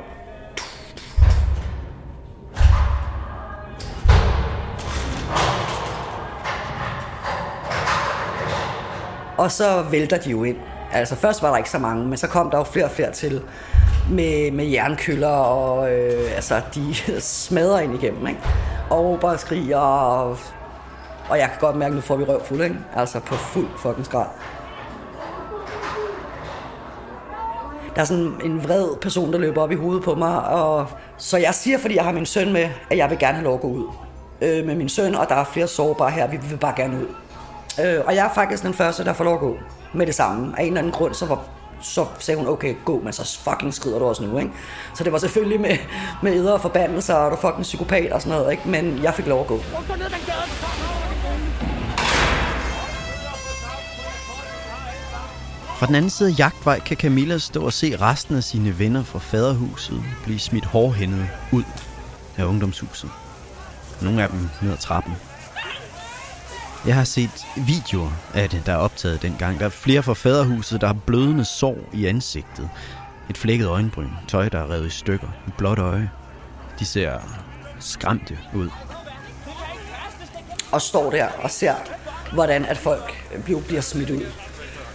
Og 9.38 9.52
så 9.52 9.82
vælter 9.92 10.18
de 10.18 10.32
jo 10.32 10.44
ind. 10.44 10.58
Altså 10.92 11.16
først 11.16 11.42
var 11.42 11.50
der 11.50 11.58
ikke 11.58 11.70
så 11.70 11.80
mange, 11.80 12.06
men 12.08 12.18
så 12.18 12.28
kom 12.28 12.52
der 12.52 12.58
jo 12.58 12.64
flere 12.64 12.86
og 12.86 12.92
flere 12.92 13.12
til 13.12 13.42
med, 14.12 14.52
med 14.52 14.66
jernkøller, 14.66 15.28
og 15.28 15.92
øh, 15.92 16.36
altså, 16.36 16.62
de 16.76 16.96
smadrer 17.22 17.80
ind 17.80 18.04
igennem, 18.04 18.28
ikke? 18.28 18.40
Og 18.90 19.20
bare 19.20 19.38
skriger, 19.38 19.78
og, 19.78 20.38
og 21.30 21.38
jeg 21.38 21.50
kan 21.50 21.60
godt 21.60 21.76
mærke, 21.76 21.92
at 21.92 21.96
nu 21.96 22.02
får 22.02 22.16
vi 22.16 22.24
røv 22.24 22.46
fuld, 22.46 22.62
ikke? 22.62 22.76
Altså 22.96 23.20
på 23.20 23.36
fuld 23.36 23.68
fucking 23.78 24.06
skrald. 24.06 24.28
Der 27.96 28.02
er 28.02 28.06
sådan 28.06 28.34
en 28.44 28.64
vred 28.64 28.98
person, 29.02 29.34
der 29.34 29.40
løber 29.40 29.62
op 29.62 29.72
i 29.72 29.76
hovedet 29.76 30.04
på 30.04 30.16
mig, 30.16 30.48
og 30.48 30.88
så 31.18 31.38
jeg 31.38 31.54
siger, 31.54 31.78
fordi 31.78 31.96
jeg 31.96 32.04
har 32.04 32.12
min 32.12 32.26
søn 32.26 32.54
med, 32.54 32.70
at 32.90 32.98
jeg 32.98 33.10
vil 33.10 33.20
gerne 33.20 33.34
have 33.34 33.44
lov 33.44 33.54
at 33.54 33.62
gå 33.62 33.68
ud 33.68 33.84
øh, 34.42 34.66
med 34.66 34.76
min 34.76 34.90
søn, 34.90 35.16
og 35.16 35.30
der 35.30 35.36
er 35.36 35.44
flere 35.44 35.68
sårbare 35.68 36.12
her, 36.12 36.28
vi 36.28 36.38
vil 36.38 36.58
bare 36.58 36.74
gerne 36.76 36.98
ud. 36.98 37.08
Øh, 37.86 38.02
og 38.06 38.16
jeg 38.16 38.26
er 38.26 38.34
faktisk 38.34 38.64
den 38.64 38.74
første, 38.74 39.06
der 39.06 39.14
får 39.14 39.24
lov 39.24 39.34
at 39.34 39.40
gå 39.40 39.58
med 39.94 40.06
det 40.06 40.16
samme. 40.16 40.54
Af 40.58 40.62
en 40.62 40.68
eller 40.68 40.80
anden 40.80 40.94
grund, 40.94 41.14
så, 41.14 41.26
var, 41.26 41.40
så 41.82 42.06
sagde 42.20 42.38
hun, 42.38 42.48
okay, 42.48 42.76
gå, 42.86 43.02
men 43.04 43.14
så 43.14 43.40
fucking 43.44 43.74
skrider 43.74 44.00
du 44.00 44.06
også 44.06 44.24
nu, 44.24 44.38
ikke? 44.38 44.52
Så 44.96 45.04
det 45.04 45.12
var 45.12 45.18
selvfølgelig 45.18 45.62
med, 45.62 45.78
med 46.24 46.36
ydre 46.36 46.60
forbandelser, 46.60 47.14
og 47.14 47.32
du 47.32 47.36
fucking 47.36 47.62
psykopat 47.62 48.12
og 48.12 48.22
sådan 48.22 48.38
noget, 48.38 48.52
ikke? 48.52 48.70
Men 48.70 49.04
jeg 49.04 49.14
fik 49.14 49.28
lov 49.28 49.42
at 49.42 49.48
gå. 49.48 49.60
Fra 55.78 55.86
den 55.86 55.96
anden 55.96 56.10
side 56.10 56.30
af 56.30 56.40
jagtvej 56.40 56.80
kan 56.80 56.98
Camilla 56.98 57.38
stå 57.38 57.66
og 57.66 57.74
se 57.74 57.98
resten 58.02 58.36
af 58.36 58.44
sine 58.44 58.80
venner 58.80 59.04
fra 59.04 59.20
faderhuset 59.20 60.04
blive 60.24 60.40
smidt 60.40 60.66
hårdhændet 60.66 61.28
ud 61.52 61.64
af 62.38 62.46
ungdomshuset. 62.46 63.10
Nogle 64.02 64.24
af 64.24 64.30
dem 64.30 64.50
ned 64.62 64.72
ad 64.72 64.78
trappen. 64.78 65.14
Jeg 66.88 66.96
har 66.96 67.04
set 67.04 67.46
videoer 67.58 68.12
af 68.34 68.50
det, 68.50 68.64
der 68.66 68.72
er 68.72 68.78
optaget 68.78 69.22
dengang. 69.22 69.60
Der 69.60 69.66
er 69.66 69.70
flere 69.70 70.04
fra 70.04 70.14
faderhuset, 70.14 70.82
der 70.82 70.88
har 70.88 70.98
blødende 71.06 71.46
sår 71.46 71.78
i 71.94 72.06
ansigtet. 72.06 72.70
Et 73.30 73.38
flækket 73.38 73.68
øjenbryn, 73.68 74.10
tøj, 74.28 74.50
der 74.50 74.60
er 74.60 74.72
revet 74.72 74.88
i 74.88 74.90
stykker, 74.90 75.28
et 75.48 75.54
blåt 75.58 75.80
øje. 75.80 76.10
De 76.80 76.86
ser 76.86 77.20
skræmte 77.80 78.38
ud. 78.56 78.70
Og 80.72 80.82
står 80.82 81.12
der 81.12 81.28
og 81.28 81.52
ser, 81.52 81.74
hvordan 82.34 82.66
at 82.66 82.78
folk 82.78 83.14
bliver, 83.46 83.82
smidt 83.82 84.10
ud. 84.10 84.26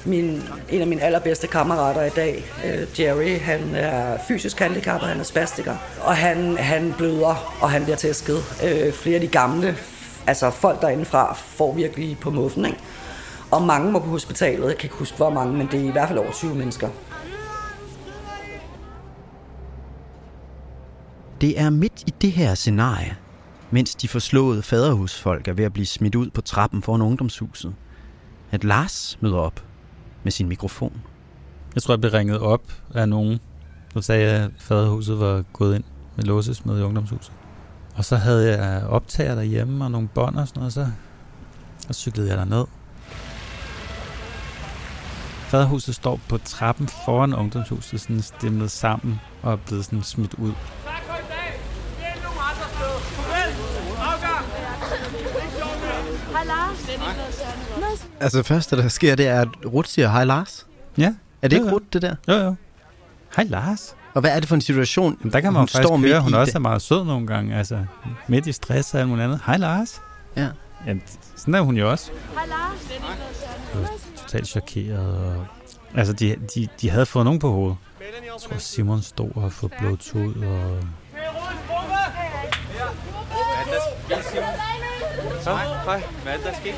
Min, 0.04 0.42
en 0.68 0.80
af 0.80 0.86
mine 0.86 1.02
allerbedste 1.02 1.46
kammerater 1.46 2.02
i 2.02 2.10
dag, 2.10 2.44
øh, 2.64 3.00
Jerry, 3.00 3.40
han 3.40 3.74
er 3.74 4.18
fysisk 4.28 4.58
handicappet, 4.58 5.08
han 5.08 5.20
er 5.20 5.24
spastiker. 5.24 5.76
Og 6.00 6.16
han, 6.16 6.56
han 6.56 6.94
bløder, 6.98 7.56
og 7.60 7.70
han 7.70 7.82
bliver 7.82 7.96
tæsket. 7.96 8.38
Øh, 8.64 8.92
flere 8.92 9.14
af 9.14 9.20
de 9.20 9.28
gamle 9.28 9.76
altså 10.26 10.50
folk 10.50 10.80
derindefra 10.80 11.34
får 11.34 11.74
virkelig 11.74 12.18
på 12.18 12.30
muffen, 12.30 12.64
ikke? 12.64 12.78
Og 13.50 13.62
mange 13.62 13.92
må 13.92 13.98
på 13.98 14.06
hospitalet. 14.06 14.68
Jeg 14.68 14.76
kan 14.76 14.84
ikke 14.84 14.96
huske, 14.96 15.16
hvor 15.16 15.30
mange, 15.30 15.56
men 15.56 15.66
det 15.66 15.80
er 15.80 15.88
i 15.88 15.90
hvert 15.90 16.08
fald 16.08 16.18
over 16.18 16.32
20 16.32 16.54
mennesker. 16.54 16.88
Det 21.40 21.60
er 21.60 21.70
midt 21.70 22.02
i 22.06 22.14
det 22.22 22.32
her 22.32 22.54
scenarie, 22.54 23.16
mens 23.70 23.94
de 23.94 24.08
forslåede 24.08 24.62
faderhusfolk 24.62 25.48
er 25.48 25.52
ved 25.52 25.64
at 25.64 25.72
blive 25.72 25.86
smidt 25.86 26.14
ud 26.14 26.30
på 26.30 26.40
trappen 26.40 26.82
foran 26.82 27.02
ungdomshuset, 27.02 27.74
at 28.50 28.64
Lars 28.64 29.18
møder 29.20 29.38
op 29.38 29.64
med 30.22 30.32
sin 30.32 30.48
mikrofon. 30.48 31.02
Jeg 31.74 31.82
tror, 31.82 31.94
jeg 31.94 32.00
blev 32.00 32.12
ringet 32.12 32.38
op 32.38 32.62
af 32.94 33.08
nogen, 33.08 33.40
der 33.94 34.00
sagde, 34.00 34.30
at 34.30 34.50
faderhuset 34.58 35.20
var 35.20 35.44
gået 35.52 35.74
ind 35.74 35.84
med 36.16 36.24
låsesmed 36.24 36.80
i 36.80 36.82
ungdomshuset. 36.82 37.32
Og 37.96 38.04
så 38.04 38.16
havde 38.16 38.58
jeg 38.58 38.86
optager 38.86 39.34
derhjemme 39.34 39.84
og 39.84 39.90
nogle 39.90 40.08
bånd 40.08 40.36
og 40.36 40.48
sådan 40.48 40.60
noget, 40.60 40.72
så, 40.72 40.86
så 41.86 41.92
cyklede 41.92 42.28
jeg 42.28 42.38
derned. 42.38 42.64
Faderhuset 45.48 45.94
står 45.94 46.20
på 46.28 46.38
trappen 46.38 46.88
foran 47.04 47.34
ungdomshuset, 47.34 48.00
sådan 48.00 48.22
stemmet 48.22 48.70
sammen 48.70 49.20
og 49.42 49.52
er 49.52 49.56
blevet 49.56 49.84
sådan 49.84 50.02
smidt 50.02 50.34
ud. 50.34 50.52
Hej 56.32 56.44
Lars. 56.44 56.90
Altså 58.20 58.42
første, 58.42 58.76
der 58.76 58.88
sker, 58.88 59.14
det 59.14 59.26
er, 59.26 59.40
at 59.40 59.48
Rut 59.66 59.88
siger, 59.88 60.08
hej 60.08 60.24
Lars. 60.24 60.66
Ja. 60.98 61.14
Er 61.42 61.48
det 61.48 61.58
jo, 61.58 61.62
ikke. 61.62 61.74
Rut, 61.74 61.92
det 61.92 62.02
der? 62.02 62.14
Jo, 62.28 62.34
jo. 62.34 62.54
Hej 63.36 63.44
Lars. 63.44 63.94
Og 64.14 64.20
hvad 64.20 64.30
er 64.30 64.40
det 64.40 64.48
for 64.48 64.54
en 64.54 64.60
situation? 64.60 65.16
Jamen, 65.20 65.32
der 65.32 65.40
kan 65.40 65.52
man 65.52 65.60
hun 65.60 65.68
faktisk 65.68 65.82
står 65.82 65.96
høre, 65.96 65.98
midt 65.98 66.22
hun 66.22 66.32
i 66.32 66.34
også 66.34 66.50
det? 66.50 66.54
er 66.54 66.60
meget 66.60 66.82
sød 66.82 67.04
nogle 67.04 67.26
gange. 67.26 67.56
Altså, 67.56 67.84
midt 68.28 68.46
i 68.46 68.52
stress 68.52 68.94
og 68.94 69.00
alt 69.00 69.08
muligt 69.08 69.24
andet. 69.24 69.40
Hej 69.46 69.56
Lars. 69.56 70.02
Ja. 70.36 70.48
Jamen, 70.86 71.02
sådan 71.36 71.54
er 71.54 71.60
hun 71.60 71.76
jo 71.76 71.90
også. 71.90 72.10
Hej 72.34 72.46
Lars. 72.46 72.90
Totalt 74.16 74.46
chokeret. 74.46 75.16
Og... 75.16 75.46
Altså, 75.94 76.12
de, 76.12 76.36
de, 76.54 76.68
de 76.80 76.90
havde 76.90 77.06
fået 77.06 77.24
nogen 77.24 77.40
på 77.40 77.52
hovedet. 77.52 77.76
Jeg 78.00 78.50
tror, 78.50 78.58
Simon 78.58 79.02
stod 79.02 79.30
og 79.34 79.52
få 79.52 79.70
blået 79.78 80.14
ud, 80.14 80.34
og 80.34 80.78
hej. 85.84 86.02
Hvad 86.22 86.32
er 86.32 86.36
det, 86.36 86.44
der 86.44 86.50
er 86.50 86.56
sket? 86.60 86.74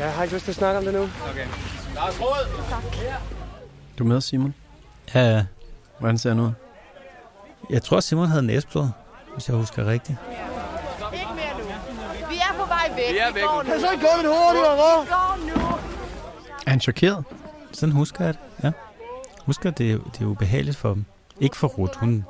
Jeg 0.00 0.12
har 0.12 0.22
ikke 0.22 0.34
lyst 0.34 0.44
til 0.44 0.52
at 0.52 0.56
snakke 0.56 0.78
om 0.78 0.84
det 0.84 0.94
nu. 0.94 1.02
Okay. 1.30 1.46
Lars 1.94 2.20
Rød! 2.20 2.46
Tak. 2.70 2.82
Du 3.98 4.04
er 4.04 4.08
med, 4.08 4.20
Simon? 4.20 4.54
Ja, 5.14 5.20
ja. 5.20 5.44
Hvordan 5.98 6.18
ser 6.18 6.28
han 6.30 6.40
ud? 6.40 6.50
Jeg 7.70 7.82
tror, 7.82 8.00
Simon 8.00 8.28
havde 8.28 8.42
næsblod, 8.46 8.88
hvis 9.34 9.48
jeg 9.48 9.56
husker 9.56 9.86
rigtigt. 9.86 10.18
Ikke 11.12 11.26
mere 11.34 11.58
nu. 11.58 11.64
Vi 12.28 12.36
er 12.36 12.54
på 12.60 12.66
vej 12.66 12.92
væk. 12.96 13.12
Vi 13.12 13.18
er 13.18 13.32
væk. 13.34 13.42
går 13.42 13.62
nu. 13.62 13.70
Kan 13.70 13.80
så 13.80 13.90
ikke 13.90 14.04
gå 14.04 14.12
hva'? 14.12 15.00
Vi 15.00 15.08
går 15.08 15.38
nu. 15.46 15.66
Er 16.66 16.70
han 16.70 16.80
chokeret? 16.80 17.24
Sådan 17.72 17.92
husker 17.92 18.24
jeg 18.24 18.34
det, 18.34 18.40
ja. 18.64 18.70
Husker, 19.46 19.70
det, 19.70 19.92
er- 19.92 19.98
det 20.12 20.20
er 20.20 20.24
ubehageligt 20.26 20.76
for 20.76 20.88
dem. 20.88 21.04
Ikke 21.40 21.56
for 21.56 21.68
Ruth. 21.68 21.98
Hun, 21.98 22.24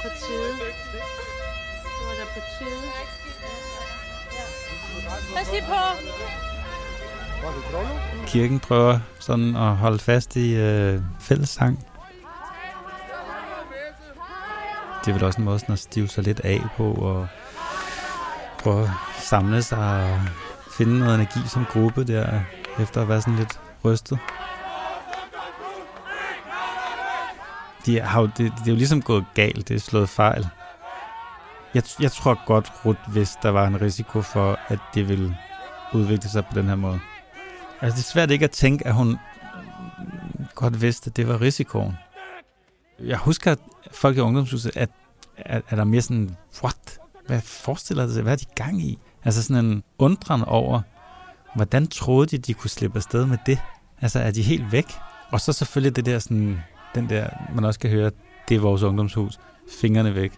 Det 4.91 5.05
var. 5.05 5.35
Pas 5.35 5.51
lige 5.51 5.63
på. 5.67 5.81
Kirken 8.27 8.59
prøver 8.59 8.99
sådan 9.19 9.55
at 9.55 9.75
holde 9.75 9.99
fast 9.99 10.35
i 10.35 10.55
øh, 10.55 11.01
fællessang. 11.19 11.85
Det 15.05 15.11
er 15.11 15.13
vel 15.13 15.23
også 15.23 15.39
en 15.39 15.45
måde 15.45 15.59
sådan 15.59 15.73
at 15.73 15.79
stive 15.79 16.07
sig 16.07 16.23
lidt 16.23 16.39
af 16.39 16.61
på 16.77 16.93
og 16.93 17.27
prøve 18.59 18.83
at 18.83 18.89
samle 19.19 19.63
sig 19.63 20.03
og 20.03 20.19
finde 20.77 20.99
noget 20.99 21.15
energi 21.15 21.39
som 21.47 21.65
gruppe 21.65 22.03
der, 22.03 22.39
efter 22.79 23.01
at 23.01 23.09
være 23.09 23.21
sådan 23.21 23.35
lidt 23.35 23.59
rystet. 23.85 24.19
De 27.85 28.01
har 28.01 28.21
jo, 28.21 28.25
det, 28.25 28.37
det 28.37 28.67
er 28.67 28.71
jo 28.71 28.75
ligesom 28.75 29.01
gået 29.01 29.25
galt, 29.33 29.67
det 29.67 29.75
er 29.75 29.79
slået 29.79 30.09
fejl. 30.09 30.47
Jeg, 31.73 31.83
jeg 31.99 32.11
tror 32.11 32.45
godt, 32.45 32.71
Ruth 32.85 33.15
vidste, 33.15 33.39
der 33.43 33.49
var 33.49 33.67
en 33.67 33.81
risiko 33.81 34.21
for, 34.21 34.59
at 34.67 34.79
det 34.93 35.09
ville 35.09 35.37
udvikle 35.93 36.29
sig 36.29 36.45
på 36.45 36.59
den 36.59 36.67
her 36.67 36.75
måde. 36.75 36.99
Altså, 37.81 37.97
det 37.97 38.03
er 38.03 38.11
svært 38.11 38.31
ikke 38.31 38.45
at 38.45 38.51
tænke, 38.51 38.87
at 38.87 38.93
hun 38.93 39.17
godt 40.55 40.81
vidste, 40.81 41.09
at 41.09 41.17
det 41.17 41.27
var 41.27 41.41
risikoen. 41.41 41.93
Jeg 42.99 43.17
husker, 43.17 43.51
at 43.51 43.59
folk 43.91 44.17
i 44.17 44.19
ungdomshuset, 44.19 44.77
at, 44.77 44.89
at, 45.37 45.63
at 45.69 45.77
der 45.77 45.83
mere 45.83 46.01
sådan, 46.01 46.37
what? 46.63 46.99
Hvad 47.27 47.41
forestiller 47.41 48.05
de 48.05 48.13
sig? 48.13 48.23
Hvad 48.23 48.33
er 48.33 48.37
de 48.37 48.45
gang 48.55 48.81
i? 48.81 48.99
Altså 49.23 49.43
sådan 49.43 49.65
en 49.65 49.83
undren 49.97 50.43
over, 50.43 50.81
hvordan 51.55 51.87
troede 51.87 52.27
de, 52.27 52.37
de 52.37 52.53
kunne 52.53 52.69
slippe 52.69 52.97
afsted 52.97 53.25
med 53.25 53.37
det? 53.45 53.59
Altså, 54.01 54.19
er 54.19 54.31
de 54.31 54.41
helt 54.41 54.71
væk? 54.71 54.85
Og 55.31 55.41
så 55.41 55.53
selvfølgelig 55.53 55.95
det 55.95 56.05
der 56.05 56.19
sådan, 56.19 56.59
den 56.95 57.09
der, 57.09 57.29
man 57.55 57.65
også 57.65 57.79
kan 57.79 57.89
høre, 57.89 58.11
det 58.49 58.55
er 58.55 58.59
vores 58.59 58.83
ungdomshus. 58.83 59.39
Fingrene 59.81 60.15
væk. 60.15 60.31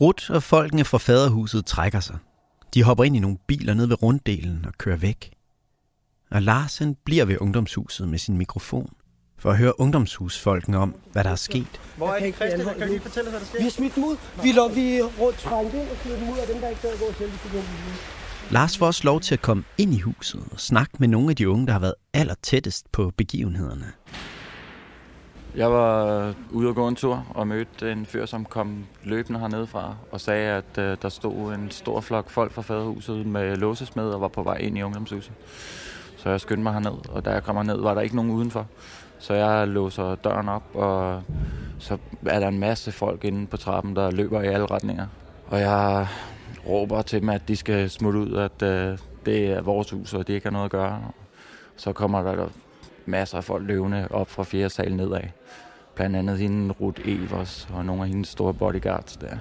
Rut 0.00 0.30
og 0.30 0.42
folkene 0.42 0.84
fra 0.84 0.98
faderhuset 0.98 1.66
trækker 1.66 2.00
sig. 2.00 2.18
De 2.74 2.82
hopper 2.82 3.04
ind 3.04 3.16
i 3.16 3.18
nogle 3.18 3.38
biler 3.46 3.74
ned 3.74 3.86
ved 3.86 4.02
runddelen 4.02 4.64
og 4.66 4.72
kører 4.78 4.96
væk. 4.96 5.30
Og 6.30 6.42
Larsen 6.42 6.96
bliver 7.04 7.24
ved 7.24 7.36
ungdomshuset 7.40 8.08
med 8.08 8.18
sin 8.18 8.38
mikrofon 8.38 8.90
for 9.38 9.50
at 9.50 9.58
høre 9.58 9.80
ungdomshusfolkene 9.80 10.78
om, 10.78 10.94
hvad 11.12 11.24
der 11.24 11.30
er 11.30 11.36
sket. 11.36 11.80
Hvor 11.96 12.08
er 12.08 12.20
det, 12.20 12.34
Christian? 12.34 12.64
Kan 12.64 12.80
du 12.80 12.86
lige 12.86 13.00
fortælle 13.00 13.28
os, 13.28 13.32
hvad 13.32 13.40
der 13.40 13.46
sker? 13.46 13.58
Vi 13.58 13.62
har 13.62 13.70
smidt 13.70 13.94
dem 13.94 14.04
ud. 14.04 14.16
Vi 14.42 14.50
er, 14.50 14.74
vi 14.74 15.02
rundt 15.20 15.38
trængt 15.38 15.74
ind 15.74 15.88
og 15.88 15.96
smidt 16.02 16.20
dem 16.20 16.28
ud 16.28 16.38
af 16.38 16.46
dem, 16.52 16.60
der 16.60 16.68
ikke 16.68 16.82
gad 16.82 16.98
gå 16.98 17.12
selv. 17.18 17.30
De 17.30 18.54
Lars 18.54 18.78
får 18.78 18.86
også 18.86 19.04
lov 19.04 19.20
til 19.20 19.34
at 19.34 19.42
komme 19.42 19.64
ind 19.78 19.94
i 19.94 20.00
huset 20.00 20.42
og 20.50 20.60
snakke 20.60 20.92
med 20.98 21.08
nogle 21.08 21.30
af 21.30 21.36
de 21.36 21.48
unge, 21.48 21.66
der 21.66 21.72
har 21.72 21.80
været 21.80 21.94
aller 22.14 22.34
tættest 22.42 22.92
på 22.92 23.12
begivenhederne. 23.16 23.92
Jeg 25.56 25.72
var 25.72 26.06
øh, 26.06 26.34
ude 26.50 26.68
og 26.68 26.74
gå 26.74 26.88
en 26.88 26.96
tur 26.96 27.26
og 27.34 27.48
mødte 27.48 27.92
en 27.92 28.06
fyr, 28.06 28.26
som 28.26 28.44
kom 28.44 28.86
løbende 29.04 29.40
hernede 29.40 29.66
fra 29.66 29.94
og 30.12 30.20
sagde, 30.20 30.50
at 30.50 30.78
øh, 30.78 30.96
der 31.02 31.08
stod 31.08 31.54
en 31.54 31.70
stor 31.70 32.00
flok 32.00 32.30
folk 32.30 32.52
fra 32.52 32.62
faderhuset 32.62 33.26
med 33.26 33.56
låsesmed 33.56 34.10
og 34.10 34.20
var 34.20 34.28
på 34.28 34.42
vej 34.42 34.56
ind 34.56 34.78
i 34.78 34.82
ungdomshuset. 34.82 35.32
Så 36.16 36.30
jeg 36.30 36.40
skyndte 36.40 36.62
mig 36.62 36.72
herned, 36.72 37.08
og 37.08 37.24
da 37.24 37.30
jeg 37.30 37.42
kommer 37.42 37.62
ned, 37.62 37.80
var 37.80 37.94
der 37.94 38.00
ikke 38.00 38.16
nogen 38.16 38.30
udenfor. 38.30 38.66
Så 39.18 39.34
jeg 39.34 39.68
låser 39.68 40.14
døren 40.14 40.48
op, 40.48 40.62
og 40.74 41.22
så 41.78 41.98
er 42.26 42.40
der 42.40 42.48
en 42.48 42.58
masse 42.58 42.92
folk 42.92 43.24
inde 43.24 43.46
på 43.46 43.56
trappen, 43.56 43.96
der 43.96 44.10
løber 44.10 44.42
i 44.42 44.46
alle 44.46 44.66
retninger. 44.66 45.06
Og 45.46 45.60
jeg 45.60 46.06
råber 46.68 47.02
til 47.02 47.20
dem, 47.20 47.28
at 47.28 47.48
de 47.48 47.56
skal 47.56 47.90
smutte 47.90 48.18
ud, 48.18 48.32
at 48.32 48.62
øh, 48.62 48.98
det 49.26 49.46
er 49.46 49.60
vores 49.62 49.90
hus, 49.90 50.14
og 50.14 50.28
de 50.28 50.32
ikke 50.32 50.46
har 50.46 50.52
noget 50.52 50.64
at 50.64 50.70
gøre. 50.70 51.00
Så 51.76 51.92
kommer 51.92 52.22
der 52.22 52.48
masser 53.06 53.38
af 53.38 53.44
folk 53.44 53.66
løvende 53.66 54.08
op 54.10 54.30
fra 54.30 54.42
fjerde 54.42 54.70
sal 54.70 54.96
nedad. 54.96 55.20
Blandt 55.94 56.16
andet 56.16 56.38
hende 56.38 56.74
Ruth 56.80 57.00
Evers 57.04 57.68
og 57.72 57.84
nogle 57.84 58.02
af 58.02 58.08
hendes 58.08 58.28
store 58.28 58.54
bodyguards 58.54 59.16
der. 59.16 59.36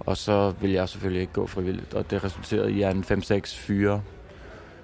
Og 0.00 0.16
så 0.16 0.54
vil 0.60 0.70
jeg 0.70 0.88
selvfølgelig 0.88 1.20
ikke 1.20 1.32
gå 1.32 1.46
frivilligt, 1.46 1.94
og 1.94 2.10
det 2.10 2.24
resulterede 2.24 2.72
i, 2.72 2.82
at 2.82 2.96
en 2.96 3.04
5-6 3.04 3.56
fyre, 3.56 4.02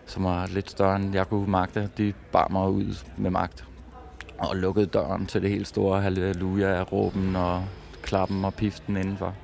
som 0.07 0.25
var 0.25 0.47
lidt 0.47 0.71
større 0.71 0.97
end 0.97 1.15
jeg 1.15 1.29
kunne 1.29 1.51
magte, 1.51 1.91
de 1.99 2.13
bar 2.33 2.49
mig 2.49 2.69
ud 2.69 3.05
med 3.17 3.31
magt. 3.31 3.65
Og 4.39 4.57
lukkede 4.57 4.87
døren 4.87 5.27
til 5.27 5.43
det 5.43 5.51
helt 5.51 5.69
store 5.69 6.01
halleluja-råben 6.01 7.37
og 7.37 7.65
klappen 8.03 8.45
og 8.45 8.55
piften 8.55 8.97
indenfor. 8.97 9.35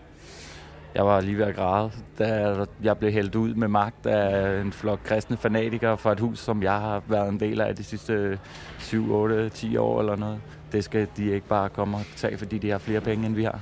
Jeg 0.96 1.06
var 1.06 1.20
lige 1.20 1.38
ved 1.38 1.44
at 1.44 1.54
græde, 1.54 1.90
da 2.18 2.56
jeg 2.82 2.98
blev 2.98 3.12
hældt 3.12 3.34
ud 3.34 3.54
med 3.54 3.68
magt 3.68 4.06
af 4.06 4.60
en 4.60 4.72
flok 4.72 5.00
kristne 5.04 5.36
fanatikere 5.36 5.98
fra 5.98 6.12
et 6.12 6.20
hus, 6.20 6.38
som 6.38 6.62
jeg 6.62 6.80
har 6.80 7.02
været 7.08 7.28
en 7.28 7.40
del 7.40 7.60
af 7.60 7.76
de 7.76 7.84
sidste 7.84 8.38
7, 8.78 9.12
8, 9.12 9.48
10 9.48 9.76
år 9.76 10.00
eller 10.00 10.16
noget. 10.16 10.40
Det 10.72 10.84
skal 10.84 11.08
de 11.16 11.24
ikke 11.24 11.46
bare 11.46 11.68
komme 11.68 11.96
og 11.96 12.02
tage, 12.16 12.38
fordi 12.38 12.58
de 12.58 12.70
har 12.70 12.78
flere 12.78 13.00
penge, 13.00 13.26
end 13.26 13.34
vi 13.34 13.44
har. 13.44 13.60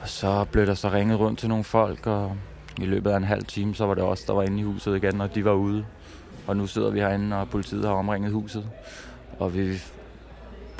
Og 0.00 0.08
så 0.08 0.46
blev 0.52 0.66
der 0.66 0.74
så 0.74 0.88
ringet 0.88 1.20
rundt 1.20 1.38
til 1.38 1.48
nogle 1.48 1.64
folk, 1.64 2.06
og 2.06 2.36
i 2.78 2.84
løbet 2.84 3.10
af 3.10 3.16
en 3.16 3.24
halv 3.24 3.44
time, 3.44 3.74
så 3.74 3.86
var 3.86 3.94
det 3.94 4.04
os, 4.04 4.24
der 4.24 4.32
var 4.32 4.42
inde 4.42 4.60
i 4.60 4.62
huset 4.62 4.96
igen, 4.96 5.20
og 5.20 5.34
de 5.34 5.44
var 5.44 5.52
ude. 5.52 5.84
Og 6.46 6.56
nu 6.56 6.66
sidder 6.66 6.90
vi 6.90 7.00
herinde, 7.00 7.36
og 7.36 7.48
politiet 7.48 7.84
har 7.84 7.92
omringet 7.92 8.32
huset. 8.32 8.66
Og 9.38 9.54
vi 9.54 9.82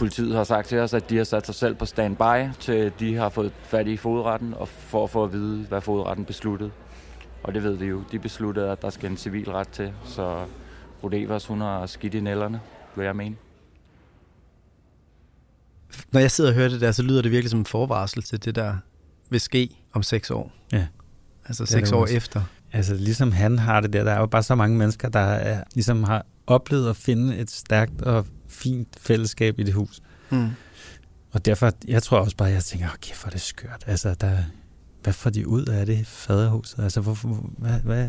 Politiet 0.03 0.35
har 0.35 0.45
sagt 0.45 0.69
til 0.69 0.79
os, 0.79 0.95
at 0.95 1.11
de 1.11 1.17
har 1.17 1.25
sat 1.25 1.47
sig 1.47 1.55
selv 1.55 1.75
på 1.75 1.87
standby, 1.87 2.53
til 2.61 2.93
de 3.01 3.15
har 3.15 3.29
fået 3.29 3.53
fat 3.63 3.87
i 3.87 3.97
fodretten, 3.97 4.55
og 4.55 4.69
for 4.69 5.05
at 5.05 5.11
få 5.11 5.25
at 5.25 5.33
vide, 5.33 5.67
hvad 5.69 5.81
fodretten 5.81 6.25
besluttede. 6.25 6.71
Og 7.43 7.55
det 7.55 7.63
ved 7.63 7.77
vi 7.77 7.87
jo. 7.87 8.03
De 8.13 8.19
besluttede, 8.19 8.71
at 8.71 8.83
der 8.83 8.91
skal 8.91 9.11
en 9.11 9.17
civil 9.17 9.51
ret 9.51 9.69
til, 9.69 9.93
så 10.05 10.45
Rodevers, 11.05 11.47
hun 11.47 11.61
har 11.61 11.87
skidt 11.87 12.15
i 12.15 12.21
nælderne, 12.21 12.61
vil 12.97 13.05
jeg 13.05 13.17
mene. 13.17 13.37
Når 16.13 16.21
jeg 16.21 16.31
sidder 16.31 16.51
og 16.51 16.55
hører 16.55 16.69
det 16.69 16.81
der, 16.81 16.93
så 16.93 17.03
lyder 17.03 17.23
det 17.23 17.31
virkelig 17.31 17.51
som 17.51 17.59
en 17.59 17.67
forvarsel 17.67 18.23
til 18.23 18.45
det, 18.45 18.55
der 18.55 18.77
vil 19.31 19.41
ske 19.41 19.77
om 19.93 20.03
seks 20.03 20.31
år. 20.31 20.53
Ja. 20.73 20.87
Altså 21.47 21.67
seks 21.67 21.93
år 21.93 22.03
også. 22.03 22.15
efter. 22.15 22.43
Altså 22.73 22.95
ligesom 22.95 23.33
han 23.33 23.59
har 23.59 23.81
det 23.81 23.93
der, 23.93 24.05
der 24.05 24.13
er 24.13 24.21
jo 24.21 24.27
bare 24.27 24.43
så 24.43 24.55
mange 24.55 24.79
mennesker, 24.79 25.09
der 25.09 25.21
er, 25.21 25.65
ligesom 25.75 26.05
har 26.05 26.27
oplevet 26.47 26.91
at 26.91 26.97
finde 26.97 27.37
et 27.37 27.51
stærkt 27.51 28.03
og 28.03 28.27
fint 28.53 28.89
fællesskab 29.01 29.59
i 29.59 29.63
det 29.63 29.75
hus. 29.75 30.01
Mm. 30.31 30.51
Og 31.33 31.45
derfor, 31.45 31.71
jeg 31.89 32.03
tror 32.03 32.19
også 32.19 32.37
bare, 32.37 32.49
jeg 32.49 32.65
tænker, 32.65 32.87
åh, 32.87 32.97
kæft, 33.01 33.21
hvor 33.23 33.29
er 33.29 33.31
det 33.31 33.41
skørt. 33.41 33.85
Altså, 33.87 34.15
der, 34.15 34.39
hvad 35.03 35.13
får 35.13 35.31
de 35.31 35.49
ud 35.49 35.67
af 35.67 35.87
det 35.87 36.07
faderhuset? 36.07 36.79
Altså, 36.79 37.01
hvorfor, 37.01 37.29
hvad, 37.59 37.81
hvad? 37.81 38.09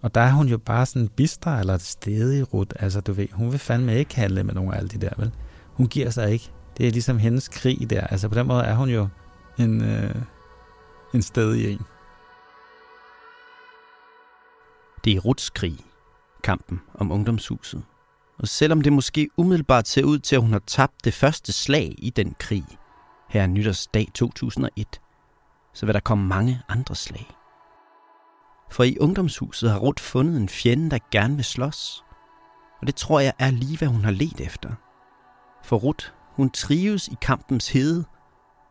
Og 0.00 0.14
der 0.14 0.20
er 0.20 0.32
hun 0.32 0.48
jo 0.48 0.58
bare 0.58 0.86
sådan 0.86 1.08
bistre 1.08 1.60
eller 1.60 1.78
stedig 1.78 2.54
rut. 2.54 2.74
Altså, 2.80 3.00
du 3.00 3.12
ved, 3.12 3.26
hun 3.32 3.50
vil 3.50 3.58
fandme 3.58 3.98
ikke 3.98 4.16
handle 4.16 4.44
med 4.44 4.54
nogle 4.54 4.74
af 4.74 4.78
alle 4.78 4.88
de 4.88 4.98
der, 4.98 5.10
vel? 5.16 5.32
Hun 5.66 5.86
giver 5.86 6.10
sig 6.10 6.30
ikke. 6.32 6.50
Det 6.78 6.86
er 6.86 6.90
ligesom 6.90 7.18
hendes 7.18 7.48
krig 7.48 7.90
der. 7.90 8.06
Altså, 8.06 8.28
på 8.28 8.34
den 8.34 8.46
måde 8.46 8.62
er 8.62 8.74
hun 8.74 8.88
jo 8.88 9.08
en, 9.58 9.84
øh, 9.84 10.14
en 11.14 11.22
stedig 11.22 11.72
en. 11.72 11.80
Det 15.04 15.16
er 15.16 15.20
Ruts 15.20 15.50
krig, 15.50 15.76
kampen 16.44 16.80
om 16.94 17.12
ungdomshuset. 17.12 17.82
Og 18.38 18.48
selvom 18.48 18.80
det 18.80 18.92
måske 18.92 19.28
umiddelbart 19.36 19.88
ser 19.88 20.04
ud 20.04 20.18
til, 20.18 20.36
at 20.36 20.42
hun 20.42 20.52
har 20.52 20.62
tabt 20.66 21.04
det 21.04 21.14
første 21.14 21.52
slag 21.52 21.94
i 21.98 22.10
den 22.10 22.34
krig, 22.38 22.64
her 23.28 23.42
er 23.42 23.46
nytårsdag 23.46 24.08
2001, 24.14 25.00
så 25.74 25.86
vil 25.86 25.94
der 25.94 26.00
komme 26.00 26.26
mange 26.26 26.62
andre 26.68 26.94
slag. 26.94 27.30
For 28.70 28.84
i 28.84 28.98
ungdomshuset 28.98 29.70
har 29.70 29.78
Ruth 29.78 30.02
fundet 30.02 30.36
en 30.36 30.48
fjende, 30.48 30.90
der 30.90 30.98
gerne 31.10 31.36
vil 31.36 31.44
slås. 31.44 32.04
Og 32.80 32.86
det 32.86 32.96
tror 32.96 33.20
jeg 33.20 33.32
er 33.38 33.50
lige, 33.50 33.78
hvad 33.78 33.88
hun 33.88 34.04
har 34.04 34.10
let 34.10 34.40
efter. 34.40 34.70
For 35.64 35.76
Ruth, 35.76 36.06
hun 36.32 36.50
trives 36.50 37.08
i 37.08 37.16
kampens 37.22 37.68
hede. 37.68 38.04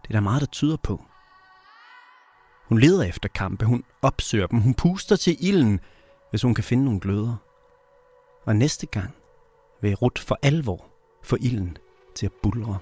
Det 0.01 0.09
er 0.09 0.13
der 0.13 0.19
meget, 0.19 0.41
der 0.41 0.47
tyder 0.47 0.77
på. 0.77 1.05
Hun 2.69 2.79
leder 2.79 3.03
efter 3.03 3.29
kampe, 3.29 3.65
hun 3.65 3.83
opsøger 4.01 4.47
dem, 4.47 4.59
hun 4.59 4.73
puster 4.73 5.15
til 5.15 5.37
ilden, 5.39 5.79
hvis 6.29 6.41
hun 6.41 6.53
kan 6.53 6.63
finde 6.63 6.85
nogle 6.85 6.99
gløder. 6.99 7.35
Og 8.45 8.55
næste 8.55 8.85
gang 8.85 9.15
vil 9.81 9.95
Rut 9.95 10.19
for 10.19 10.39
alvor 10.41 10.85
få 11.23 11.37
ilden 11.41 11.77
til 12.15 12.25
at 12.25 12.31
bulre. 12.43 12.79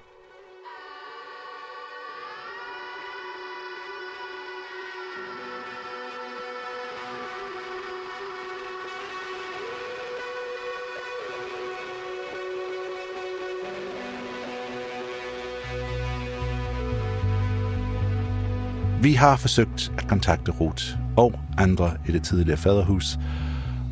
Vi 19.02 19.12
har 19.12 19.36
forsøgt 19.36 19.92
at 19.98 20.08
kontakte 20.08 20.52
Ruth 20.52 20.84
og 21.16 21.32
andre 21.58 21.96
i 22.08 22.12
det 22.12 22.22
tidligere 22.22 22.56
faderhus, 22.56 23.18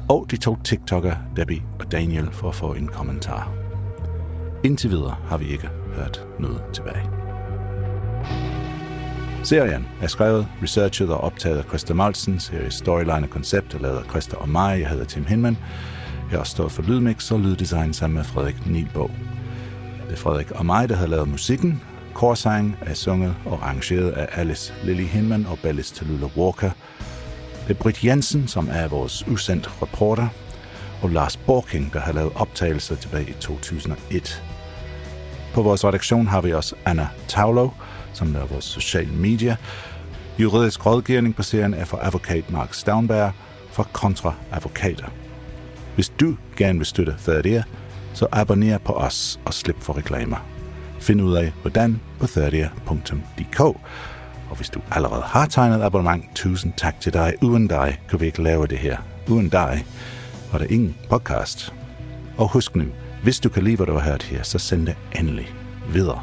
og 0.08 0.26
de 0.30 0.36
to 0.36 0.56
TikToker 0.64 1.14
Debbie 1.36 1.62
og 1.80 1.92
Daniel, 1.92 2.28
for 2.32 2.48
at 2.48 2.54
få 2.54 2.72
en 2.74 2.88
kommentar. 2.88 3.52
Indtil 4.64 4.90
videre 4.90 5.16
har 5.28 5.36
vi 5.36 5.44
ikke 5.44 5.68
hørt 5.96 6.26
noget 6.38 6.62
tilbage. 6.72 7.10
Serien 9.44 9.86
er 10.02 10.06
skrevet, 10.06 10.46
researchet 10.62 11.10
og 11.10 11.20
optaget 11.20 11.58
af 11.58 11.64
Christa 11.64 11.94
Malsen. 11.94 12.40
Series 12.40 12.74
storyline 12.74 13.26
og 13.26 13.30
koncept 13.30 13.74
er 13.74 13.78
lavet 13.78 13.98
af 13.98 14.04
Christa 14.04 14.36
og 14.36 14.48
mig. 14.48 14.80
Jeg 14.80 14.88
hedder 14.88 15.04
Tim 15.04 15.24
Hinman. 15.24 15.58
Jeg 16.30 16.38
har 16.38 16.44
stået 16.44 16.72
for 16.72 16.82
lydmix 16.82 17.32
og 17.32 17.40
lyddesign 17.40 17.92
sammen 17.92 18.16
med 18.16 18.24
Frederik 18.24 18.66
Nielbo. 18.66 19.10
Det 20.06 20.12
er 20.12 20.16
Frederik 20.16 20.50
og 20.50 20.66
mig, 20.66 20.88
der 20.88 20.96
har 20.96 21.06
lavet 21.06 21.28
musikken. 21.28 21.82
Korsang 22.14 22.76
er 22.80 22.94
sunget 22.94 23.34
og 23.44 23.58
arrangeret 23.62 24.10
af 24.10 24.28
Alice 24.32 24.74
Lily 24.84 25.04
Hinman 25.04 25.46
og 25.46 25.58
Ballis 25.62 25.90
Tallulah 25.90 26.38
Walker. 26.38 26.70
Det 27.68 27.70
er 27.70 27.82
Britt 27.82 28.04
Jensen, 28.04 28.48
som 28.48 28.68
er 28.72 28.88
vores 28.88 29.28
usendt 29.28 29.82
reporter, 29.82 30.28
og 31.02 31.10
Lars 31.10 31.36
Borking, 31.36 31.92
der 31.92 32.00
har 32.00 32.12
lavet 32.12 32.32
optagelser 32.34 32.96
tilbage 32.96 33.30
i 33.30 33.32
2001. 33.32 34.42
På 35.54 35.62
vores 35.62 35.84
redaktion 35.84 36.26
har 36.26 36.40
vi 36.40 36.52
også 36.52 36.74
Anna 36.84 37.08
Tavlo, 37.28 37.68
som 38.12 38.32
laver 38.32 38.46
vores 38.46 38.64
social 38.64 39.08
media. 39.08 39.56
Juridisk 40.38 40.86
rådgivning 40.86 41.36
på 41.36 41.42
serien 41.42 41.74
er 41.74 41.84
for 41.84 41.98
advokat 42.02 42.50
Mark 42.50 42.74
Stavnberg 42.74 43.32
fra 43.70 43.86
Kontra 43.92 44.34
Advokater. 44.52 45.08
Hvis 45.94 46.08
du 46.08 46.36
gerne 46.56 46.78
vil 46.78 46.86
støtte 46.86 47.16
Third 47.18 47.64
så 48.14 48.26
abonner 48.32 48.78
på 48.78 48.92
os 48.92 49.40
og 49.44 49.54
slip 49.54 49.80
for 49.80 49.96
reklamer. 49.96 50.46
Find 51.00 51.22
ud 51.22 51.36
af, 51.36 51.52
hvordan 51.62 52.00
på 52.20 52.26
thirdear.dk. 52.26 53.60
Og 54.50 54.56
hvis 54.56 54.70
du 54.70 54.80
allerede 54.90 55.22
har 55.22 55.46
tegnet 55.46 55.82
abonnement, 55.82 56.24
tusind 56.34 56.72
tak 56.76 57.00
til 57.00 57.12
dig. 57.12 57.34
Uden 57.42 57.68
dig 57.68 58.00
kunne 58.10 58.20
vi 58.20 58.26
ikke 58.26 58.42
lave 58.42 58.66
det 58.66 58.78
her. 58.78 58.96
Uden 59.28 59.48
dig 59.48 59.84
var 60.52 60.58
der 60.58 60.66
ingen 60.66 60.96
podcast. 61.10 61.74
Og 62.36 62.48
husk 62.52 62.76
nu, 62.76 62.84
hvis 63.22 63.40
du 63.40 63.48
kan 63.48 63.62
lide, 63.62 63.76
hvad 63.76 63.86
du 63.86 63.92
har 63.92 64.10
hørt 64.10 64.22
her, 64.22 64.42
så 64.42 64.58
send 64.58 64.86
det 64.86 64.96
endelig 65.18 65.48
videre. 65.92 66.22